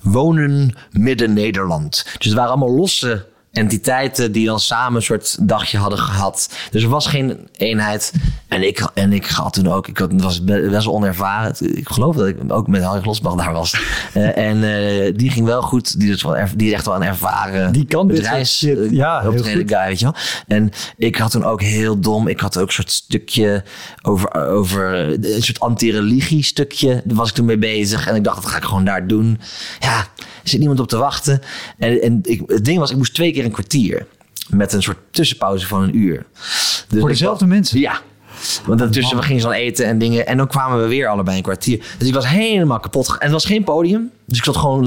wonen 0.00 0.74
midden 0.90 1.32
Nederland. 1.32 2.04
Dus 2.16 2.26
het 2.26 2.34
waren 2.34 2.50
allemaal 2.50 2.74
losse 2.74 3.30
entiteiten 3.52 4.32
die 4.32 4.46
dan 4.46 4.60
samen 4.60 4.96
een 4.96 5.02
soort 5.02 5.36
dagje 5.48 5.78
hadden 5.78 5.98
gehad. 5.98 6.48
Dus 6.70 6.82
er 6.82 6.88
was 6.88 7.06
geen 7.06 7.48
eenheid. 7.56 8.12
En 8.48 8.66
ik, 8.66 8.88
en 8.94 9.12
ik 9.12 9.26
had 9.26 9.52
toen 9.52 9.72
ook, 9.72 9.88
ik 9.88 9.98
had- 9.98 10.12
was 10.16 10.44
be- 10.44 10.68
best 10.70 10.84
wel 10.84 10.94
onervaren. 10.94 11.76
Ik 11.76 11.88
geloof 11.88 12.16
dat 12.16 12.26
ik 12.26 12.36
ook 12.48 12.66
met 12.68 12.82
Harry 12.82 13.04
Losbach 13.06 13.34
daar 13.34 13.52
was. 13.52 13.70
Eh, 14.12 14.36
en 14.36 14.56
eh, 14.64 15.12
die 15.16 15.30
ging 15.30 15.46
wel 15.46 15.62
goed. 15.62 16.00
Die 16.00 16.10
is, 16.12 16.22
wel 16.22 16.36
die 16.56 16.66
is 16.68 16.72
echt 16.72 16.84
wel 16.86 16.94
een 16.94 17.02
ervaren 17.02 17.72
Die 17.72 17.84
kan 17.86 18.06
dit 18.06 18.16
bedrijfs, 18.16 18.56
shit. 18.58 18.78
Ja, 18.90 19.20
heel 19.20 19.30
goed. 19.32 19.46
guy, 19.46 19.64
weet 19.86 19.98
je 19.98 20.04
wel. 20.04 20.14
En 20.46 20.70
ik 20.96 21.16
had 21.16 21.30
toen 21.30 21.44
ook 21.44 21.62
heel 21.62 22.00
dom, 22.00 22.28
ik 22.28 22.40
had 22.40 22.58
ook 22.58 22.66
een 22.66 22.72
soort 22.72 22.90
stukje 22.90 23.64
over, 24.02 24.34
over 24.34 24.94
eh, 25.24 25.34
een 25.34 25.42
soort 25.42 25.60
anti-religie 25.60 26.42
stukje. 26.44 27.02
Daar 27.04 27.16
was 27.16 27.28
ik 27.28 27.34
toen 27.34 27.44
mee 27.46 27.58
bezig. 27.58 28.06
En 28.08 28.14
ik 28.14 28.24
dacht, 28.24 28.42
dat 28.42 28.50
ga 28.50 28.56
ik 28.56 28.64
gewoon 28.64 28.84
daar 28.84 29.06
doen. 29.06 29.40
Ja, 29.80 29.98
er 30.42 30.48
zit 30.48 30.58
niemand 30.58 30.80
op 30.80 30.88
te 30.88 30.96
wachten. 30.96 31.40
En, 31.78 32.02
en 32.02 32.18
ik, 32.22 32.42
het 32.46 32.64
ding 32.64 32.78
was, 32.78 32.90
ik 32.90 32.96
moest 32.96 33.14
twee 33.14 33.32
keer 33.32 33.41
een 33.44 33.50
kwartier. 33.50 34.06
Met 34.48 34.72
een 34.72 34.82
soort 34.82 34.98
tussenpauze 35.10 35.66
van 35.66 35.82
een 35.82 35.96
uur. 35.96 36.26
Dus 36.88 37.00
Voor 37.00 37.08
dezelfde 37.08 37.46
mensen? 37.46 37.80
Ja. 37.80 38.00
Want 38.66 38.78
daartussen 38.78 39.16
we 39.16 39.22
gingen 39.22 39.40
ze 39.40 39.46
dan 39.46 39.56
eten 39.56 39.86
en 39.86 39.98
dingen. 39.98 40.26
En 40.26 40.36
dan 40.36 40.46
kwamen 40.46 40.82
we 40.82 40.88
weer 40.88 41.08
allebei 41.08 41.36
een 41.36 41.42
kwartier. 41.42 41.84
Dus 41.98 42.08
ik 42.08 42.14
was 42.14 42.28
helemaal 42.28 42.80
kapot. 42.80 43.08
En 43.08 43.16
het 43.20 43.30
was 43.30 43.44
geen 43.44 43.64
podium. 43.64 44.10
Dus 44.24 44.38
ik 44.38 44.44
zat 44.44 44.56
gewoon... 44.56 44.84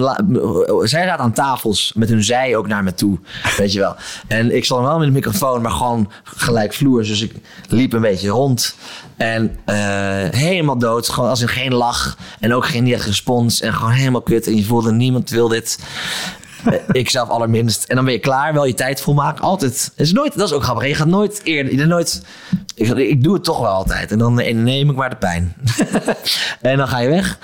zij 0.84 1.04
zaten 1.06 1.24
aan 1.24 1.34
tafels 1.34 1.92
met 1.96 2.10
hun 2.10 2.24
zij 2.24 2.56
ook 2.56 2.68
naar 2.68 2.84
me 2.84 2.94
toe. 2.94 3.20
Weet 3.58 3.74
je 3.74 3.80
wel. 3.80 3.96
En 4.28 4.56
ik 4.56 4.66
zat 4.66 4.82
wel 4.82 4.98
met 4.98 5.08
de 5.08 5.14
microfoon, 5.14 5.62
maar 5.62 5.72
gewoon 5.72 6.12
gelijk 6.24 6.74
vloers. 6.74 7.08
Dus 7.08 7.22
ik 7.22 7.34
liep 7.70 7.94
een 7.94 8.02
beetje 8.02 8.30
rond. 8.30 8.76
En 9.18 9.58
eh, 9.66 9.76
helemaal 10.30 10.78
dood. 10.78 11.10
Gewoon 11.10 11.30
als 11.30 11.42
in 11.42 11.48
geen 11.48 11.74
lach. 11.74 12.18
En 12.40 12.54
ook 12.54 12.66
geen 12.66 12.96
respons. 12.96 13.62
En 13.62 13.74
gewoon 13.74 13.92
helemaal 13.92 14.22
kut. 14.22 14.48
En 14.48 14.56
je 14.56 14.64
voelde 14.64 14.92
niemand 14.92 15.30
wil 15.30 15.48
dit. 15.48 15.80
Eh, 16.66 16.80
ik 16.92 17.10
zelf 17.10 17.30
allerminst. 17.30 17.84
En 17.84 17.96
dan 17.96 18.06
ben 18.06 18.14
je 18.14 18.20
klaar, 18.20 18.54
wel 18.54 18.66
je 18.66 18.74
tijd 18.74 19.02
volmaken. 19.02 19.44
Altijd. 19.44 19.92
Het 19.96 20.06
is 20.06 20.12
nooit, 20.12 20.38
dat 20.38 20.48
is 20.48 20.54
ook 20.54 20.64
grappig. 20.64 20.88
Je 20.88 20.96
gaat 20.96 21.08
nooit 21.08 21.42
eerder. 21.44 21.88
Nooit. 21.88 22.26
Ik, 22.76 22.88
ik 22.90 23.24
doe 23.24 23.34
het 23.34 23.44
toch 23.44 23.60
wel 23.60 23.70
altijd. 23.70 24.12
En 24.12 24.18
dan 24.18 24.40
eh, 24.40 24.56
neem 24.56 24.90
ik 24.90 24.96
maar 24.96 25.10
de 25.10 25.16
pijn. 25.16 25.56
en 26.62 26.78
dan 26.78 26.88
ga 26.88 27.00
je 27.00 27.10
weg. 27.10 27.38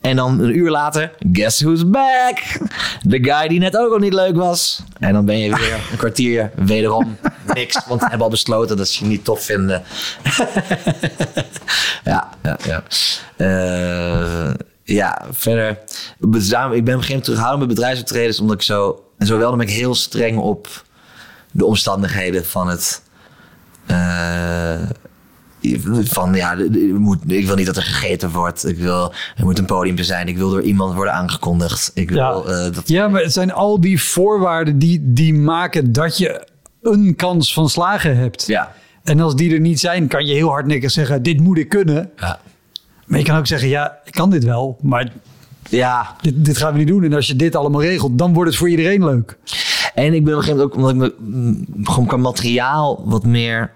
En 0.00 0.16
dan 0.16 0.40
een 0.40 0.56
uur 0.56 0.70
later, 0.70 1.12
guess 1.32 1.60
who's 1.60 1.90
back? 1.90 2.38
De 3.02 3.24
guy 3.24 3.48
die 3.48 3.58
net 3.58 3.76
ook 3.76 3.92
al 3.92 3.98
niet 3.98 4.12
leuk 4.12 4.36
was. 4.36 4.82
En 4.98 5.12
dan 5.12 5.24
ben 5.24 5.38
je 5.38 5.56
weer 5.56 5.80
een 5.90 5.96
kwartier 5.96 6.50
wederom 6.54 7.16
niks. 7.54 7.80
Want 7.86 8.00
we 8.00 8.06
hebben 8.06 8.24
al 8.24 8.30
besloten 8.30 8.76
dat 8.76 8.88
ze 8.88 9.04
je 9.04 9.10
niet 9.10 9.24
tof 9.24 9.42
vinden. 9.44 9.82
ja, 12.04 12.28
ja, 12.42 12.58
ja. 12.64 12.82
Eh, 13.36 14.54
ja, 14.94 15.26
verder. 15.30 15.78
Daarom- 16.50 16.72
Ik 16.72 16.84
ben 16.84 16.94
op 16.94 17.00
een 17.00 17.06
gegeven 17.06 17.06
moment 17.08 17.24
terughoudend 17.24 17.66
met 17.66 17.68
bedrijfsoptredens. 17.74 18.40
Omdat 18.40 18.56
ik 18.56 18.62
zo... 18.62 19.02
En 19.18 19.26
zowel 19.26 19.48
dan 19.48 19.58
ben 19.58 19.66
ik 19.68 19.72
heel 19.72 19.94
streng 19.94 20.38
op 20.38 20.84
de 21.50 21.64
omstandigheden 21.64 22.44
van 22.46 22.68
het... 22.68 23.02
eh, 23.86 24.80
van 26.04 26.34
ja, 26.34 26.56
moet, 26.94 27.18
ik 27.26 27.46
wil 27.46 27.56
niet 27.56 27.66
dat 27.66 27.76
er 27.76 27.82
gegeten 27.82 28.30
wordt. 28.30 28.66
Ik 28.66 28.78
wil, 28.78 29.12
er 29.36 29.44
moet 29.44 29.58
een 29.58 29.64
podium 29.64 29.98
zijn. 30.02 30.28
Ik 30.28 30.36
wil 30.36 30.50
door 30.50 30.62
iemand 30.62 30.94
worden 30.94 31.12
aangekondigd. 31.14 31.90
Ik 31.94 32.10
wil 32.10 32.18
Ja. 32.18 32.52
eh, 32.66 32.72
dat. 32.74 32.88
Ja, 32.88 33.08
maar 33.08 33.22
het 33.22 33.32
zijn 33.32 33.52
al 33.52 33.80
die 33.80 34.02
voorwaarden 34.02 34.78
die, 34.78 35.00
die 35.04 35.34
maken 35.34 35.92
dat 35.92 36.18
je 36.18 36.46
een 36.82 37.14
kans 37.16 37.52
van 37.52 37.68
slagen 37.68 38.16
hebt. 38.16 38.46
Ja. 38.46 38.74
En 39.04 39.20
als 39.20 39.36
die 39.36 39.52
er 39.54 39.60
niet 39.60 39.80
zijn, 39.80 40.08
kan 40.08 40.26
je 40.26 40.34
heel 40.34 40.48
hardnekkig 40.48 40.90
zeggen: 40.90 41.22
Dit 41.22 41.40
moet 41.40 41.58
ik 41.58 41.68
kunnen. 41.68 42.10
Ja. 42.16 42.40
Maar 43.08 43.18
je 43.18 43.24
kan 43.24 43.36
ook 43.38 43.46
zeggen: 43.46 43.68
Ja, 43.68 43.98
ik 44.04 44.12
kan 44.12 44.30
dit 44.30 44.44
wel, 44.44 44.78
maar 44.82 45.12
ja. 45.68 46.16
dit, 46.20 46.44
dit 46.44 46.56
gaan 46.56 46.72
we 46.72 46.78
niet 46.78 46.88
doen. 46.88 47.04
En 47.04 47.12
als 47.12 47.26
je 47.26 47.36
dit 47.36 47.56
allemaal 47.56 47.82
regelt, 47.82 48.18
dan 48.18 48.32
wordt 48.32 48.50
het 48.50 48.58
voor 48.58 48.68
iedereen 48.68 49.04
leuk. 49.04 49.38
En 49.94 50.14
ik 50.14 50.24
ben 50.24 50.32
op 50.34 50.38
een 50.38 50.44
gegeven 50.44 50.56
moment 50.56 50.62
ook, 50.62 50.76
omdat 50.76 51.10
ik 51.10 51.14
me 51.18 51.64
gewoon 51.84 52.06
qua 52.06 52.16
materiaal 52.16 53.02
wat 53.04 53.24
meer 53.24 53.72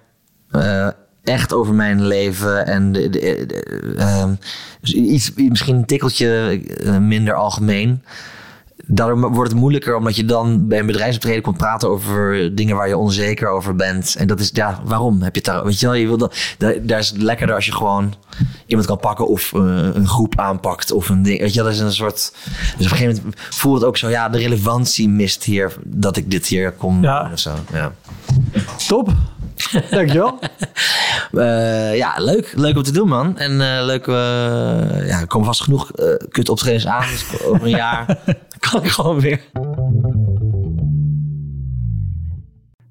eh, 0.51 0.89
echt 1.25 1.53
over 1.53 1.75
mijn 1.75 2.07
leven 2.07 2.67
en 2.67 2.93
de, 2.93 3.11
de- 3.11 3.45
de- 3.47 3.95
ehm, 3.99 4.35
dus 4.81 4.93
iets, 4.93 5.33
misschien 5.35 5.77
een 5.77 5.85
tikkeltje 5.87 6.61
eh, 6.85 6.99
minder 6.99 7.35
algemeen. 7.35 8.03
Daardoor 8.87 9.31
wordt 9.33 9.51
het 9.51 9.61
moeilijker 9.61 9.97
omdat 9.97 10.17
je 10.17 10.25
dan 10.25 10.69
bij 10.69 10.79
een 10.79 10.87
bedrijfsoptreden 10.87 11.43
komt 11.43 11.57
praten 11.57 11.89
over 11.89 12.55
dingen 12.55 12.77
waar 12.77 12.89
je 12.89 12.97
onzeker 12.97 13.49
over 13.49 13.77
bent. 13.77 14.15
En 14.19 14.27
dat 14.27 14.41
is, 14.41 14.51
ja, 14.53 14.81
waarom 14.85 15.23
heb 15.23 15.35
je 15.35 15.41
het 15.41 15.51
daar? 15.51 15.65
Weet 15.65 15.81
je 15.81 15.87
wel, 15.87 15.95
je 15.95 16.07
wil 16.07 16.17
dat, 16.17 16.37
daar, 16.83 16.99
is 16.99 17.09
het 17.09 17.23
lekkerder 17.23 17.55
als 17.55 17.67
je 17.67 17.73
gewoon 17.73 18.15
iemand 18.67 18.87
kan 18.89 18.99
pakken 18.99 19.29
of 19.29 19.53
eh, 19.55 19.61
een 19.93 20.07
groep 20.09 20.39
aanpakt 20.39 20.93
of 20.93 21.09
een 21.09 21.23
ding. 21.23 21.39
Weet 21.41 21.55
je, 21.55 21.63
wel, 21.63 21.65
dat 21.65 21.75
is 21.75 21.81
een 21.81 21.93
soort. 21.93 22.33
Dus 22.77 22.87
op 22.87 22.93
een 22.93 22.99
gegeven 22.99 23.15
moment 23.23 23.41
voelt 23.51 23.75
het 23.77 23.85
ook 23.85 23.97
zo, 23.97 24.09
ja, 24.09 24.29
de 24.29 24.39
relevantie 24.39 25.09
mist 25.09 25.45
hier 25.45 25.77
dat 25.85 26.17
ik 26.17 26.31
dit 26.31 26.47
hier 26.47 26.73
kom 26.73 27.03
Ja. 27.03 27.23
doen 27.23 27.33
of 27.33 27.39
zo. 27.39 27.55
Ja. 27.73 27.93
Top. 28.89 29.13
Dankjewel. 29.91 30.39
Eh, 31.33 31.97
ja, 31.97 32.15
leuk. 32.19 32.53
Leuk 32.57 32.77
om 32.77 32.83
te 32.83 32.93
doen, 32.93 33.09
man. 33.09 33.39
En 33.39 33.61
eh, 33.61 33.85
leuk, 33.85 34.07
eh, 34.07 34.15
ja, 35.09 35.21
er 35.21 35.27
komen 35.27 35.47
vast 35.47 35.63
genoeg 35.63 35.91
eh 35.93 36.15
kut 36.29 36.49
optredens 36.49 36.87
aan. 36.87 37.07
Dus 37.07 37.43
over 37.45 37.63
een 37.63 37.71
jaar 37.71 38.19
kan 38.71 38.83
ik 38.85 38.91
gewoon 38.91 39.21
weer. 39.21 39.41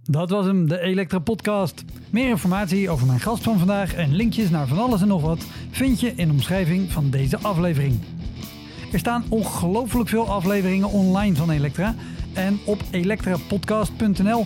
Dat 0.03 0.29
was 0.29 0.45
hem, 0.45 0.67
de 0.67 0.79
Elektra 0.79 1.19
Podcast. 1.19 1.83
Meer 2.09 2.29
informatie 2.29 2.89
over 2.89 3.07
mijn 3.07 3.19
gast 3.19 3.43
van 3.43 3.57
vandaag 3.57 3.93
en 3.93 4.15
linkjes 4.15 4.49
naar 4.49 4.67
van 4.67 4.79
alles 4.79 5.01
en 5.01 5.07
nog 5.07 5.21
wat 5.21 5.45
vind 5.71 5.99
je 5.99 6.13
in 6.15 6.27
de 6.27 6.33
omschrijving 6.33 6.91
van 6.91 7.09
deze 7.09 7.37
aflevering. 7.41 7.99
Er 8.91 8.99
staan 8.99 9.23
ongelooflijk 9.29 10.09
veel 10.09 10.29
afleveringen 10.29 10.89
online 10.89 11.35
van 11.35 11.49
Elektra. 11.49 11.95
En 12.33 12.59
op 12.65 12.81
elektrapodcast.nl 12.91 14.45